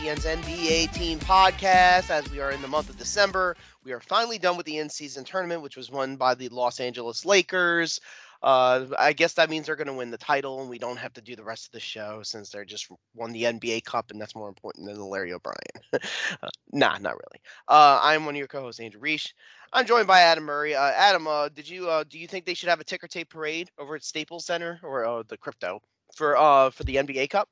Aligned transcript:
PTBN's 0.00 0.24
NBA 0.24 0.92
Team 0.94 1.18
Podcast. 1.18 2.08
As 2.08 2.28
we 2.30 2.40
are 2.40 2.52
in 2.52 2.62
the 2.62 2.68
month 2.68 2.88
of 2.88 2.96
December, 2.96 3.54
we 3.84 3.92
are 3.92 4.00
finally 4.00 4.38
done 4.38 4.56
with 4.56 4.64
the 4.64 4.78
in-season 4.78 5.24
tournament, 5.24 5.60
which 5.60 5.76
was 5.76 5.90
won 5.90 6.16
by 6.16 6.34
the 6.34 6.48
Los 6.48 6.80
Angeles 6.80 7.26
Lakers. 7.26 8.00
Uh, 8.42 8.86
I 8.98 9.12
guess 9.12 9.34
that 9.34 9.50
means 9.50 9.66
they're 9.66 9.76
going 9.76 9.88
to 9.88 9.92
win 9.92 10.10
the 10.10 10.16
title, 10.16 10.62
and 10.62 10.70
we 10.70 10.78
don't 10.78 10.96
have 10.96 11.12
to 11.14 11.20
do 11.20 11.36
the 11.36 11.44
rest 11.44 11.66
of 11.66 11.72
the 11.72 11.80
show 11.80 12.20
since 12.22 12.48
they're 12.48 12.64
just 12.64 12.88
won 13.14 13.32
the 13.32 13.42
NBA 13.42 13.84
Cup, 13.84 14.10
and 14.10 14.18
that's 14.18 14.34
more 14.34 14.48
important 14.48 14.86
than 14.86 14.96
the 14.96 15.04
Larry 15.04 15.34
O'Brien. 15.34 15.58
uh, 15.92 16.48
nah, 16.72 16.96
not 16.96 17.12
really. 17.14 17.42
Uh, 17.68 18.00
I'm 18.02 18.24
one 18.24 18.34
of 18.34 18.38
your 18.38 18.48
co-hosts, 18.48 18.80
Andrew 18.80 19.00
Riche. 19.00 19.34
I'm 19.74 19.84
joined 19.84 20.06
by 20.06 20.20
Adam 20.20 20.44
Murray. 20.44 20.74
Uh, 20.74 20.92
Adam, 20.92 21.26
uh, 21.26 21.50
did 21.50 21.68
you 21.68 21.90
do 22.08 22.18
you 22.18 22.26
think 22.26 22.46
they 22.46 22.54
should 22.54 22.70
have 22.70 22.80
a 22.80 22.84
ticker 22.84 23.06
tape 23.06 23.28
parade 23.28 23.70
over 23.78 23.96
at 23.96 24.04
Staples 24.04 24.46
Center 24.46 24.80
or 24.82 25.24
the 25.28 25.36
crypto 25.36 25.82
for 26.16 26.36
for 26.72 26.84
the 26.84 26.96
NBA 26.96 27.28
Cup? 27.28 27.50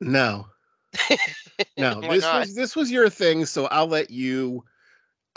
No. 0.00 0.46
No. 1.76 2.00
This 2.00 2.24
was 2.24 2.54
this 2.54 2.76
was 2.76 2.90
your 2.90 3.08
thing, 3.08 3.46
so 3.46 3.66
I'll 3.66 3.86
let 3.86 4.10
you 4.10 4.64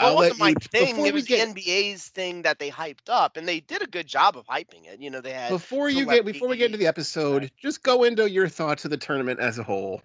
Well, 0.00 0.10
I'll 0.10 0.14
let 0.16 0.32
wasn't 0.32 0.40
my 0.40 0.48
you 0.50 0.54
thing. 0.70 1.06
It 1.06 1.14
was 1.14 1.24
get 1.24 1.54
the 1.54 1.62
NBA's 1.62 2.08
thing 2.08 2.42
that 2.42 2.58
they 2.58 2.70
hyped 2.70 3.08
up, 3.08 3.36
and 3.36 3.46
they 3.46 3.60
did 3.60 3.82
a 3.82 3.86
good 3.86 4.06
job 4.06 4.36
of 4.36 4.46
hyping 4.46 4.86
it. 4.86 5.00
You 5.00 5.10
know, 5.10 5.20
they 5.20 5.32
had 5.32 5.50
before 5.50 5.88
you 5.88 6.04
get 6.06 6.24
before 6.24 6.48
we 6.48 6.56
get 6.56 6.66
into 6.66 6.78
the 6.78 6.86
episode, 6.86 7.50
just 7.60 7.82
go 7.82 8.04
into 8.04 8.30
your 8.30 8.48
thoughts 8.48 8.84
of 8.84 8.90
the 8.90 8.96
tournament 8.96 9.40
as 9.40 9.58
a 9.58 9.62
whole. 9.62 10.02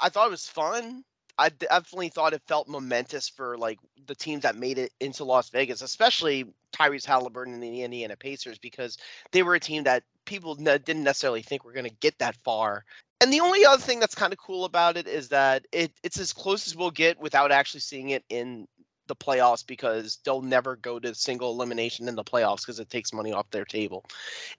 I 0.00 0.08
thought 0.08 0.26
it 0.26 0.30
was 0.30 0.48
fun. 0.48 1.04
I 1.38 1.48
definitely 1.48 2.10
thought 2.10 2.32
it 2.32 2.42
felt 2.46 2.68
momentous 2.68 3.28
for 3.28 3.58
like 3.58 3.78
the 4.06 4.14
teams 4.14 4.42
that 4.42 4.56
made 4.56 4.78
it 4.78 4.92
into 5.00 5.24
Las 5.24 5.50
Vegas, 5.50 5.82
especially 5.82 6.44
Tyrese 6.72 7.06
Haliburton 7.06 7.54
and 7.54 7.62
the 7.62 7.82
Indiana 7.82 8.16
Pacers, 8.16 8.58
because 8.58 8.98
they 9.32 9.42
were 9.42 9.54
a 9.54 9.60
team 9.60 9.82
that 9.84 10.04
people 10.26 10.54
ne- 10.56 10.78
didn't 10.78 11.04
necessarily 11.04 11.42
think 11.42 11.64
were 11.64 11.72
going 11.72 11.88
to 11.88 11.96
get 12.00 12.18
that 12.18 12.36
far. 12.44 12.84
And 13.20 13.32
the 13.32 13.40
only 13.40 13.64
other 13.64 13.80
thing 13.80 14.00
that's 14.00 14.14
kind 14.14 14.32
of 14.32 14.38
cool 14.38 14.64
about 14.64 14.96
it 14.96 15.06
is 15.06 15.28
that 15.28 15.66
it 15.72 15.92
it's 16.02 16.18
as 16.18 16.32
close 16.32 16.66
as 16.66 16.76
we'll 16.76 16.90
get 16.90 17.18
without 17.18 17.50
actually 17.50 17.80
seeing 17.80 18.10
it 18.10 18.24
in 18.28 18.68
the 19.06 19.16
playoffs 19.16 19.66
because 19.66 20.18
they'll 20.24 20.42
never 20.42 20.76
go 20.76 20.98
to 20.98 21.14
single 21.14 21.50
elimination 21.50 22.08
in 22.08 22.14
the 22.14 22.24
playoffs 22.24 22.60
because 22.60 22.80
it 22.80 22.90
takes 22.90 23.12
money 23.12 23.32
off 23.32 23.50
their 23.50 23.64
table. 23.64 24.04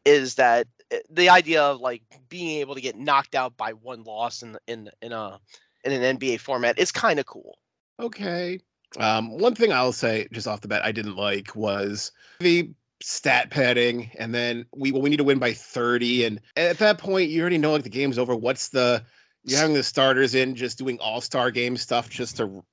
Is 0.03 0.35
that 0.35 0.67
uh, 0.93 0.97
the 1.09 1.29
idea 1.29 1.63
of 1.63 1.79
like 1.79 2.03
being 2.29 2.59
able 2.59 2.75
to 2.75 2.81
get 2.81 2.97
knocked 2.97 3.35
out 3.35 3.55
by 3.57 3.73
one 3.73 4.03
loss 4.03 4.43
in 4.43 4.57
in 4.67 4.89
in 5.01 5.11
a 5.11 5.39
in 5.85 5.91
an 5.91 6.17
NBA 6.17 6.39
format 6.39 6.77
is 6.79 6.91
kind 6.91 7.19
of 7.19 7.25
cool. 7.25 7.57
Okay. 7.99 8.59
Um, 8.97 9.37
one 9.37 9.55
thing 9.55 9.71
I'll 9.71 9.91
say 9.91 10.27
just 10.31 10.47
off 10.47 10.61
the 10.61 10.67
bat 10.67 10.85
I 10.85 10.91
didn't 10.91 11.15
like 11.15 11.55
was 11.55 12.11
the 12.39 12.71
stat 13.01 13.49
padding, 13.49 14.09
and 14.17 14.33
then 14.33 14.65
we 14.75 14.91
well, 14.91 15.01
we 15.01 15.09
need 15.09 15.17
to 15.17 15.23
win 15.23 15.39
by 15.39 15.53
30. 15.53 16.25
And 16.25 16.41
at 16.55 16.77
that 16.79 16.97
point, 16.97 17.29
you 17.29 17.41
already 17.41 17.57
know 17.57 17.73
like 17.73 17.83
the 17.83 17.89
game's 17.89 18.17
over. 18.17 18.35
What's 18.35 18.69
the 18.69 19.03
you're 19.43 19.59
having 19.59 19.75
the 19.75 19.83
starters 19.83 20.33
in 20.33 20.55
just 20.55 20.77
doing 20.77 20.97
all-star 20.99 21.51
game 21.51 21.77
stuff 21.77 22.09
just 22.09 22.37
to 22.37 22.63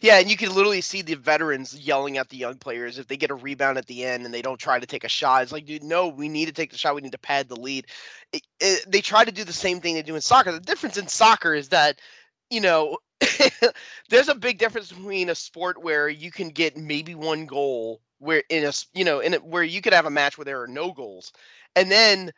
Yeah, 0.00 0.18
and 0.18 0.30
you 0.30 0.36
can 0.36 0.54
literally 0.54 0.80
see 0.80 1.02
the 1.02 1.14
veterans 1.14 1.78
yelling 1.78 2.18
at 2.18 2.28
the 2.28 2.36
young 2.36 2.56
players 2.58 2.98
if 2.98 3.06
they 3.08 3.16
get 3.16 3.30
a 3.30 3.34
rebound 3.34 3.78
at 3.78 3.86
the 3.86 4.04
end 4.04 4.24
and 4.24 4.32
they 4.34 4.42
don't 4.42 4.58
try 4.58 4.78
to 4.78 4.86
take 4.86 5.04
a 5.04 5.08
shot. 5.08 5.42
It's 5.42 5.52
like, 5.52 5.66
dude, 5.66 5.82
no, 5.82 6.08
we 6.08 6.28
need 6.28 6.46
to 6.46 6.52
take 6.52 6.70
the 6.70 6.78
shot. 6.78 6.94
We 6.94 7.00
need 7.02 7.12
to 7.12 7.18
pad 7.18 7.48
the 7.48 7.56
lead. 7.56 7.86
It, 8.32 8.42
it, 8.60 8.80
eh, 8.80 8.84
they 8.88 9.00
try 9.00 9.24
to 9.24 9.32
do 9.32 9.44
the 9.44 9.52
same 9.52 9.80
thing 9.80 9.94
they 9.94 10.02
do 10.02 10.14
in 10.14 10.20
soccer. 10.20 10.52
The 10.52 10.60
difference 10.60 10.96
in 10.96 11.08
soccer 11.08 11.54
is 11.54 11.68
that, 11.70 12.00
you 12.50 12.60
know, 12.60 12.98
there's 14.08 14.28
a 14.28 14.34
big 14.34 14.58
difference 14.58 14.92
between 14.92 15.30
a 15.30 15.34
sport 15.34 15.82
where 15.82 16.08
you 16.08 16.30
can 16.30 16.48
get 16.50 16.76
maybe 16.76 17.14
one 17.14 17.46
goal, 17.46 18.00
where 18.18 18.42
in 18.50 18.64
a 18.64 18.72
you 18.94 19.04
know, 19.04 19.20
in 19.20 19.34
a, 19.34 19.38
where 19.38 19.62
you 19.62 19.80
could 19.80 19.92
have 19.92 20.06
a 20.06 20.10
match 20.10 20.36
where 20.38 20.44
there 20.44 20.60
are 20.62 20.68
no 20.68 20.92
goals, 20.92 21.32
and 21.76 21.90
then 21.90 22.32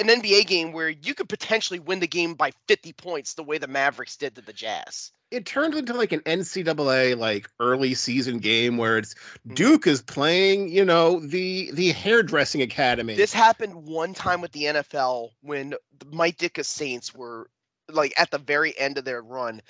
an 0.00 0.08
NBA 0.08 0.46
game 0.46 0.72
where 0.72 0.88
you 0.88 1.14
could 1.14 1.28
potentially 1.28 1.78
win 1.78 2.00
the 2.00 2.06
game 2.06 2.34
by 2.34 2.52
50 2.68 2.92
points, 2.94 3.34
the 3.34 3.42
way 3.42 3.58
the 3.58 3.66
Mavericks 3.66 4.16
did 4.16 4.34
to 4.34 4.40
the 4.42 4.52
Jazz. 4.52 5.12
it 5.32 5.44
turned 5.44 5.74
into 5.74 5.92
like 5.92 6.12
an 6.12 6.20
NCAA 6.20 7.18
like 7.18 7.48
early 7.58 7.94
season 7.94 8.38
game 8.38 8.76
where 8.76 8.96
it's 8.96 9.14
Mhm. 9.48 9.56
Duke 9.56 9.86
is 9.88 10.00
playing, 10.00 10.68
you 10.68 10.84
know, 10.84 11.18
the 11.18 11.70
the 11.72 11.90
hairdressing 11.90 12.62
academy. 12.62 13.16
This 13.16 13.32
happened 13.32 13.74
one 13.74 14.14
time 14.14 14.40
with 14.40 14.52
the 14.52 14.66
NFL 14.66 15.32
when 15.40 15.70
the 15.70 16.06
Mike 16.12 16.38
Ditka 16.38 16.64
Saints 16.64 17.12
were 17.12 17.50
like 17.88 18.12
at 18.16 18.30
the 18.30 18.38
very 18.38 18.78
end 18.78 18.98
of 18.98 19.04
their 19.04 19.20
run, 19.20 19.62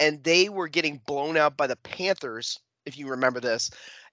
and 0.00 0.24
they 0.24 0.48
were 0.48 0.68
getting 0.68 0.96
blown 1.06 1.36
out 1.36 1.58
by 1.58 1.66
the 1.66 1.76
Panthers, 1.76 2.58
if 2.86 2.96
you 2.96 3.06
remember 3.06 3.38
this. 3.38 3.70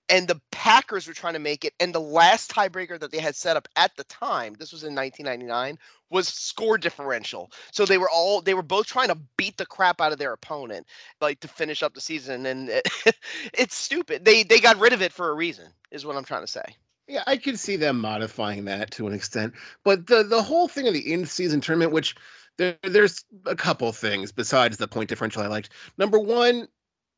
And 0.10 0.28
the 0.28 0.42
Packers 0.52 1.08
were 1.08 1.14
trying 1.14 1.34
to 1.34 1.40
make 1.40 1.64
it, 1.66 1.74
and 1.80 1.94
the 1.94 2.02
last 2.02 2.52
tiebreaker 2.52 3.00
that 3.00 3.12
they 3.12 3.20
had 3.20 3.36
set 3.36 3.56
up 3.58 3.68
at 3.76 3.96
the 3.96 4.04
time, 4.06 4.56
this 4.60 4.72
was 4.72 4.84
in 4.84 4.96
1999, 4.96 5.78
was 6.10 6.28
score 6.28 6.78
differential. 6.78 7.52
So 7.72 7.86
they 7.86 7.98
were 7.98 8.10
all 8.10 8.42
they 8.42 8.56
were 8.56 8.64
both 8.64 8.88
trying 8.88 9.10
to 9.10 9.18
beat 9.38 9.58
the 9.58 9.66
crap 9.66 10.02
out 10.02 10.12
of 10.12 10.18
their 10.20 10.34
opponent, 10.34 10.88
like 11.22 11.40
to 11.42 11.48
finish 11.48 11.84
up 11.84 11.94
the 11.94 12.02
season. 12.02 12.46
And 12.46 12.70
it, 12.70 12.88
it's 13.54 13.76
stupid. 13.76 14.26
They 14.26 14.44
they 14.44 14.60
got 14.60 14.80
rid 14.80 14.94
of 14.94 15.02
it 15.02 15.14
for 15.14 15.30
a 15.30 15.34
reason, 15.34 15.68
is 15.92 16.06
what 16.06 16.16
I'm 16.16 16.26
trying 16.26 16.44
to 16.44 16.48
say. 16.48 16.64
yeah, 17.08 17.24
I 17.28 17.38
could 17.38 17.60
see 17.60 17.76
them 17.76 18.00
modifying 18.00 18.66
that 18.66 18.92
to 18.92 19.08
an 19.08 19.14
extent. 19.14 19.54
But 19.84 20.08
the 20.08 20.24
the 20.24 20.44
whole 20.44 20.68
thing 20.68 20.88
of 20.88 20.94
the 20.94 21.12
in 21.12 21.26
season 21.26 21.60
tournament, 21.60 21.92
which 21.92 22.16
there, 22.58 22.78
there's 22.84 23.26
a 23.46 23.56
couple 23.56 23.92
things 23.92 24.32
besides 24.32 24.78
the 24.78 24.88
point 24.88 25.10
differential 25.10 25.42
I 25.42 25.48
liked. 25.48 25.72
Number 25.98 26.20
one, 26.20 26.68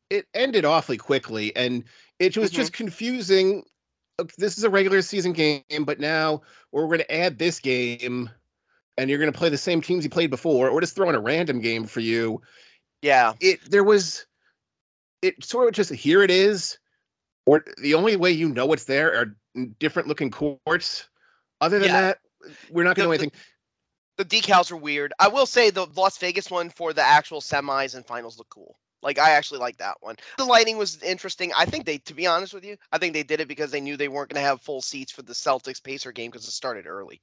it 0.10 0.28
ended 0.34 0.66
awfully 0.66 0.98
quickly, 0.98 1.56
and 1.56 1.84
it 2.22 2.38
was 2.38 2.52
just 2.52 2.72
mm-hmm. 2.72 2.84
confusing. 2.84 3.64
Uh, 4.20 4.26
this 4.38 4.58
is 4.58 4.64
a 4.64 4.70
regular 4.70 5.02
season 5.02 5.34
game, 5.34 5.64
but 5.82 6.00
now 6.00 6.42
we're 6.72 6.86
going 6.86 7.00
to 7.00 7.14
add 7.14 7.40
this 7.40 7.60
game, 7.60 8.30
and 8.98 9.10
you're 9.10 9.20
going 9.20 9.32
to 9.32 9.38
play 9.38 9.50
the 9.50 9.58
same 9.58 9.82
teams 9.82 10.04
you 10.04 10.10
played 10.10 10.30
before, 10.30 10.70
or 10.70 10.80
just 10.82 10.96
throwing 10.96 11.16
a 11.16 11.20
random 11.20 11.60
game 11.60 11.86
for 11.86 12.00
you. 12.00 12.42
Yeah. 13.02 13.34
it 13.40 13.60
there 13.72 13.84
was 13.84 14.28
it 15.24 15.44
sort 15.44 15.68
of 15.68 15.74
just 15.74 15.92
here 15.92 16.22
it 16.22 16.30
is 16.30 16.78
or 17.48 17.66
the 17.82 17.96
only 17.96 18.16
way 18.16 18.32
you 18.32 18.50
know 18.50 18.72
it's 18.74 18.84
there 18.84 19.12
are 19.16 19.36
different 19.80 20.08
looking 20.08 20.30
courts 20.30 21.10
other 21.62 21.80
than 21.80 21.88
Yeah. 21.88 22.02
that 22.02 22.20
we're 22.70 22.84
not 22.84 22.96
going 22.96 23.10
to 23.10 23.18
do 23.18 23.24
anything 23.24 23.32
the 24.18 24.42
decals 24.42 24.72
are 24.72 24.78
weird. 24.78 25.14
I 25.20 25.28
will 25.28 25.48
say 25.48 25.72
the 25.72 25.88
Las 25.96 26.18
Vegas 26.20 26.52
one 26.52 26.70
for 26.70 26.94
the 26.94 27.02
actual 27.02 27.42
semis 27.42 27.96
and 27.96 28.06
finals 28.06 28.38
look 28.38 28.50
cool. 28.50 28.78
Like 29.02 29.18
I 29.20 29.32
actually 29.32 29.60
like 29.60 29.78
that 29.78 29.98
one. 30.02 30.16
The 30.38 30.46
lighting 30.46 30.78
was 30.78 31.02
interesting. 31.04 31.52
I 31.58 31.66
think 31.66 31.86
they, 31.86 31.98
to 32.00 32.14
be 32.14 32.28
honest 32.28 32.54
with 32.54 32.64
you, 32.66 32.78
I 32.92 32.98
think 32.98 33.14
they 33.14 33.24
did 33.24 33.40
it 33.42 33.48
because 33.48 33.72
they 33.72 33.82
knew 33.82 33.98
they 33.98 34.08
weren't 34.08 34.30
going 34.30 34.42
to 34.42 34.48
have 34.48 34.62
full 34.62 34.82
seats 34.82 35.12
for 35.12 35.22
the 35.24 35.34
Celtics 35.34 35.84
Pacer 35.84 36.12
game 36.12 36.32
because 36.32 36.48
it 36.48 36.52
started 36.52 36.86
early. 36.88 37.22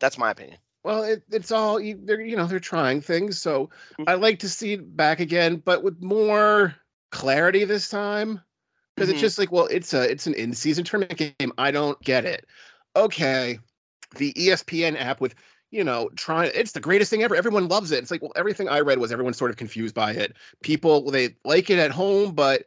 That's 0.00 0.18
my 0.18 0.30
opinion. 0.30 0.58
well 0.84 1.04
it, 1.04 1.22
it's 1.30 1.52
all 1.52 1.78
you- 1.80 2.00
they're 2.04 2.20
you 2.20 2.36
know 2.36 2.46
they're 2.46 2.58
trying 2.58 3.00
things 3.00 3.40
so 3.40 3.70
Mhm. 4.00 4.04
i 4.08 4.14
like 4.14 4.38
to 4.40 4.48
see 4.48 4.72
it 4.72 4.96
back 4.96 5.20
again 5.20 5.56
but 5.64 5.82
with 5.84 6.02
more 6.02 6.74
clarity 7.12 7.64
this 7.64 7.88
time 7.88 8.40
because 8.96 9.08
Mhm. 9.08 9.12
it's 9.12 9.20
just 9.20 9.38
like 9.38 9.52
well 9.52 9.66
it's 9.66 9.94
a 9.94 10.10
it's 10.10 10.26
an 10.26 10.34
in-season 10.34 10.84
tournament 10.84 11.16
game 11.38 11.52
i 11.58 11.70
don't 11.70 12.00
get 12.02 12.24
it 12.24 12.46
okay 12.96 13.60
the 14.16 14.32
espn 14.34 14.96
app 15.00 15.20
with 15.20 15.34
you 15.72 15.82
know 15.82 16.08
trying 16.14 16.52
it's 16.54 16.72
the 16.72 16.80
greatest 16.80 17.10
thing 17.10 17.24
ever 17.24 17.34
everyone 17.34 17.66
loves 17.66 17.90
it. 17.90 17.98
It's 17.98 18.12
like 18.12 18.22
well 18.22 18.32
everything 18.36 18.68
i 18.68 18.78
read 18.80 18.98
was 18.98 19.10
everyone's 19.10 19.38
sort 19.38 19.50
of 19.50 19.56
confused 19.56 19.94
by 19.94 20.12
it. 20.12 20.36
People 20.62 21.10
they 21.10 21.34
like 21.44 21.70
it 21.70 21.78
at 21.80 21.90
home 21.90 22.32
but 22.34 22.66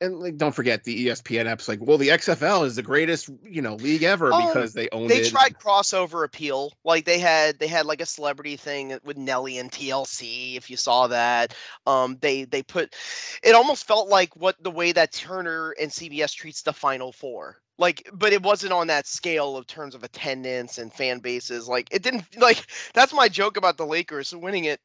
and 0.00 0.20
like 0.20 0.36
don't 0.36 0.54
forget 0.54 0.84
the 0.84 1.06
espn 1.08 1.46
app's 1.46 1.68
like 1.68 1.78
well 1.80 1.96
the 1.96 2.08
xfl 2.08 2.64
is 2.64 2.76
the 2.76 2.82
greatest 2.82 3.30
you 3.42 3.62
know 3.62 3.74
league 3.76 4.02
ever 4.02 4.30
Oh, 4.32 4.46
because 4.46 4.74
they 4.74 4.88
own 4.90 5.08
They 5.08 5.18
it 5.18 5.30
tried 5.30 5.54
crossover 5.54 6.24
appeal. 6.24 6.72
Like 6.84 7.04
they 7.04 7.18
had 7.18 7.58
they 7.58 7.66
had 7.66 7.86
like 7.86 8.00
a 8.00 8.06
celebrity 8.06 8.56
thing 8.56 8.98
with 9.04 9.16
Nelly 9.16 9.58
and 9.58 9.70
TLC. 9.70 10.56
If 10.56 10.70
you 10.70 10.76
saw 10.76 11.06
that, 11.08 11.54
um, 11.86 12.18
they 12.20 12.44
they 12.44 12.62
put 12.62 12.94
it 13.42 13.54
almost 13.54 13.86
felt 13.86 14.08
like 14.08 14.34
what 14.36 14.62
the 14.62 14.70
way 14.70 14.92
that 14.92 15.12
Turner 15.12 15.74
and 15.80 15.90
CBS 15.90 16.34
treats 16.34 16.62
the 16.62 16.72
Final 16.72 17.12
Four. 17.12 17.58
Like, 17.78 18.08
but 18.12 18.32
it 18.32 18.42
wasn't 18.42 18.72
on 18.72 18.86
that 18.88 19.06
scale 19.06 19.56
of 19.56 19.66
terms 19.66 19.94
of 19.94 20.02
attendance 20.02 20.78
and 20.78 20.92
fan 20.92 21.18
bases. 21.18 21.68
Like, 21.68 21.88
it 21.90 22.02
didn't 22.02 22.24
like 22.38 22.66
that's 22.94 23.12
my 23.14 23.28
joke 23.28 23.56
about 23.56 23.76
the 23.76 23.86
Lakers 23.86 24.34
winning 24.34 24.64
it. 24.64 24.80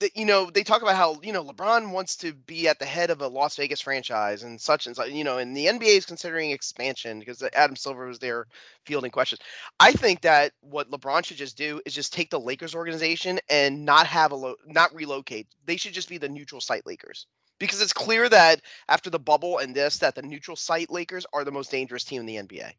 That 0.00 0.16
you 0.16 0.24
know 0.24 0.50
they 0.50 0.62
talk 0.62 0.82
about 0.82 0.96
how 0.96 1.20
you 1.22 1.32
know 1.32 1.44
LeBron 1.44 1.92
wants 1.92 2.16
to 2.16 2.32
be 2.34 2.68
at 2.68 2.78
the 2.78 2.86
head 2.86 3.10
of 3.10 3.20
a 3.20 3.28
Las 3.28 3.56
Vegas 3.56 3.80
franchise 3.80 4.42
and 4.42 4.60
such 4.60 4.86
and 4.86 4.96
such. 4.96 5.10
You 5.10 5.24
know, 5.24 5.38
and 5.38 5.56
the 5.56 5.66
NBA 5.66 5.96
is 5.98 6.06
considering 6.06 6.50
expansion 6.50 7.20
because 7.20 7.42
Adam 7.54 7.76
Silver 7.76 8.06
was 8.06 8.18
there 8.18 8.46
fielding 8.84 9.10
questions. 9.10 9.40
I 9.78 9.92
think 9.92 10.22
that 10.22 10.52
what 10.60 10.90
LeBron 10.90 11.24
should 11.24 11.36
just 11.36 11.56
do 11.56 11.80
is 11.86 11.94
just 11.94 12.12
take 12.12 12.30
the 12.30 12.40
Lakers 12.40 12.74
organization 12.74 13.38
and 13.50 13.84
not 13.84 14.06
have 14.06 14.32
a 14.32 14.36
lo- 14.36 14.56
not 14.66 14.94
relocate. 14.94 15.46
They 15.66 15.76
should 15.76 15.92
just 15.94 16.08
be 16.08 16.18
the 16.18 16.28
neutral 16.28 16.60
site 16.60 16.86
Lakers. 16.86 17.26
Because 17.58 17.82
it's 17.82 17.92
clear 17.92 18.28
that 18.30 18.62
after 18.88 19.10
the 19.10 19.18
bubble 19.18 19.58
and 19.58 19.74
this 19.74 19.98
that 19.98 20.14
the 20.14 20.22
neutral 20.22 20.56
site 20.56 20.90
Lakers 20.90 21.26
are 21.32 21.44
the 21.44 21.52
most 21.52 21.70
dangerous 21.70 22.04
team 22.04 22.20
in 22.20 22.26
the 22.26 22.38
NBA. 22.38 22.72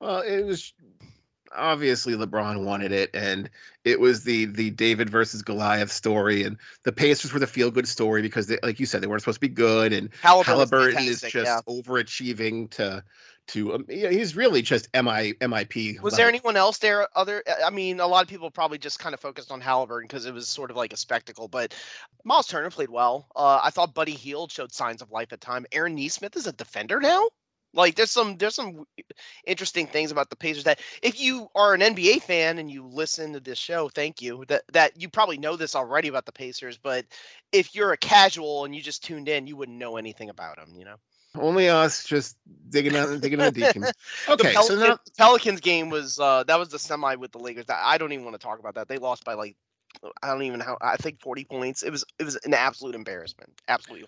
Well, 0.00 0.20
it 0.20 0.44
was 0.44 0.74
obviously 1.56 2.14
LeBron 2.14 2.64
wanted 2.64 2.92
it, 2.92 3.10
and 3.14 3.50
it 3.84 4.00
was 4.00 4.24
the 4.24 4.46
the 4.46 4.70
David 4.70 5.10
versus 5.10 5.42
Goliath 5.42 5.90
story, 5.90 6.44
and 6.44 6.56
the 6.84 6.92
Pacers 6.92 7.32
were 7.32 7.40
the 7.40 7.46
feel 7.46 7.70
good 7.70 7.88
story 7.88 8.22
because, 8.22 8.46
they, 8.46 8.58
like 8.62 8.80
you 8.80 8.86
said, 8.86 9.02
they 9.02 9.06
weren't 9.06 9.22
supposed 9.22 9.36
to 9.36 9.40
be 9.40 9.48
good, 9.48 9.92
and 9.92 10.10
Haliburton, 10.22 10.44
Haliburton 10.44 11.06
is 11.06 11.20
just 11.20 11.34
yeah. 11.34 11.60
overachieving 11.68 12.70
to 12.70 13.04
to 13.48 13.74
um, 13.74 13.84
yeah, 13.88 14.10
he's 14.10 14.36
really 14.36 14.62
just 14.62 14.88
mi 14.94 15.34
MIP. 15.34 16.00
Was 16.00 16.16
there 16.16 16.28
anyone 16.28 16.56
else 16.56 16.78
there? 16.78 17.08
Other, 17.16 17.42
I 17.64 17.70
mean, 17.70 18.00
a 18.00 18.06
lot 18.06 18.22
of 18.22 18.28
people 18.28 18.50
probably 18.50 18.78
just 18.78 18.98
kind 18.98 19.14
of 19.14 19.20
focused 19.20 19.50
on 19.50 19.60
Haliburton 19.60 20.02
because 20.02 20.26
it 20.26 20.34
was 20.34 20.48
sort 20.48 20.70
of 20.70 20.76
like 20.76 20.92
a 20.92 20.96
spectacle. 20.96 21.48
But 21.48 21.74
Miles 22.24 22.46
Turner 22.46 22.70
played 22.70 22.90
well. 22.90 23.28
Uh, 23.34 23.60
I 23.62 23.70
thought 23.70 23.94
Buddy 23.94 24.12
Hield 24.12 24.52
showed 24.52 24.72
signs 24.72 25.02
of 25.02 25.10
life 25.10 25.32
at 25.32 25.40
time. 25.40 25.66
Aaron 25.72 25.94
Nesmith 25.94 26.36
is 26.36 26.46
a 26.46 26.52
defender 26.52 27.00
now. 27.00 27.28
Like 27.74 27.94
there's 27.94 28.10
some 28.10 28.36
there's 28.36 28.54
some 28.54 28.86
interesting 29.46 29.86
things 29.86 30.10
about 30.10 30.30
the 30.30 30.36
Pacers 30.36 30.64
that 30.64 30.80
if 31.02 31.20
you 31.20 31.48
are 31.54 31.74
an 31.74 31.80
NBA 31.80 32.22
fan 32.22 32.58
and 32.58 32.70
you 32.70 32.86
listen 32.86 33.32
to 33.32 33.40
this 33.40 33.58
show, 33.58 33.88
thank 33.88 34.20
you. 34.20 34.44
That 34.48 34.62
that 34.72 35.00
you 35.00 35.08
probably 35.08 35.38
know 35.38 35.56
this 35.56 35.74
already 35.74 36.08
about 36.08 36.26
the 36.26 36.32
Pacers, 36.32 36.76
but 36.76 37.06
if 37.52 37.74
you're 37.74 37.92
a 37.92 37.96
casual 37.96 38.64
and 38.64 38.74
you 38.74 38.82
just 38.82 39.04
tuned 39.04 39.28
in, 39.28 39.46
you 39.46 39.56
wouldn't 39.56 39.78
know 39.78 39.96
anything 39.96 40.30
about 40.30 40.56
them, 40.56 40.74
you 40.76 40.84
know. 40.84 40.96
Only 41.34 41.68
us 41.68 42.04
just 42.04 42.36
digging 42.68 42.94
out 42.94 43.20
digging 43.22 43.40
on 43.40 43.52
the 43.52 43.60
Deacons. 43.60 43.90
Okay, 44.28 44.52
Pelican, 44.52 44.78
so 44.78 44.86
now 44.88 44.98
Pelicans 45.16 45.60
game 45.60 45.88
was 45.88 46.18
uh 46.18 46.44
that 46.44 46.58
was 46.58 46.68
the 46.68 46.78
semi 46.78 47.14
with 47.16 47.32
the 47.32 47.38
Lakers. 47.38 47.64
I 47.68 47.96
don't 47.96 48.12
even 48.12 48.24
want 48.24 48.38
to 48.38 48.44
talk 48.44 48.58
about 48.58 48.74
that. 48.74 48.88
They 48.88 48.98
lost 48.98 49.24
by 49.24 49.32
like 49.34 49.56
I 50.22 50.28
don't 50.28 50.42
even 50.42 50.58
know 50.58 50.76
I 50.82 50.96
think 50.96 51.20
40 51.20 51.44
points. 51.46 51.82
It 51.82 51.90
was 51.90 52.04
it 52.18 52.24
was 52.24 52.38
an 52.44 52.52
absolute 52.52 52.94
embarrassment. 52.94 53.50
Absolutely. 53.66 54.06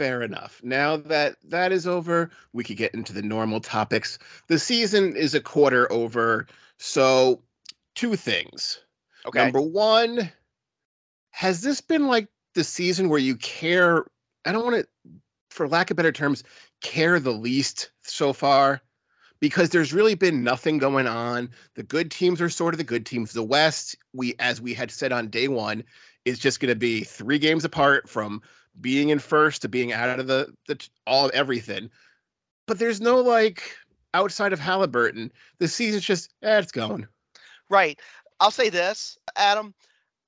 Fair 0.00 0.22
enough. 0.22 0.62
Now 0.64 0.96
that 0.96 1.36
that 1.44 1.72
is 1.72 1.86
over, 1.86 2.30
we 2.54 2.64
could 2.64 2.78
get 2.78 2.94
into 2.94 3.12
the 3.12 3.20
normal 3.20 3.60
topics. 3.60 4.18
The 4.46 4.58
season 4.58 5.14
is 5.14 5.34
a 5.34 5.42
quarter 5.42 5.92
over, 5.92 6.46
so 6.78 7.42
two 7.94 8.16
things. 8.16 8.78
Okay. 9.26 9.42
Number 9.42 9.60
one, 9.60 10.32
has 11.32 11.60
this 11.60 11.82
been 11.82 12.06
like 12.06 12.28
the 12.54 12.64
season 12.64 13.10
where 13.10 13.18
you 13.18 13.36
care? 13.36 14.06
I 14.46 14.52
don't 14.52 14.64
want 14.64 14.76
to 14.76 14.88
for 15.50 15.68
lack 15.68 15.90
of 15.90 15.98
better 15.98 16.12
terms, 16.12 16.44
care 16.80 17.20
the 17.20 17.32
least 17.32 17.90
so 18.00 18.32
far 18.32 18.80
because 19.38 19.68
there's 19.68 19.92
really 19.92 20.14
been 20.14 20.42
nothing 20.42 20.78
going 20.78 21.08
on. 21.08 21.50
The 21.74 21.82
good 21.82 22.10
teams 22.10 22.40
are 22.40 22.48
sort 22.48 22.72
of 22.72 22.78
the 22.78 22.84
good 22.84 23.04
teams. 23.04 23.34
The 23.34 23.42
West, 23.42 23.96
we 24.14 24.34
as 24.38 24.62
we 24.62 24.72
had 24.72 24.90
said 24.90 25.12
on 25.12 25.28
day 25.28 25.48
one, 25.48 25.84
is 26.24 26.38
just 26.38 26.58
going 26.58 26.70
to 26.70 26.74
be 26.74 27.04
three 27.04 27.38
games 27.38 27.66
apart 27.66 28.08
from 28.08 28.40
being 28.80 29.10
in 29.10 29.18
first 29.18 29.62
to 29.62 29.68
being 29.68 29.92
out 29.92 30.18
of 30.18 30.26
the 30.26 30.52
the 30.66 30.88
all 31.06 31.24
of 31.24 31.30
everything. 31.32 31.90
But 32.66 32.78
there's 32.78 33.00
no 33.00 33.20
like 33.20 33.62
outside 34.14 34.52
of 34.52 34.60
Haliburton, 34.60 35.30
the 35.58 35.68
season's 35.68 36.04
just 36.04 36.34
eh, 36.42 36.58
it's 36.58 36.72
going. 36.72 37.06
Right. 37.68 37.98
I'll 38.40 38.50
say 38.50 38.68
this, 38.68 39.18
Adam. 39.36 39.74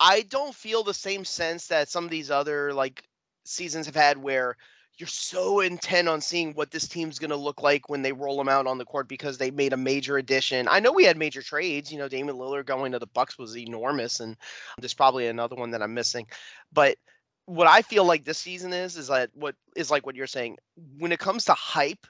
I 0.01 0.23
don't 0.23 0.55
feel 0.55 0.83
the 0.83 0.95
same 0.95 1.25
sense 1.25 1.69
that 1.69 1.89
some 1.89 2.05
of 2.05 2.11
these 2.11 2.31
other 2.31 2.73
like 2.73 3.05
seasons 3.45 3.87
have 3.87 3.95
had 3.95 4.19
where 4.19 4.57
you're 4.99 5.07
so 5.07 5.61
intent 5.61 6.09
on 6.09 6.21
seeing 6.21 6.53
what 6.53 6.71
this 6.71 6.87
team's 6.87 7.19
going 7.19 7.31
to 7.31 7.37
look 7.37 7.63
like 7.63 7.89
when 7.89 8.03
they 8.03 8.13
roll 8.13 8.37
them 8.37 8.49
out 8.49 8.67
on 8.67 8.79
the 8.79 8.85
court 8.85 9.09
because 9.09 9.39
they 9.39 9.51
made 9.51 9.73
a 9.73 9.77
major 9.77 10.19
addition. 10.19 10.69
I 10.69 10.81
know 10.81 10.93
we 10.93 11.05
had 11.05 11.17
major 11.17 11.43
trades. 11.43 11.91
You 11.91 11.99
know, 11.99 12.09
Damian 12.09 12.37
Lillard 12.37 12.67
going 12.67 12.93
to 12.93 12.99
the 12.99 13.07
Bucks 13.07 13.39
was 13.39 13.57
enormous, 13.57 14.21
and 14.21 14.37
there's 14.79 14.95
probably 14.95 15.27
another 15.27 15.57
one 15.57 15.71
that 15.71 15.83
I'm 15.83 15.95
missing. 15.95 16.27
But 16.73 16.99
what 17.47 17.67
I 17.67 17.83
feel 17.83 18.05
like 18.05 18.25
this 18.25 18.39
season 18.39 18.73
is 18.73 18.97
is 18.97 19.09
that 19.09 19.31
what 19.35 19.55
is 19.77 19.91
like 19.91 20.07
what 20.07 20.17
you're 20.17 20.27
saying 20.27 20.59
when 20.99 21.13
it 21.13 21.19
comes 21.19 21.45
to 21.47 21.55
hype 21.55 22.07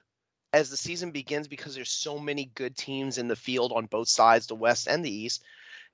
as 0.52 0.70
the 0.70 0.76
season 0.76 1.10
begins 1.10 1.48
because 1.48 1.74
there's 1.74 1.90
so 1.90 2.18
many 2.18 2.50
good 2.54 2.76
teams 2.76 3.18
in 3.18 3.28
the 3.28 3.36
field 3.36 3.72
on 3.72 3.86
both 3.86 4.08
sides, 4.08 4.46
the 4.46 4.54
West 4.54 4.86
and 4.86 5.04
the 5.04 5.10
East 5.10 5.42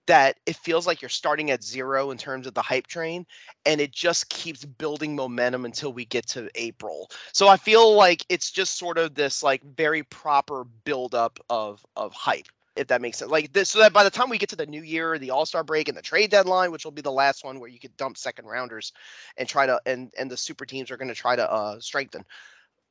that 0.07 0.37
it 0.47 0.57
feels 0.57 0.87
like 0.87 1.03
you're 1.03 1.09
starting 1.09 1.51
at 1.51 1.63
zero 1.63 2.11
in 2.11 2.17
terms 2.17 2.47
of 2.47 2.55
the 2.55 2.63
hype 2.63 2.87
train 2.87 3.27
and 3.67 3.81
it 3.81 3.93
just 3.93 4.29
keeps 4.31 4.65
building 4.65 5.15
momentum 5.15 5.67
until 5.67 5.93
we 5.93 6.07
get 6.07 6.27
to 6.27 6.51
April. 6.55 7.11
So 7.33 7.47
I 7.47 7.59
feel 7.59 7.95
like 7.95 8.25
it's 8.31 8.51
just 8.51 8.79
sort 8.79 8.97
of 8.99 9.15
this 9.15 9.43
like 9.43 9.63
very 9.77 10.03
proper 10.05 10.65
buildup 10.85 11.39
of 11.51 11.85
of 11.95 12.13
hype 12.15 12.49
if 12.79 12.87
that 12.89 13.03
makes 13.03 13.19
sense. 13.19 13.31
Like 13.31 13.53
this, 13.53 13.71
so 13.71 13.79
that 13.81 13.93
by 13.93 14.05
the 14.05 14.11
time 14.11 14.29
we 14.31 14.39
get 14.39 14.49
to 14.51 14.57
the 14.57 14.67
new 14.67 14.83
year, 14.83 15.19
the 15.19 15.31
All 15.31 15.47
Star 15.47 15.65
break, 15.65 15.89
and 15.89 15.97
the 15.97 16.03
trade 16.03 16.31
deadline, 16.31 16.71
which 16.73 16.85
will 16.85 16.93
be 16.93 17.03
the 17.03 17.13
last 17.13 17.45
one 17.45 17.61
where 17.61 17.71
you 17.71 17.79
could 17.79 17.97
dump 17.97 18.17
second 18.17 18.47
rounders 18.47 18.93
and 19.37 19.49
try 19.49 19.67
to 19.67 19.81
and 19.87 20.13
and 20.19 20.31
the 20.31 20.37
super 20.37 20.65
teams 20.65 20.91
are 20.91 20.97
going 20.97 21.09
to 21.09 21.15
try 21.15 21.37
to 21.37 21.51
uh, 21.51 21.79
strengthen 21.81 22.25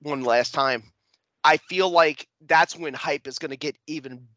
one 0.02 0.22
last 0.22 0.54
time. 0.54 0.84
I 1.44 1.58
feel 1.58 1.90
like 1.90 2.28
that's 2.48 2.76
when 2.76 2.94
hype 2.94 3.28
is 3.28 3.40
going 3.40 3.52
to 3.52 3.58
get 3.58 3.78
even 3.88 4.28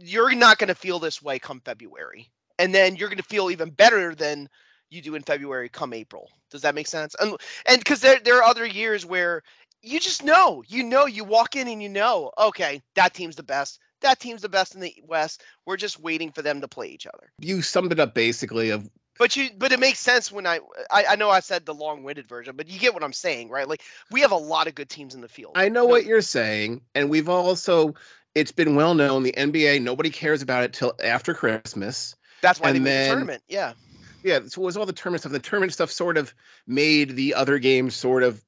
you're 0.00 0.34
not 0.34 0.58
going 0.58 0.68
to 0.68 0.74
feel 0.74 0.98
this 0.98 1.22
way 1.22 1.38
come 1.38 1.60
February. 1.64 2.30
And 2.58 2.74
then 2.74 2.96
you're 2.96 3.08
going 3.08 3.18
to 3.18 3.24
feel 3.24 3.50
even 3.50 3.70
better 3.70 4.14
than 4.14 4.48
you 4.90 5.00
do 5.00 5.14
in 5.14 5.22
February 5.22 5.68
come 5.68 5.92
April. 5.92 6.28
Does 6.50 6.62
that 6.62 6.74
make 6.74 6.86
sense? 6.88 7.14
And 7.20 7.36
and 7.66 7.78
because 7.78 8.00
there 8.00 8.20
there 8.24 8.38
are 8.38 8.42
other 8.42 8.66
years 8.66 9.06
where 9.06 9.42
you 9.82 10.00
just 10.00 10.24
know, 10.24 10.62
you 10.66 10.82
know, 10.82 11.06
you 11.06 11.24
walk 11.24 11.56
in 11.56 11.68
and 11.68 11.82
you 11.82 11.88
know, 11.88 12.30
okay, 12.38 12.82
that 12.96 13.14
team's 13.14 13.36
the 13.36 13.42
best. 13.42 13.78
That 14.00 14.20
team's 14.20 14.42
the 14.42 14.48
best 14.48 14.74
in 14.74 14.80
the 14.80 14.94
West. 15.06 15.42
We're 15.66 15.76
just 15.76 16.00
waiting 16.00 16.32
for 16.32 16.42
them 16.42 16.60
to 16.60 16.68
play 16.68 16.88
each 16.88 17.06
other. 17.06 17.32
You 17.38 17.62
summed 17.62 17.92
it 17.92 18.00
up 18.00 18.14
basically 18.14 18.70
of 18.70 18.88
but 19.18 19.36
you 19.36 19.50
but 19.58 19.70
it 19.70 19.78
makes 19.78 20.00
sense 20.00 20.32
when 20.32 20.46
I, 20.46 20.60
I 20.90 21.04
I, 21.10 21.16
know 21.16 21.28
I 21.28 21.40
said 21.40 21.66
the 21.66 21.74
long-winded 21.74 22.26
version, 22.26 22.56
but 22.56 22.68
you 22.68 22.78
get 22.78 22.94
what 22.94 23.04
I'm 23.04 23.12
saying, 23.12 23.50
right? 23.50 23.68
Like 23.68 23.82
we 24.10 24.22
have 24.22 24.32
a 24.32 24.36
lot 24.36 24.66
of 24.66 24.74
good 24.74 24.88
teams 24.88 25.14
in 25.14 25.20
the 25.20 25.28
field. 25.28 25.52
I 25.56 25.68
know 25.68 25.82
no, 25.82 25.86
what 25.86 26.06
you're 26.06 26.22
saying, 26.22 26.80
and 26.94 27.10
we've 27.10 27.28
also 27.28 27.94
it's 28.34 28.50
been 28.50 28.76
well 28.76 28.94
known 28.94 29.22
the 29.22 29.32
NBA 29.32 29.82
nobody 29.82 30.08
cares 30.08 30.40
about 30.40 30.64
it 30.64 30.72
till 30.72 30.94
after 31.04 31.34
Christmas. 31.34 32.16
That's 32.40 32.60
why 32.60 32.68
and 32.68 32.76
they 32.76 32.80
made 32.80 33.04
the 33.04 33.10
tournament. 33.10 33.42
Yeah. 33.48 33.74
Yeah, 34.22 34.40
so 34.46 34.62
it 34.62 34.64
was 34.64 34.76
all 34.76 34.84
the 34.84 34.92
tournament 34.92 35.22
stuff. 35.22 35.32
The 35.32 35.38
tournament 35.38 35.72
stuff 35.72 35.90
sort 35.90 36.18
of 36.18 36.34
made 36.66 37.16
the 37.16 37.32
other 37.34 37.58
games 37.58 37.94
sort 37.94 38.22
of 38.22 38.44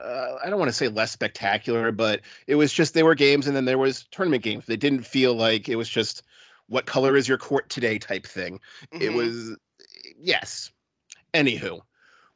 uh, 0.00 0.36
I 0.44 0.50
don't 0.50 0.58
want 0.58 0.68
to 0.68 0.76
say 0.76 0.88
less 0.88 1.12
spectacular, 1.12 1.92
but 1.92 2.20
it 2.46 2.56
was 2.56 2.72
just 2.72 2.94
they 2.94 3.02
were 3.02 3.14
games 3.14 3.46
and 3.46 3.56
then 3.56 3.64
there 3.64 3.78
was 3.78 4.06
tournament 4.10 4.42
games. 4.42 4.66
They 4.66 4.76
didn't 4.76 5.02
feel 5.04 5.34
like 5.34 5.68
it 5.68 5.76
was 5.76 5.88
just 5.88 6.22
what 6.68 6.86
color 6.86 7.16
is 7.16 7.28
your 7.28 7.38
court 7.38 7.68
today 7.68 7.98
type 7.98 8.26
thing. 8.26 8.60
Mm-hmm. 8.92 9.02
It 9.02 9.12
was 9.12 9.56
yes. 10.18 10.70
Anywho, 11.34 11.80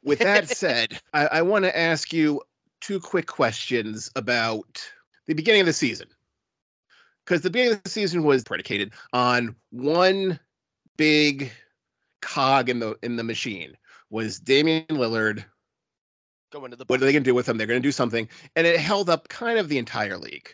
with 0.03 0.19
that 0.19 0.47
said, 0.55 0.99
I, 1.13 1.27
I 1.27 1.41
want 1.41 1.65
to 1.65 1.77
ask 1.77 2.13
you 2.13 2.41
two 2.79 2.99
quick 2.99 3.27
questions 3.27 4.11
about 4.15 4.83
the 5.27 5.33
beginning 5.33 5.61
of 5.61 5.67
the 5.67 5.73
season 5.73 6.07
because 7.25 7.41
the 7.41 7.49
beginning 7.49 7.73
of 7.73 7.83
the 7.83 7.89
season 7.89 8.23
was 8.23 8.43
predicated 8.43 8.91
on 9.13 9.55
one 9.69 10.39
big 10.97 11.51
cog 12.21 12.69
in 12.69 12.79
the 12.79 12.95
in 13.01 13.15
the 13.15 13.23
machine 13.23 13.75
was 14.09 14.39
Damian 14.39 14.85
Lillard 14.89 15.45
going 16.51 16.71
to 16.71 16.77
the. 16.77 16.85
What 16.85 17.01
are 17.01 17.05
they 17.05 17.11
going 17.11 17.23
to 17.23 17.29
do 17.29 17.35
with 17.35 17.49
him? 17.49 17.57
They're 17.57 17.67
going 17.67 17.81
to 17.81 17.87
do 17.87 17.91
something, 17.91 18.27
and 18.55 18.67
it 18.67 18.79
held 18.79 19.09
up 19.09 19.29
kind 19.29 19.57
of 19.57 19.69
the 19.69 19.77
entire 19.77 20.17
league 20.17 20.49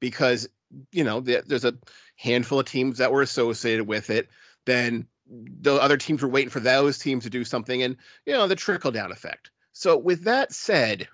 because 0.00 0.48
you 0.92 1.04
know 1.04 1.20
there's 1.20 1.64
a 1.64 1.74
handful 2.16 2.60
of 2.60 2.66
teams 2.66 2.98
that 2.98 3.12
were 3.12 3.22
associated 3.22 3.86
with 3.86 4.10
it. 4.10 4.28
Then 4.66 5.06
the 5.26 5.74
other 5.74 5.96
teams 5.96 6.22
were 6.22 6.28
waiting 6.28 6.50
for 6.50 6.60
those 6.60 6.98
teams 6.98 7.24
to 7.24 7.30
do 7.30 7.44
something, 7.44 7.82
and 7.82 7.96
you 8.26 8.32
know 8.32 8.46
the 8.46 8.56
trickle 8.56 8.90
down 8.90 9.12
effect. 9.12 9.50
So 9.72 9.96
with 9.96 10.24
that 10.24 10.52
said, 10.52 11.08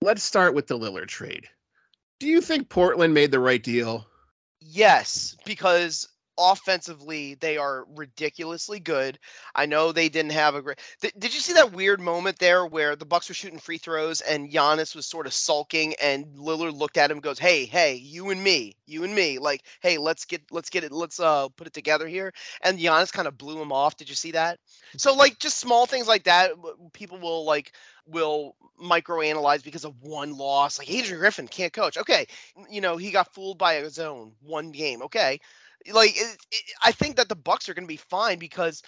let's 0.00 0.22
start 0.22 0.54
with 0.54 0.66
the 0.66 0.78
Lillard 0.78 1.08
trade. 1.08 1.48
Do 2.18 2.26
you 2.26 2.40
think 2.40 2.68
Portland 2.68 3.14
made 3.14 3.30
the 3.30 3.40
right 3.40 3.62
deal? 3.62 4.06
Yes, 4.60 5.36
because 5.44 6.08
offensively 6.38 7.34
they 7.34 7.56
are 7.56 7.84
ridiculously 7.94 8.80
good. 8.80 9.18
I 9.54 9.66
know 9.66 9.92
they 9.92 10.08
didn't 10.08 10.32
have 10.32 10.54
a 10.54 10.62
great. 10.62 10.78
Th- 11.00 11.14
did 11.18 11.34
you 11.34 11.40
see 11.40 11.52
that 11.54 11.72
weird 11.72 12.00
moment 12.00 12.38
there 12.38 12.66
where 12.66 12.96
the 12.96 13.04
Bucks 13.06 13.28
were 13.28 13.34
shooting 13.34 13.58
free 13.58 13.78
throws 13.78 14.20
and 14.22 14.50
Giannis 14.50 14.94
was 14.96 15.06
sort 15.06 15.26
of 15.26 15.32
sulking 15.34 15.94
and 16.00 16.26
Lillard 16.36 16.76
looked 16.76 16.96
at 16.96 17.10
him 17.10 17.20
goes, 17.20 17.38
"Hey, 17.38 17.64
hey, 17.66 17.94
you 17.94 18.30
and 18.30 18.42
me, 18.42 18.74
you 18.86 19.04
and 19.04 19.14
me, 19.14 19.38
like, 19.38 19.62
hey, 19.80 19.98
let's 19.98 20.24
get 20.24 20.42
let's 20.50 20.70
get 20.70 20.84
it, 20.84 20.92
let's 20.92 21.20
uh 21.20 21.48
put 21.50 21.66
it 21.66 21.72
together 21.74 22.06
here." 22.08 22.32
And 22.62 22.78
Giannis 22.78 23.12
kind 23.12 23.28
of 23.28 23.38
blew 23.38 23.60
him 23.60 23.72
off. 23.72 23.96
Did 23.96 24.08
you 24.08 24.14
see 24.14 24.32
that? 24.32 24.58
So 24.96 25.14
like 25.14 25.38
just 25.38 25.58
small 25.58 25.86
things 25.86 26.08
like 26.08 26.24
that, 26.24 26.52
people 26.92 27.18
will 27.18 27.44
like 27.44 27.72
will 28.06 28.56
microanalyze 28.82 29.62
because 29.64 29.84
of 29.84 29.94
one 30.02 30.36
loss. 30.36 30.78
Like 30.78 30.90
Adrian 30.90 31.18
Griffin 31.18 31.48
can't 31.48 31.72
coach. 31.72 31.96
Okay, 31.96 32.26
you 32.70 32.80
know 32.80 32.96
he 32.96 33.10
got 33.10 33.32
fooled 33.34 33.58
by 33.58 33.74
a 33.74 33.90
zone 33.90 34.32
one 34.40 34.70
game. 34.72 35.02
Okay, 35.02 35.38
like 35.92 36.10
it, 36.16 36.36
it, 36.50 36.64
I 36.82 36.92
think 36.92 37.16
that 37.16 37.28
the 37.28 37.36
Bucks 37.36 37.68
are 37.68 37.74
going 37.74 37.84
to 37.84 37.92
be 37.92 37.96
fine 37.96 38.38
because 38.38 38.82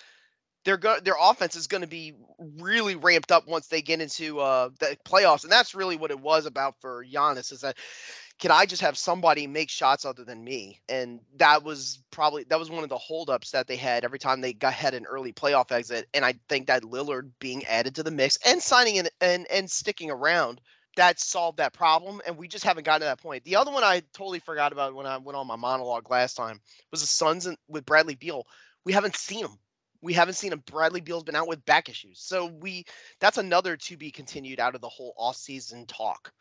their 0.64 0.76
go- 0.76 1.00
their 1.00 1.16
offense 1.20 1.56
is 1.56 1.66
going 1.66 1.82
to 1.82 1.88
be 1.88 2.14
really 2.58 2.96
ramped 2.96 3.30
up 3.32 3.46
once 3.46 3.66
they 3.68 3.82
get 3.82 4.00
into 4.00 4.40
uh, 4.40 4.70
the 4.80 4.96
playoffs, 5.06 5.42
and 5.44 5.52
that's 5.52 5.74
really 5.74 5.96
what 5.96 6.10
it 6.10 6.20
was 6.20 6.46
about 6.46 6.74
for 6.80 7.04
Giannis. 7.04 7.52
Is 7.52 7.60
that 7.60 7.76
can 8.40 8.50
I 8.50 8.66
just 8.66 8.82
have 8.82 8.98
somebody 8.98 9.46
make 9.46 9.70
shots 9.70 10.04
other 10.04 10.24
than 10.24 10.42
me? 10.42 10.80
And 10.88 11.20
that 11.36 11.62
was 11.62 12.02
probably 12.10 12.44
that 12.44 12.58
was 12.58 12.70
one 12.70 12.82
of 12.82 12.88
the 12.90 12.98
holdups 12.98 13.50
that 13.52 13.66
they 13.66 13.76
had 13.76 14.04
every 14.04 14.18
time 14.18 14.40
they 14.40 14.52
got 14.52 14.72
had 14.72 14.94
an 14.94 15.06
early 15.06 15.32
playoff 15.32 15.70
exit. 15.70 16.08
And 16.14 16.24
I 16.24 16.34
think 16.48 16.66
that 16.66 16.82
Lillard 16.82 17.30
being 17.38 17.64
added 17.66 17.94
to 17.96 18.02
the 18.02 18.10
mix 18.10 18.38
and 18.44 18.60
signing 18.62 18.96
in 18.96 19.08
and 19.20 19.46
and 19.50 19.70
sticking 19.70 20.10
around 20.10 20.60
that 20.96 21.20
solved 21.20 21.58
that 21.58 21.72
problem, 21.72 22.20
and 22.26 22.36
we 22.36 22.48
just 22.48 22.64
haven't 22.64 22.84
gotten 22.84 23.00
to 23.00 23.06
that 23.06 23.20
point. 23.20 23.44
The 23.44 23.56
other 23.56 23.70
one 23.70 23.84
I 23.84 24.02
totally 24.12 24.38
forgot 24.38 24.72
about 24.72 24.94
when 24.94 25.06
I 25.06 25.18
went 25.18 25.36
on 25.36 25.46
my 25.46 25.56
monologue 25.56 26.10
last 26.10 26.34
time 26.34 26.60
was 26.90 27.00
the 27.00 27.06
Suns 27.06 27.46
and, 27.46 27.56
with 27.68 27.84
Bradley 27.84 28.14
Beal. 28.14 28.46
We 28.84 28.92
haven't 28.92 29.16
seen 29.16 29.44
him. 29.44 29.58
We 30.02 30.12
haven't 30.12 30.34
seen 30.34 30.52
him. 30.52 30.62
Bradley 30.66 31.00
Beal's 31.00 31.24
been 31.24 31.36
out 31.36 31.48
with 31.48 31.64
back 31.64 31.88
issues, 31.88 32.20
so 32.20 32.46
we 32.46 32.84
that's 33.20 33.38
another 33.38 33.76
to 33.76 33.96
be 33.96 34.10
continued 34.10 34.60
out 34.60 34.74
of 34.74 34.80
the 34.80 34.88
whole 34.88 35.14
off-season 35.16 35.86
talk. 35.86 36.32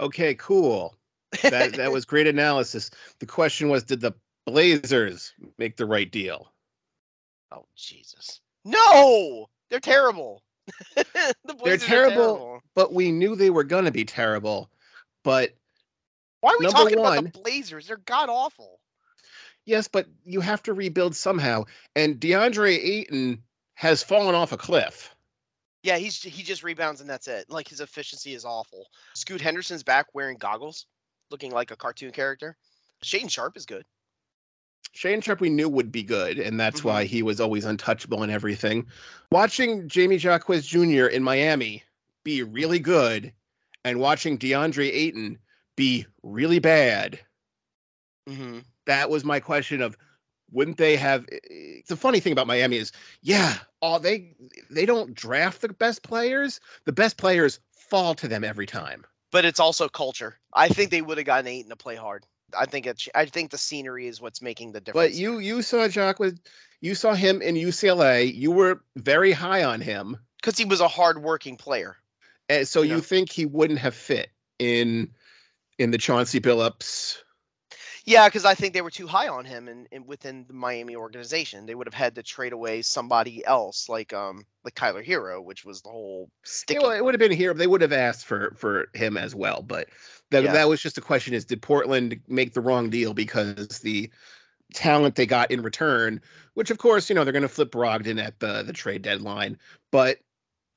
Okay, 0.00 0.34
cool. 0.34 0.96
That 1.42 1.74
that 1.74 1.92
was 1.92 2.04
great 2.04 2.26
analysis. 2.26 2.90
The 3.18 3.26
question 3.26 3.68
was, 3.68 3.84
did 3.84 4.00
the 4.00 4.12
Blazers 4.46 5.34
make 5.58 5.76
the 5.76 5.86
right 5.86 6.10
deal? 6.10 6.52
Oh 7.52 7.66
Jesus! 7.76 8.40
No, 8.64 9.46
they're 9.68 9.80
terrible. 9.80 10.42
the 10.96 11.34
They're 11.64 11.74
are 11.74 11.78
terrible, 11.78 12.60
but 12.74 12.92
we 12.92 13.12
knew 13.12 13.36
they 13.36 13.50
were 13.50 13.64
gonna 13.64 13.90
be 13.90 14.04
terrible. 14.04 14.70
But 15.22 15.54
Why 16.40 16.52
are 16.52 16.58
we 16.58 16.66
talking 16.66 16.98
about 16.98 17.24
the 17.24 17.30
Blazers? 17.30 17.86
They're 17.86 17.96
god 17.98 18.28
awful. 18.28 18.80
yes, 19.64 19.88
but 19.88 20.06
you 20.24 20.40
have 20.40 20.62
to 20.64 20.74
rebuild 20.74 21.14
somehow. 21.14 21.64
And 21.94 22.20
DeAndre 22.20 22.76
Ayton 22.76 23.42
has 23.74 24.02
fallen 24.02 24.34
off 24.34 24.52
a 24.52 24.56
cliff. 24.56 25.14
Yeah, 25.82 25.98
he's 25.98 26.20
he 26.20 26.42
just 26.42 26.64
rebounds 26.64 27.00
and 27.00 27.08
that's 27.08 27.28
it. 27.28 27.48
Like 27.48 27.68
his 27.68 27.80
efficiency 27.80 28.34
is 28.34 28.44
awful. 28.44 28.86
Scoot 29.14 29.40
Henderson's 29.40 29.84
back 29.84 30.06
wearing 30.14 30.36
goggles, 30.36 30.86
looking 31.30 31.52
like 31.52 31.70
a 31.70 31.76
cartoon 31.76 32.10
character. 32.10 32.56
Shaedon 33.04 33.30
Sharpe 33.30 33.56
is 33.56 33.66
good. 33.66 33.84
Shaedon 34.96 35.22
Sharpe 35.22 35.40
we 35.40 35.50
knew 35.50 35.68
would 35.68 35.92
be 35.92 36.02
good, 36.02 36.38
and 36.38 36.58
that's 36.58 36.80
Mhm. 36.80 36.84
why 36.84 37.04
he 37.04 37.22
was 37.22 37.40
always 37.40 37.64
untouchable 37.64 38.22
and 38.22 38.32
everything. 38.32 38.86
Watching 39.30 39.88
Jaime 39.94 40.16
Jaquez 40.16 40.66
Jr. 40.66 41.06
in 41.06 41.22
Miami 41.22 41.84
be 42.24 42.42
really 42.42 42.78
good, 42.80 43.32
and 43.84 44.00
watching 44.00 44.38
DeAndre 44.38 44.88
Ayton 44.92 45.38
be 45.76 46.06
really 46.22 46.58
bad, 46.58 47.20
Mm-hmm. 48.28 48.60
that 48.86 49.10
was 49.10 49.24
my 49.24 49.38
question 49.38 49.80
of 49.82 49.96
wouldn't 50.52 50.78
they 50.78 50.96
have 50.96 51.26
the 51.88 51.96
funny 51.96 52.20
thing 52.20 52.32
about 52.32 52.46
Miami 52.46 52.76
is 52.76 52.92
yeah, 53.20 53.58
all 53.82 54.00
they 54.00 54.34
they 54.70 54.86
don't 54.86 55.14
draft 55.14 55.60
the 55.60 55.68
best 55.68 56.02
players. 56.02 56.60
The 56.84 56.92
best 56.92 57.16
players 57.16 57.60
fall 57.72 58.14
to 58.14 58.28
them 58.28 58.44
every 58.44 58.66
time. 58.66 59.04
But 59.30 59.44
it's 59.44 59.60
also 59.60 59.88
culture. 59.88 60.38
I 60.54 60.68
think 60.68 60.90
they 60.90 61.02
would 61.02 61.18
have 61.18 61.26
gotten 61.26 61.46
Ayton 61.46 61.70
to 61.70 61.76
play 61.76 61.96
hard. 61.96 62.24
I 62.58 62.66
think 62.66 62.86
it's 62.86 63.08
I 63.14 63.26
think 63.26 63.50
the 63.50 63.58
scenery 63.58 64.06
is 64.06 64.20
what's 64.20 64.40
making 64.42 64.72
the 64.72 64.80
difference. 64.80 65.12
But 65.12 65.14
you 65.14 65.38
you 65.38 65.62
saw 65.62 65.84
Jaquez 65.84 66.18
with 66.18 66.40
you 66.80 66.94
saw 66.94 67.14
him 67.14 67.42
in 67.42 67.54
UCLA. 67.54 68.32
You 68.34 68.52
were 68.52 68.82
very 68.96 69.32
high 69.32 69.64
on 69.64 69.80
him. 69.80 70.16
because 70.40 70.58
he 70.58 70.64
was 70.64 70.80
a 70.80 70.88
hard-working 70.88 71.56
player. 71.56 71.96
And 72.48 72.68
so 72.68 72.82
You 72.82 72.88
you 72.90 72.94
know. 72.96 73.00
think 73.02 73.32
he 73.32 73.46
wouldn't 73.46 73.80
have 73.80 73.94
fit 73.94 74.28
in 74.58 75.10
in 75.78 75.90
the 75.90 75.98
Chauncey 75.98 76.40
Billups? 76.40 77.18
Yeah, 78.06 78.28
because 78.28 78.44
I 78.46 78.54
think 78.54 78.72
they 78.72 78.80
were 78.82 78.90
too 78.90 79.06
high 79.08 79.28
on 79.28 79.44
him 79.44 79.66
and, 79.68 79.86
and 79.92 80.06
within 80.06 80.46
the 80.46 80.52
Miami 80.54 80.94
organization. 80.96 81.66
They 81.66 81.74
would 81.74 81.86
have 81.86 81.92
had 81.94 82.14
to 82.14 82.22
trade 82.22 82.52
away 82.54 82.80
somebody 82.82 83.44
else, 83.44 83.88
like 83.88 84.12
um 84.14 84.46
like 84.64 84.74
Tyler 84.74 85.02
Herro, 85.04 85.42
which 85.42 85.64
was 85.64 85.82
the 85.82 85.90
whole 85.90 86.30
Yeah, 86.68 86.80
well, 86.80 86.90
it 86.92 87.04
would 87.04 87.14
have 87.14 87.20
been 87.20 87.30
here. 87.32 87.54
They 87.54 87.66
would 87.68 87.80
have 87.80 87.92
asked 87.92 88.26
for 88.26 88.52
for 88.56 88.88
him 88.94 89.16
as 89.16 89.34
well, 89.34 89.62
but 89.62 89.88
that 90.30 90.40
Yeah. 90.40 90.52
that 90.52 90.68
was 90.68 90.80
just 90.82 90.98
a 90.98 91.00
question: 91.00 91.32
is 91.34 91.44
did 91.44 91.62
Portland 91.62 92.20
make 92.28 92.54
the 92.54 92.60
wrong 92.60 92.90
deal 92.90 93.14
because 93.14 93.80
the 93.80 94.10
talent 94.74 95.16
they 95.16 95.26
got 95.26 95.50
in 95.50 95.62
return, 95.62 96.20
which 96.54 96.70
of 96.70 96.78
course 96.78 97.08
you 97.10 97.14
know 97.16 97.24
they're 97.24 97.32
going 97.32 97.42
to 97.42 97.48
flip 97.48 97.72
Brogdon 97.72 98.22
at 98.22 98.40
the 98.40 98.62
the 98.64 98.72
trade 98.74 99.02
deadline, 99.02 99.58
but 99.92 100.18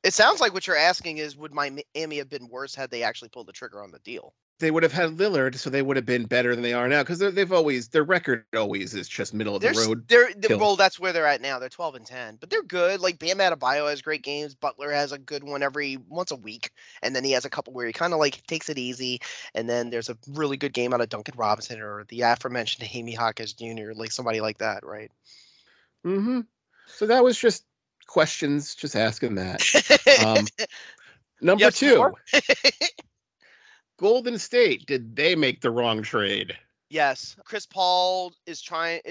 It 0.04 0.14
sounds 0.14 0.42
like 0.42 0.54
what 0.54 0.68
you're 0.68 0.76
asking 0.76 1.20
is 1.20 1.38
would 1.38 1.54
Miami 1.54 2.18
have 2.18 2.28
been 2.28 2.50
worse 2.50 2.76
had 2.76 2.92
they 2.92 3.02
actually 3.04 3.30
pulled 3.30 3.48
the 3.48 3.54
trigger 3.54 3.82
on 3.82 3.92
the 3.92 4.00
deal? 4.00 4.36
They 4.60 4.72
would 4.72 4.84
have 4.84 4.92
had 4.92 5.18
Lillard, 5.18 5.56
so 5.56 5.70
they 5.70 5.82
would 5.82 5.96
have 5.96 6.06
been 6.06 6.26
better 6.26 6.54
than 6.54 6.64
they 6.64 6.74
are 6.74 6.90
now 6.90 7.02
because 7.02 7.20
they've 7.20 7.52
always 7.52 7.88
their 7.88 8.04
record 8.04 8.44
always 8.56 8.94
is 8.94 9.08
just 9.08 9.34
middle 9.34 9.56
of 9.56 9.62
They're, 9.62 9.74
the 9.74 9.88
road. 9.88 10.08
they're, 10.10 10.34
they 10.36 10.50
kill. 10.50 10.60
well, 10.60 10.76
that's 10.76 11.00
where 11.00 11.14
they're 11.14 11.26
at 11.26 11.40
now. 11.40 11.60
They're 11.60 11.70
12 11.70 11.96
and 11.96 12.06
10, 12.06 12.38
but 12.42 12.50
they're 12.50 12.64
good. 12.64 13.00
Like 13.00 13.20
Bam 13.20 13.38
Adebayo 13.38 13.90
has 13.90 14.02
great 14.02 14.22
games. 14.22 14.56
Butler 14.56 14.92
has 14.92 15.14
a 15.14 15.18
good 15.18 15.46
one 15.46 15.64
every 15.64 15.98
once 16.10 16.32
a 16.32 16.36
week, 16.36 16.72
and 17.02 17.16
then 17.16 17.24
he 17.24 17.32
has 17.32 17.46
a 17.46 17.50
couple 17.50 17.72
where 17.72 17.88
he 17.88 17.94
kind 17.94 18.12
of 18.12 18.20
like 18.20 18.46
takes 18.48 18.70
it 18.70 18.78
easy. 18.78 19.22
And 19.56 19.70
then 19.70 19.92
there's 19.92 20.10
a 20.10 20.18
really 20.28 20.58
good 20.58 20.74
game 20.74 20.94
out 20.94 21.02
of 21.02 21.08
Duncan 21.08 21.36
Robinson 21.38 21.80
or 21.80 22.04
the 22.10 22.22
aforementioned 22.22 22.86
Jaime 22.86 23.14
Jaquez 23.14 23.54
Jr., 23.54 23.94
like 23.96 24.12
somebody 24.12 24.42
like 24.42 24.58
that, 24.58 24.86
right? 24.86 25.12
Mm-hmm. 26.06 26.42
So 26.88 27.06
that 27.08 27.24
was 27.24 27.40
just 27.40 27.64
questions, 28.08 28.76
just 28.76 28.96
asking 28.96 29.36
that. 29.36 29.64
Um, 30.26 30.48
number 31.40 31.72
two? 31.72 32.14
Golden 34.00 34.38
State. 34.40 34.86
Did 34.86 35.16
they 35.16 35.36
make 35.36 35.62
the 35.62 35.72
wrong 35.72 36.02
trade? 36.02 36.58
Yes, 36.90 37.36
Chris 37.46 37.68
Paul 37.68 38.34
is 38.48 38.62
trying. 38.62 39.02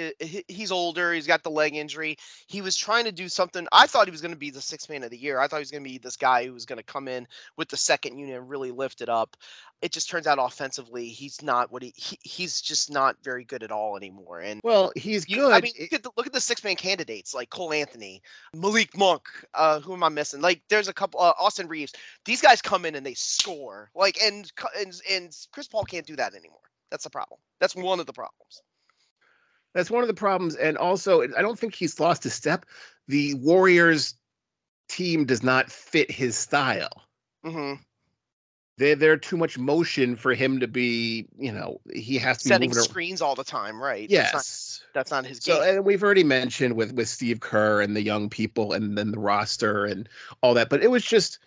He's 0.49 0.73
older. 0.73 1.13
He's 1.13 1.29
got 1.29 1.45
the 1.45 1.51
leg 1.51 1.77
injury. 1.77 2.17
He 2.49 2.61
was 2.61 2.77
trying 2.77 3.05
to 3.05 3.13
do 3.13 3.29
something. 3.29 3.69
I 3.71 3.87
thought 3.87 4.09
he 4.09 4.11
was 4.11 4.21
going 4.21 4.35
to 4.35 4.39
be 4.39 4.51
the 4.51 4.61
sixth 4.61 4.91
man 4.91 5.05
of 5.05 5.11
the 5.11 5.17
year. 5.17 5.39
I 5.39 5.47
thought 5.47 5.59
he 5.59 5.63
was 5.63 5.71
going 5.71 5.85
to 5.85 5.91
be 5.91 5.99
this 5.99 6.17
guy 6.17 6.45
who 6.45 6.53
was 6.53 6.67
going 6.67 6.79
to 6.79 6.83
come 6.83 7.07
in 7.07 7.29
with 7.57 7.69
the 7.69 7.77
second 7.77 8.19
unit 8.19 8.37
and 8.37 8.49
really 8.49 8.73
lift 8.73 9.01
it 9.01 9.09
up. 9.09 9.37
It 9.81 9.93
just 9.93 10.11
turns 10.11 10.27
out 10.27 10.39
offensively, 10.41 11.07
he's 11.09 11.41
not 11.41 11.71
what 11.71 11.85
he, 11.85 11.93
he 11.95 12.19
he's 12.23 12.61
just 12.61 12.91
not 12.91 13.15
very 13.23 13.45
good 13.45 13.63
at 13.63 13.71
all 13.71 13.97
anymore. 13.97 14.41
And 14.41 14.61
Well, 14.65 14.91
he's 14.97 15.29
you, 15.29 15.37
good. 15.37 15.53
I 15.53 15.61
mean, 15.61 15.73
look 15.79 15.93
at 15.93 16.03
the, 16.03 16.11
look 16.17 16.27
at 16.27 16.33
the 16.33 16.41
six 16.41 16.65
man 16.65 16.75
candidates 16.75 17.33
like 17.33 17.51
Cole 17.51 17.73
Anthony, 17.73 18.21
Malik 18.57 18.97
Monk. 18.97 19.23
Uh, 19.55 19.79
who 19.79 19.93
am 19.95 20.03
I 20.03 20.09
missing? 20.09 20.41
Like, 20.41 20.63
there's 20.69 20.89
a 20.89 20.93
couple. 20.93 21.21
Uh, 21.21 21.33
Austin 21.39 21.69
Reaves. 21.69 21.93
These 22.25 22.41
guys 22.41 22.61
come 22.61 22.85
in 22.87 22.97
and 22.97 23.07
they 23.07 23.15
score. 23.15 23.89
Like, 23.95 24.19
and 24.21 24.51
and 24.77 25.01
and 25.09 25.37
Chris 25.53 25.69
Paul 25.69 25.85
can't 25.85 26.07
do 26.07 26.17
that 26.17 26.35
anymore. 26.35 26.59
That's 26.91 27.05
the 27.05 27.11
problem. 27.11 27.41
That's 27.61 27.75
one 27.75 28.01
of 28.01 28.07
the 28.07 28.13
problems. 28.13 28.63
That's 29.75 29.91
one 29.91 30.03
of 30.03 30.09
the 30.09 30.15
problems. 30.15 30.57
And 30.57 30.77
also, 30.79 31.23
I 31.23 31.43
don't 31.43 31.59
think 31.59 31.75
he's 31.75 32.01
lost 32.01 32.25
a 32.27 32.31
step. 32.31 32.67
The 33.07 33.35
Warriors 33.35 34.15
team 34.89 35.25
does 35.25 35.43
not 35.43 35.71
fit 35.71 36.11
his 36.11 36.37
style. 36.37 37.05
Mm-hmm. 37.45 37.81
They're, 38.79 38.95
they're 38.95 39.17
too 39.17 39.37
much 39.37 39.59
motion 39.59 40.15
for 40.17 40.35
him 40.35 40.61
to 40.61 40.69
be, 40.69 41.27
you 41.37 41.53
know, 41.53 41.81
he 41.93 42.17
has 42.19 42.39
to 42.39 42.45
be 42.45 42.49
Setting 42.49 42.73
screens 42.73 43.21
all 43.21 43.35
the 43.35 43.45
time, 43.45 43.83
right? 43.83 44.09
That's 44.09 44.33
not, 44.33 44.39
Yes. 44.39 44.83
that's 44.95 45.11
not 45.11 45.27
his 45.27 45.41
game. 45.41 45.57
So, 45.57 45.63
and 45.63 45.85
we've 45.85 46.03
already 46.03 46.25
mentioned 46.25 46.75
with 46.75 46.93
with 46.93 47.09
Steve 47.09 47.41
Kerr 47.41 47.81
and 47.81 47.97
the 47.97 48.03
young 48.03 48.31
people 48.31 48.73
and 48.73 48.97
then 48.97 49.11
the 49.11 49.19
roster 49.19 49.85
and 49.85 50.09
all 50.43 50.55
that, 50.55 50.71
but 50.71 50.83
it 50.83 50.91
was 50.91 51.05
just 51.05 51.41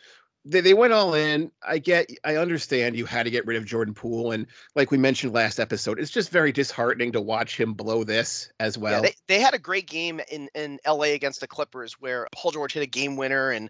they, 0.43 0.61
they 0.61 0.73
went 0.73 0.93
all 0.93 1.13
in. 1.13 1.51
I 1.67 1.77
get, 1.77 2.09
I 2.23 2.35
understand 2.37 2.95
you 2.95 3.05
had 3.05 3.23
to 3.23 3.29
get 3.31 3.45
rid 3.45 3.57
of 3.57 3.65
Jordan 3.65 3.93
Poole, 3.93 4.31
and 4.31 4.47
like 4.75 4.91
we 4.91 4.97
mentioned 4.97 5.33
last 5.33 5.59
episode, 5.59 5.99
it's 5.99 6.11
just 6.11 6.31
very 6.31 6.51
disheartening 6.51 7.11
to 7.11 7.21
watch 7.21 7.59
him 7.59 7.73
blow 7.73 8.03
this 8.03 8.51
as 8.59 8.75
yeah, 8.75 8.83
well. 8.83 9.01
they, 9.03 9.13
they 9.27 9.39
had 9.39 9.53
a 9.53 9.59
great 9.59 9.87
game 9.87 10.19
in, 10.31 10.49
in 10.55 10.79
LA 10.87 11.13
against 11.13 11.41
the 11.41 11.47
Clippers 11.47 11.93
where 11.99 12.27
Paul 12.31 12.51
George 12.51 12.73
hit 12.73 12.83
a 12.83 12.87
game 12.87 13.15
winner 13.15 13.51
and 13.51 13.69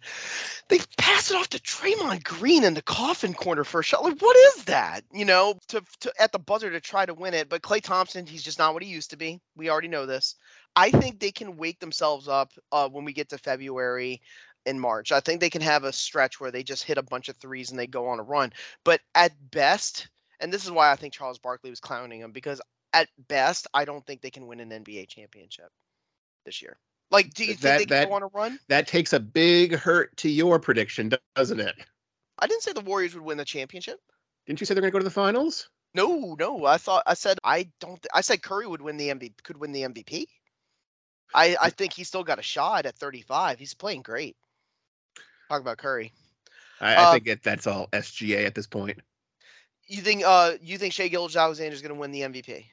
they 0.70 0.80
passed 0.98 1.32
it 1.32 1.38
off 1.38 1.50
to 1.50 1.60
Draymond 1.60 2.24
Green 2.24 2.64
in 2.64 2.74
the 2.74 2.82
coffin 2.82 3.34
corner 3.34 3.64
for 3.64 3.82
a 3.82 3.84
shot. 3.84 4.04
Like, 4.04 4.22
what 4.22 4.38
is 4.38 4.66
that? 4.66 5.02
You 5.12 5.26
know, 5.26 5.56
to, 5.68 5.84
to 6.02 6.14
at 6.20 6.32
the 6.32 6.40
buzzer 6.40 6.72
to 6.72 6.80
try 6.80 7.06
to 7.06 7.14
win 7.14 7.34
it. 7.34 7.50
But 7.50 7.62
Klay 7.62 7.82
Thompson, 7.82 8.26
he's 8.26 8.44
just 8.44 8.60
not 8.60 8.74
what 8.74 8.84
he 8.84 8.90
used 8.90 9.10
to 9.12 9.18
be. 9.18 9.42
We 9.56 9.70
already 9.70 9.90
know 9.90 10.06
this. 10.06 10.36
I 10.76 10.90
think 10.90 11.20
they 11.20 11.32
can 11.32 11.58
wake 11.58 11.80
themselves 11.80 12.30
up 12.30 12.54
uh, 12.72 12.88
when 12.88 13.04
we 13.04 13.12
get 13.12 13.30
to 13.30 13.38
February 13.38 14.22
in 14.66 14.80
March. 14.80 15.12
I 15.12 15.20
think 15.20 15.42
they 15.42 15.50
can 15.50 15.62
have 15.62 15.84
a 15.84 15.94
stretch 15.94 16.40
where 16.40 16.52
they 16.52 16.64
just 16.64 16.84
hit 16.84 16.98
a 16.98 17.04
bunch 17.04 17.30
of 17.30 17.38
threes 17.38 17.72
and 17.72 17.80
they 17.80 17.88
go 17.88 18.08
on 18.08 18.20
a 18.20 18.24
run. 18.24 18.54
But 18.84 19.02
at 19.16 19.32
best, 19.52 20.08
and 20.40 20.52
this 20.54 20.66
is 20.66 20.72
why 20.72 20.92
I 20.92 20.96
think 20.96 21.14
Charles 21.14 21.40
Barkley 21.40 21.70
was 21.70 21.80
clowning 21.80 22.22
them 22.22 22.32
because 22.32 22.62
at 22.94 23.10
best, 23.28 23.68
I 23.74 23.86
don't 23.86 24.06
think 24.06 24.22
they 24.22 24.30
can 24.30 24.48
win 24.48 24.60
an 24.60 24.70
NBA 24.70 25.08
championship 25.08 25.70
this 26.46 26.62
year. 26.62 26.78
Like, 27.10 27.34
do 27.34 27.44
you 27.44 27.50
think 27.54 27.62
That- 27.62 27.78
they 27.80 27.86
can 27.86 27.90
that- 27.90 28.08
go 28.10 28.14
on 28.16 28.24
a 28.24 28.28
run? 28.28 28.60
that 28.70 28.88
takes 28.88 29.14
a 29.14 29.20
big 29.20 29.74
hurt 29.76 30.16
to 30.18 30.30
your 30.30 30.60
prediction, 30.60 31.12
doesn't 31.36 31.60
it? 31.60 31.76
I 32.40 32.48
didn't 32.48 32.64
say 32.64 32.74
the 32.74 32.82
Warriors 32.82 33.14
would 33.14 33.24
win 33.24 33.38
the 33.38 33.46
championship. 33.46 34.00
Didn't 34.48 34.60
you 34.60 34.66
say 34.66 34.74
they're 34.74 34.82
going 34.82 34.92
to 34.92 34.94
go 34.94 35.00
to 35.00 35.04
the 35.04 35.10
finals? 35.12 35.70
No, 35.94 36.36
no. 36.40 36.66
I 36.66 36.78
thought 36.78 37.04
I 37.06 37.14
said 37.16 37.38
I 37.44 37.70
don't. 37.82 38.02
th- 38.02 38.10
I 38.14 38.22
said 38.22 38.42
Curry 38.42 38.66
would 38.66 38.82
win 38.82 38.96
the 38.98 39.10
MVP. 39.10 39.44
Could 39.44 39.58
win 39.58 39.74
the 39.74 39.84
MVP. 39.84 40.26
I 41.36 41.56
I 41.62 41.70
think 41.70 41.92
he's 41.94 42.08
still 42.08 42.24
got 42.24 42.40
a 42.40 42.44
shot 42.44 42.86
at 42.86 42.96
35. 42.96 43.60
He's 43.60 43.74
playing 43.74 44.02
great. 44.02 44.38
Talk 45.52 45.60
about 45.60 45.78
Curry. 45.78 46.14
I, 46.80 46.94
I 46.96 47.04
Uh, 47.04 47.12
think 47.20 47.44
that's 47.44 47.68
all 47.68 47.90
SGA 47.92 48.46
at 48.46 48.56
this 48.56 48.68
point. 48.68 48.98
You 49.88 50.02
think 50.02 50.24
uh 50.26 50.54
you 50.62 50.78
think 50.78 50.94
Shai 50.94 51.10
Gilgeous 51.10 51.36
Alexander 51.36 51.74
is 51.74 51.82
going 51.82 51.94
to 51.94 52.00
win 52.00 52.12
the 52.12 52.22
MVP 52.22 52.68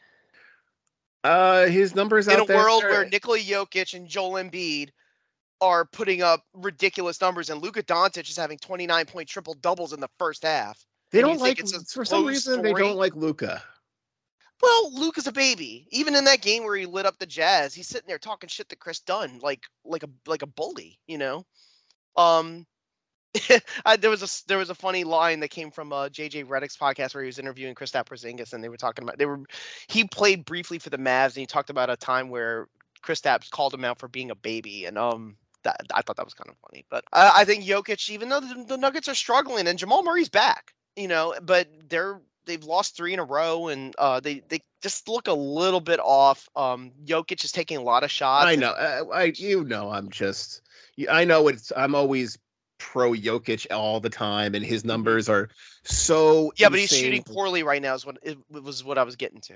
Uh, 1.25 1.67
his 1.67 1.97
numbers 1.97 2.29
in 2.29 2.39
a 2.39 2.45
there. 2.45 2.57
world 2.57 2.85
where 2.85 3.05
Nikola 3.05 3.41
Jokic 3.41 3.95
and 3.95 4.07
Joel 4.07 4.35
Embiid 4.35 4.91
are 5.61 5.87
putting 5.87 6.23
up 6.23 6.45
ridiculous 6.55 7.21
numbers 7.21 7.51
and 7.51 7.61
Luka 7.61 7.83
Doncic 7.83 8.31
is 8.31 8.37
having 8.37 8.59
29 8.59 9.07
point 9.07 9.29
triple 9.29 9.55
doubles 9.55 9.93
in 9.93 9.99
the 9.99 10.11
first 10.17 10.45
half? 10.45 10.79
they 11.11 11.21
don't 11.21 11.41
like 11.41 11.61
for 11.89 12.05
some 12.05 12.25
reason 12.27 12.63
they 12.63 12.73
don't 12.73 12.95
like 12.97 13.17
Luka. 13.17 13.61
Well, 14.63 14.93
Luke 14.95 15.19
is 15.19 15.27
a 15.27 15.33
baby. 15.33 15.89
Even 15.91 16.15
in 16.15 16.23
that 16.25 16.43
game 16.43 16.63
where 16.63 16.77
he 16.77 16.87
lit 16.87 17.07
up 17.07 17.19
the 17.19 17.27
Jazz, 17.27 17.75
he's 17.75 17.89
sitting 17.89 18.07
there 18.07 18.19
talking 18.19 18.49
shit 18.49 18.69
to 18.69 18.77
Kris 18.77 19.01
Dunn, 19.01 19.41
like 19.43 19.65
like 19.85 20.05
a 20.05 20.09
like 20.27 20.43
a 20.43 20.47
bully, 20.47 21.01
you 21.09 21.19
know. 21.19 21.45
Um, 22.19 22.67
I, 23.87 23.97
there 23.97 24.11
was 24.11 24.23
a 24.23 24.49
there 24.49 24.59
was 24.59 24.71
a 24.71 24.75
funny 24.75 25.05
line 25.05 25.41
that 25.41 25.51
came 25.51 25.71
from 25.71 25.93
uh, 25.93 26.09
JJ 26.09 26.47
Redick's 26.47 26.77
podcast 26.77 27.15
where 27.15 27.23
he 27.23 27.29
was 27.29 27.39
interviewing 27.39 27.75
Kristaps 27.75 28.07
Porzingis, 28.07 28.53
and 28.53 28.65
they 28.65 28.69
were 28.69 28.77
talking 28.77 29.05
about 29.05 29.19
they 29.19 29.27
were 29.27 29.41
he 29.89 30.05
played 30.05 30.45
briefly 30.45 30.79
for 30.79 30.91
the 30.91 30.99
Mavs, 30.99 31.29
and 31.29 31.37
he 31.37 31.47
talked 31.47 31.71
about 31.71 31.91
a 31.91 31.97
time 31.97 32.31
where 32.31 32.69
Chris 33.03 33.21
Kristaps 33.21 33.51
called 33.51 33.73
him 33.73 33.85
out 33.85 33.99
for 33.99 34.09
being 34.09 34.31
a 34.31 34.37
baby, 34.37 34.85
and 34.85 34.99
um. 34.99 35.37
That, 35.65 35.81
I 35.93 36.03
thought 36.03 36.15
that 36.17 36.25
was 36.25 36.35
kind 36.35 36.49
of 36.49 36.57
funny, 36.71 36.85
but 36.89 37.03
I, 37.13 37.41
I 37.41 37.45
think 37.45 37.65
Jokic, 37.65 38.11
even 38.11 38.29
though 38.29 38.39
the, 38.39 38.65
the 38.69 38.77
Nuggets 38.77 39.09
are 39.09 39.15
struggling 39.15 39.67
and 39.67 39.77
Jamal 39.77 40.05
Murray's 40.05 40.29
back, 40.29 40.73
you 40.95 41.09
know, 41.09 41.35
but 41.43 41.67
they're 41.89 42.21
they've 42.49 42.63
lost 42.65 42.97
three 42.97 43.13
in 43.13 43.19
a 43.19 43.25
row, 43.25 43.69
and 43.69 43.95
uh, 43.99 44.19
they 44.19 44.43
they 44.49 44.61
just 44.83 45.09
look 45.09 45.29
a 45.29 45.33
little 45.33 45.81
bit 45.81 45.99
off. 46.01 46.49
Um, 46.57 46.93
Jokic 47.05 47.45
is 47.45 47.51
taking 47.51 47.77
a 47.77 47.83
lot 47.83 48.05
of 48.05 48.11
shots. 48.11 48.47
I 48.47 48.57
know. 48.57 48.71
I, 48.71 49.23
I 49.23 49.33
you 49.37 49.65
know 49.65 49.91
I'm 49.91 50.11
just 50.11 50.63
I 51.11 51.25
know 51.25 51.49
it's 51.49 51.73
I'm 51.77 51.95
always 51.95 52.39
pro 52.79 53.13
Jokic 53.13 53.67
all 53.71 54.01
the 54.01 54.11
time, 54.11 54.55
and 54.55 54.65
his 54.65 54.85
numbers 54.85 55.29
are 55.29 55.49
so 55.85 56.53
yeah, 56.57 56.69
but 56.69 56.79
he's 56.79 56.91
shooting 56.91 57.23
poorly 57.23 57.63
right 57.63 57.83
now. 57.83 57.95
Is 57.95 58.07
what 58.07 58.19
it 58.23 58.39
was 58.51 58.85
what 58.85 58.99
I 58.99 59.03
was 59.03 59.17
getting 59.17 59.41
to. 59.43 59.55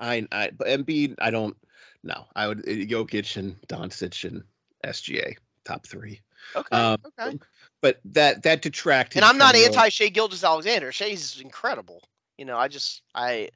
I 0.00 0.26
I 0.32 0.50
but 0.50 0.68
Embiid 0.68 1.14
I 1.20 1.30
don't 1.30 1.56
no 2.02 2.26
I 2.36 2.48
would 2.48 2.64
Jokic 2.64 3.36
and 3.36 3.56
Doncic 3.68 4.24
and 4.28 4.42
SGA 4.84 5.36
top 5.64 5.86
three. 5.86 6.20
Okay. 6.56 6.76
Um, 6.76 6.98
okay. 7.06 7.38
But 7.80 8.00
that 8.06 8.42
that 8.42 8.62
detracted. 8.62 9.18
And 9.18 9.24
I'm 9.24 9.38
not 9.38 9.54
anti 9.54 9.88
Shai 9.88 10.08
Gilgeous-Alexander. 10.08 10.92
Shai's 10.92 11.40
incredible. 11.40 12.02
You 12.36 12.44
know, 12.44 12.56
I 12.56 12.68
just 12.68 13.02
I 13.14 13.50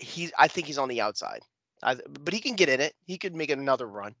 he 0.00 0.30
I 0.38 0.48
think 0.48 0.66
he's 0.66 0.78
on 0.78 0.88
the 0.88 1.00
outside. 1.00 1.40
I, 1.82 1.94
but 1.94 2.32
he 2.32 2.40
can 2.40 2.54
get 2.54 2.68
in 2.68 2.80
it. 2.80 2.94
He 3.06 3.18
could 3.18 3.34
make 3.34 3.50
another 3.50 3.86
run. 3.86 4.14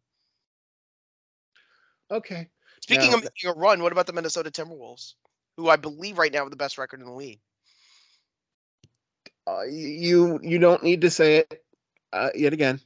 Okay. 2.12 2.48
Speaking 2.82 3.10
now, 3.10 3.18
of 3.18 3.24
making 3.24 3.50
a 3.50 3.54
run, 3.54 3.82
what 3.82 3.92
about 3.92 4.06
the 4.06 4.12
Minnesota 4.12 4.50
Timberwolves, 4.50 5.14
who 5.56 5.68
I 5.68 5.76
believe 5.76 6.18
right 6.18 6.32
now 6.32 6.40
have 6.40 6.50
the 6.50 6.56
best 6.56 6.76
record 6.76 7.00
in 7.00 7.06
the 7.06 7.12
league? 7.12 7.40
Uh, 9.46 9.62
you 9.62 10.38
you 10.42 10.58
don't 10.58 10.84
need 10.84 11.00
to 11.00 11.10
say 11.10 11.36
it 11.38 11.64
uh, 12.12 12.30
yet 12.34 12.52
again. 12.52 12.80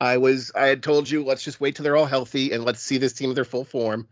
I 0.00 0.16
was 0.16 0.50
I 0.54 0.66
had 0.66 0.82
told 0.82 1.10
you 1.10 1.22
let's 1.22 1.44
just 1.44 1.60
wait 1.60 1.76
till 1.76 1.84
they're 1.84 1.96
all 1.96 2.06
healthy 2.06 2.52
and 2.52 2.64
let's 2.64 2.80
see 2.80 2.98
this 2.98 3.12
team 3.12 3.30
in 3.30 3.34
their 3.34 3.44
full 3.44 3.64
form. 3.64 4.08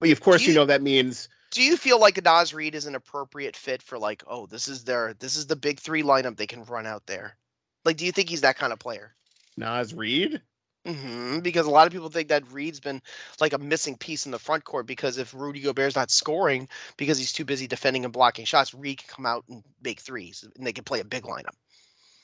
But 0.00 0.10
of 0.10 0.20
course, 0.20 0.42
you, 0.42 0.48
you, 0.48 0.54
know 0.54 0.64
that 0.64 0.82
means. 0.82 1.28
Do 1.50 1.62
you 1.62 1.76
feel 1.76 2.00
like 2.00 2.22
Naz 2.22 2.54
Reid 2.54 2.74
is 2.74 2.86
an 2.86 2.94
appropriate 2.94 3.56
fit 3.56 3.82
for 3.82 3.98
like, 3.98 4.22
oh, 4.26 4.46
this 4.46 4.66
is 4.66 4.84
their 4.84 5.14
this 5.14 5.36
is 5.36 5.46
the 5.46 5.56
big 5.56 5.78
three 5.78 6.02
lineup 6.02 6.36
they 6.36 6.46
can 6.46 6.64
run 6.64 6.86
out 6.86 7.06
there? 7.06 7.36
Like, 7.84 7.96
do 7.96 8.06
you 8.06 8.12
think 8.12 8.28
he's 8.28 8.40
that 8.40 8.56
kind 8.56 8.72
of 8.72 8.78
player? 8.78 9.14
Naz 9.56 9.94
Reid? 9.94 10.40
Mm-hmm, 10.88 11.40
because 11.40 11.66
a 11.66 11.70
lot 11.70 11.86
of 11.86 11.92
people 11.92 12.08
think 12.08 12.28
that 12.28 12.50
Reid's 12.50 12.80
been 12.80 13.02
like 13.40 13.52
a 13.52 13.58
missing 13.58 13.94
piece 13.96 14.24
in 14.24 14.32
the 14.32 14.38
front 14.38 14.64
court 14.64 14.86
because 14.86 15.18
if 15.18 15.34
Rudy 15.34 15.60
Gobert's 15.60 15.96
not 15.96 16.10
scoring 16.10 16.66
because 16.96 17.18
he's 17.18 17.32
too 17.32 17.44
busy 17.44 17.66
defending 17.66 18.04
and 18.04 18.12
blocking 18.12 18.46
shots, 18.46 18.72
Reid 18.72 18.98
can 18.98 19.08
come 19.08 19.26
out 19.26 19.44
and 19.50 19.62
make 19.82 20.00
threes 20.00 20.48
and 20.56 20.66
they 20.66 20.72
can 20.72 20.84
play 20.84 21.00
a 21.00 21.04
big 21.04 21.24
lineup. 21.24 21.56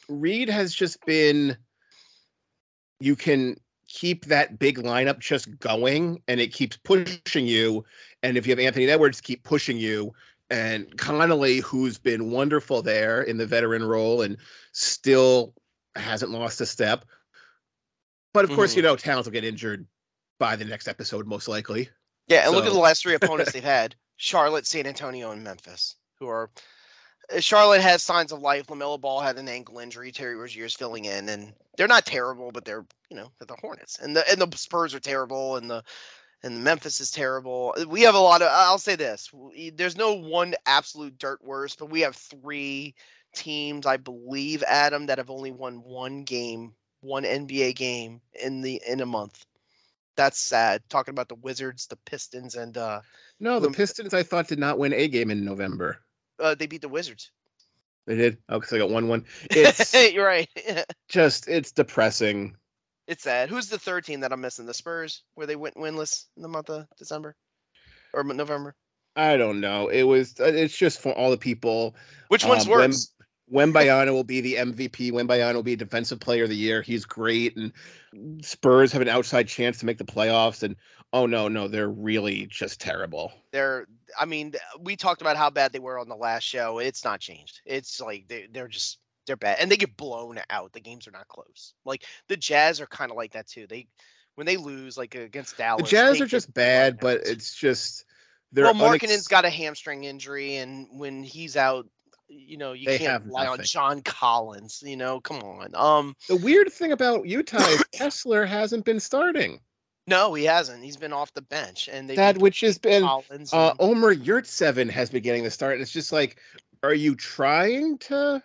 Reed 0.08 0.48
has 0.48 0.74
just 0.74 1.04
been 1.04 1.58
you 3.00 3.16
can 3.16 3.56
keep 3.86 4.24
that 4.26 4.58
big 4.58 4.78
lineup 4.78 5.18
just 5.18 5.58
going 5.58 6.22
and 6.26 6.40
it 6.40 6.54
keeps 6.54 6.78
pushing 6.78 7.46
you. 7.46 7.84
And 8.22 8.38
if 8.38 8.46
you 8.46 8.52
have 8.52 8.58
Anthony 8.58 8.88
Edwards 8.88 9.20
keep 9.20 9.42
pushing 9.44 9.76
you, 9.76 10.14
and 10.50 10.96
Conley, 10.96 11.58
who's 11.58 11.98
been 11.98 12.30
wonderful 12.30 12.80
there 12.80 13.22
in 13.22 13.36
the 13.36 13.46
veteran 13.46 13.84
role 13.84 14.22
and 14.22 14.36
still 14.72 15.54
hasn't 15.96 16.30
lost 16.30 16.60
a 16.60 16.66
step. 16.66 17.04
But 18.34 18.44
of 18.44 18.50
mm-hmm. 18.50 18.56
course, 18.56 18.76
you 18.76 18.82
know, 18.82 18.96
Towns 18.96 19.24
will 19.24 19.32
get 19.32 19.44
injured 19.44 19.86
by 20.38 20.56
the 20.56 20.64
next 20.64 20.88
episode, 20.88 21.26
most 21.26 21.48
likely. 21.48 21.88
Yeah, 22.28 22.40
and 22.40 22.50
so. 22.50 22.56
look 22.56 22.66
at 22.66 22.72
the 22.72 22.78
last 22.78 23.02
three 23.02 23.14
opponents 23.14 23.52
they've 23.52 23.64
had 23.64 23.94
Charlotte, 24.16 24.66
San 24.66 24.86
Antonio, 24.86 25.30
and 25.30 25.42
Memphis, 25.42 25.96
who 26.18 26.26
are 26.26 26.50
uh, 27.34 27.40
Charlotte 27.40 27.80
has 27.80 28.02
signs 28.02 28.32
of 28.32 28.40
life. 28.40 28.66
LaMelo 28.66 29.00
Ball 29.00 29.20
had 29.20 29.38
an 29.38 29.48
ankle 29.48 29.78
injury. 29.78 30.12
Terry 30.12 30.34
Rozier's 30.34 30.74
filling 30.74 31.06
in, 31.06 31.28
and 31.28 31.54
they're 31.76 31.88
not 31.88 32.04
terrible, 32.04 32.50
but 32.50 32.64
they're 32.64 32.84
you 33.08 33.16
know 33.16 33.30
they're 33.38 33.46
the 33.46 33.56
Hornets, 33.60 33.98
and 34.00 34.16
the 34.16 34.28
and 34.30 34.40
the 34.40 34.56
Spurs 34.56 34.94
are 34.94 35.00
terrible, 35.00 35.56
and 35.56 35.70
the 35.70 35.82
and 36.42 36.62
Memphis 36.62 37.00
is 37.00 37.10
terrible. 37.10 37.74
We 37.88 38.02
have 38.02 38.14
a 38.14 38.20
lot 38.20 38.42
of. 38.42 38.48
I'll 38.50 38.78
say 38.78 38.96
this: 38.96 39.30
there's 39.74 39.96
no 39.96 40.12
one 40.12 40.54
absolute 40.66 41.18
dirt 41.18 41.42
worst, 41.42 41.78
but 41.78 41.90
we 41.90 42.00
have 42.00 42.16
three 42.16 42.94
teams, 43.34 43.86
I 43.86 43.96
believe, 43.96 44.62
Adam, 44.64 45.06
that 45.06 45.18
have 45.18 45.30
only 45.30 45.50
won 45.50 45.82
one 45.82 46.22
game, 46.22 46.72
one 47.04 47.24
NBA 47.24 47.76
game 47.76 48.20
in 48.42 48.60
the 48.60 48.80
in 48.86 49.00
a 49.00 49.06
month. 49.06 49.44
That's 50.16 50.38
sad. 50.38 50.82
Talking 50.88 51.12
about 51.12 51.28
the 51.28 51.34
Wizards, 51.36 51.86
the 51.86 51.98
Pistons, 52.06 52.54
and 52.54 52.76
uh 52.76 53.00
no, 53.40 53.60
the 53.60 53.70
Pistons 53.70 54.14
I 54.14 54.22
thought 54.22 54.48
did 54.48 54.58
not 54.58 54.78
win 54.78 54.92
a 54.92 55.08
game 55.08 55.30
in 55.30 55.44
November 55.44 56.00
uh, 56.38 56.54
they 56.54 56.66
beat 56.66 56.82
the 56.82 56.88
Wizards. 56.88 57.30
They 58.06 58.16
did. 58.16 58.38
Okay, 58.50 58.66
so 58.66 58.76
I 58.76 58.80
got 58.80 58.90
one 58.90 59.08
one. 59.08 59.24
It's 59.50 59.94
you're 60.12 60.26
right. 60.26 60.48
just 61.08 61.48
it's 61.48 61.72
depressing. 61.72 62.54
It's 63.06 63.22
sad. 63.22 63.48
Who's 63.48 63.68
the 63.68 63.78
third 63.78 64.04
team 64.04 64.20
that 64.20 64.32
I'm 64.32 64.40
missing? 64.40 64.66
The 64.66 64.74
Spurs, 64.74 65.24
where 65.34 65.46
they 65.46 65.56
went 65.56 65.76
winless 65.76 66.26
in 66.36 66.42
the 66.42 66.48
month 66.48 66.70
of 66.70 66.86
December 66.98 67.36
or 68.12 68.24
November. 68.24 68.74
I 69.16 69.36
don't 69.36 69.60
know. 69.60 69.88
It 69.88 70.02
was. 70.02 70.34
Uh, 70.38 70.44
it's 70.44 70.76
just 70.76 71.00
for 71.00 71.12
all 71.12 71.30
the 71.30 71.38
people. 71.38 71.94
Which 72.28 72.44
one's 72.44 72.64
um, 72.64 72.72
worse? 72.72 73.13
Wembanyama 73.52 74.12
will 74.12 74.24
be 74.24 74.40
the 74.40 74.54
MVP. 74.54 75.12
Wembanyama 75.12 75.54
will 75.54 75.62
be 75.62 75.76
Defensive 75.76 76.20
Player 76.20 76.44
of 76.44 76.48
the 76.48 76.56
Year. 76.56 76.82
He's 76.82 77.04
great, 77.04 77.56
and 77.56 77.72
Spurs 78.44 78.92
have 78.92 79.02
an 79.02 79.08
outside 79.08 79.48
chance 79.48 79.78
to 79.78 79.86
make 79.86 79.98
the 79.98 80.04
playoffs. 80.04 80.62
And 80.62 80.76
oh 81.12 81.26
no, 81.26 81.48
no, 81.48 81.68
they're 81.68 81.90
really 81.90 82.46
just 82.46 82.80
terrible. 82.80 83.32
They're. 83.52 83.86
I 84.18 84.24
mean, 84.24 84.54
we 84.80 84.96
talked 84.96 85.20
about 85.20 85.36
how 85.36 85.50
bad 85.50 85.72
they 85.72 85.78
were 85.78 85.98
on 85.98 86.08
the 86.08 86.16
last 86.16 86.44
show. 86.44 86.78
It's 86.78 87.04
not 87.04 87.20
changed. 87.20 87.60
It's 87.66 88.00
like 88.00 88.26
they 88.28 88.48
they're 88.50 88.68
just 88.68 88.98
they're 89.26 89.36
bad, 89.36 89.58
and 89.60 89.70
they 89.70 89.76
get 89.76 89.96
blown 89.96 90.40
out. 90.48 90.72
The 90.72 90.80
games 90.80 91.06
are 91.06 91.12
not 91.12 91.28
close. 91.28 91.74
Like 91.84 92.04
the 92.28 92.36
Jazz 92.36 92.80
are 92.80 92.86
kind 92.86 93.10
of 93.10 93.16
like 93.16 93.32
that 93.32 93.46
too. 93.46 93.66
They 93.66 93.88
when 94.36 94.46
they 94.46 94.56
lose 94.56 94.96
like 94.96 95.14
against 95.14 95.58
Dallas, 95.58 95.82
the 95.82 95.88
Jazz 95.88 96.20
are 96.20 96.26
just 96.26 96.52
bad, 96.54 96.98
but 96.98 97.20
it's 97.26 97.54
just. 97.54 98.04
They're 98.52 98.66
well, 98.66 98.74
Markkanen's 98.74 99.26
unex- 99.26 99.28
got 99.28 99.44
a 99.44 99.50
hamstring 99.50 100.04
injury, 100.04 100.56
and 100.56 100.86
when 100.92 101.24
he's 101.24 101.56
out, 101.56 101.88
you 102.34 102.56
know, 102.56 102.72
you 102.72 102.86
they 102.86 102.98
can't 102.98 103.24
rely 103.24 103.44
nothing. 103.44 103.60
on 103.60 103.66
John 103.66 104.02
Collins. 104.02 104.82
You 104.84 104.96
know, 104.96 105.20
come 105.20 105.38
on. 105.38 105.74
Um, 105.74 106.16
the 106.28 106.36
weird 106.36 106.72
thing 106.72 106.92
about 106.92 107.26
Utah 107.26 107.58
is 107.58 107.84
Kessler 107.92 108.44
hasn't 108.44 108.84
been 108.84 109.00
starting. 109.00 109.60
No, 110.06 110.34
he 110.34 110.44
hasn't. 110.44 110.84
He's 110.84 110.96
been 110.96 111.12
off 111.12 111.32
the 111.32 111.42
bench, 111.42 111.88
and 111.90 112.10
that 112.10 112.38
which 112.38 112.60
has 112.60 112.76
been 112.76 113.02
Collins 113.02 113.52
uh, 113.54 113.70
and... 113.70 113.76
Omer 113.80 114.14
Yurtseven 114.14 114.90
has 114.90 115.08
been 115.08 115.22
getting 115.22 115.44
the 115.44 115.50
start. 115.50 115.80
It's 115.80 115.92
just 115.92 116.12
like, 116.12 116.36
are 116.82 116.94
you 116.94 117.14
trying 117.14 117.96
to 117.98 118.42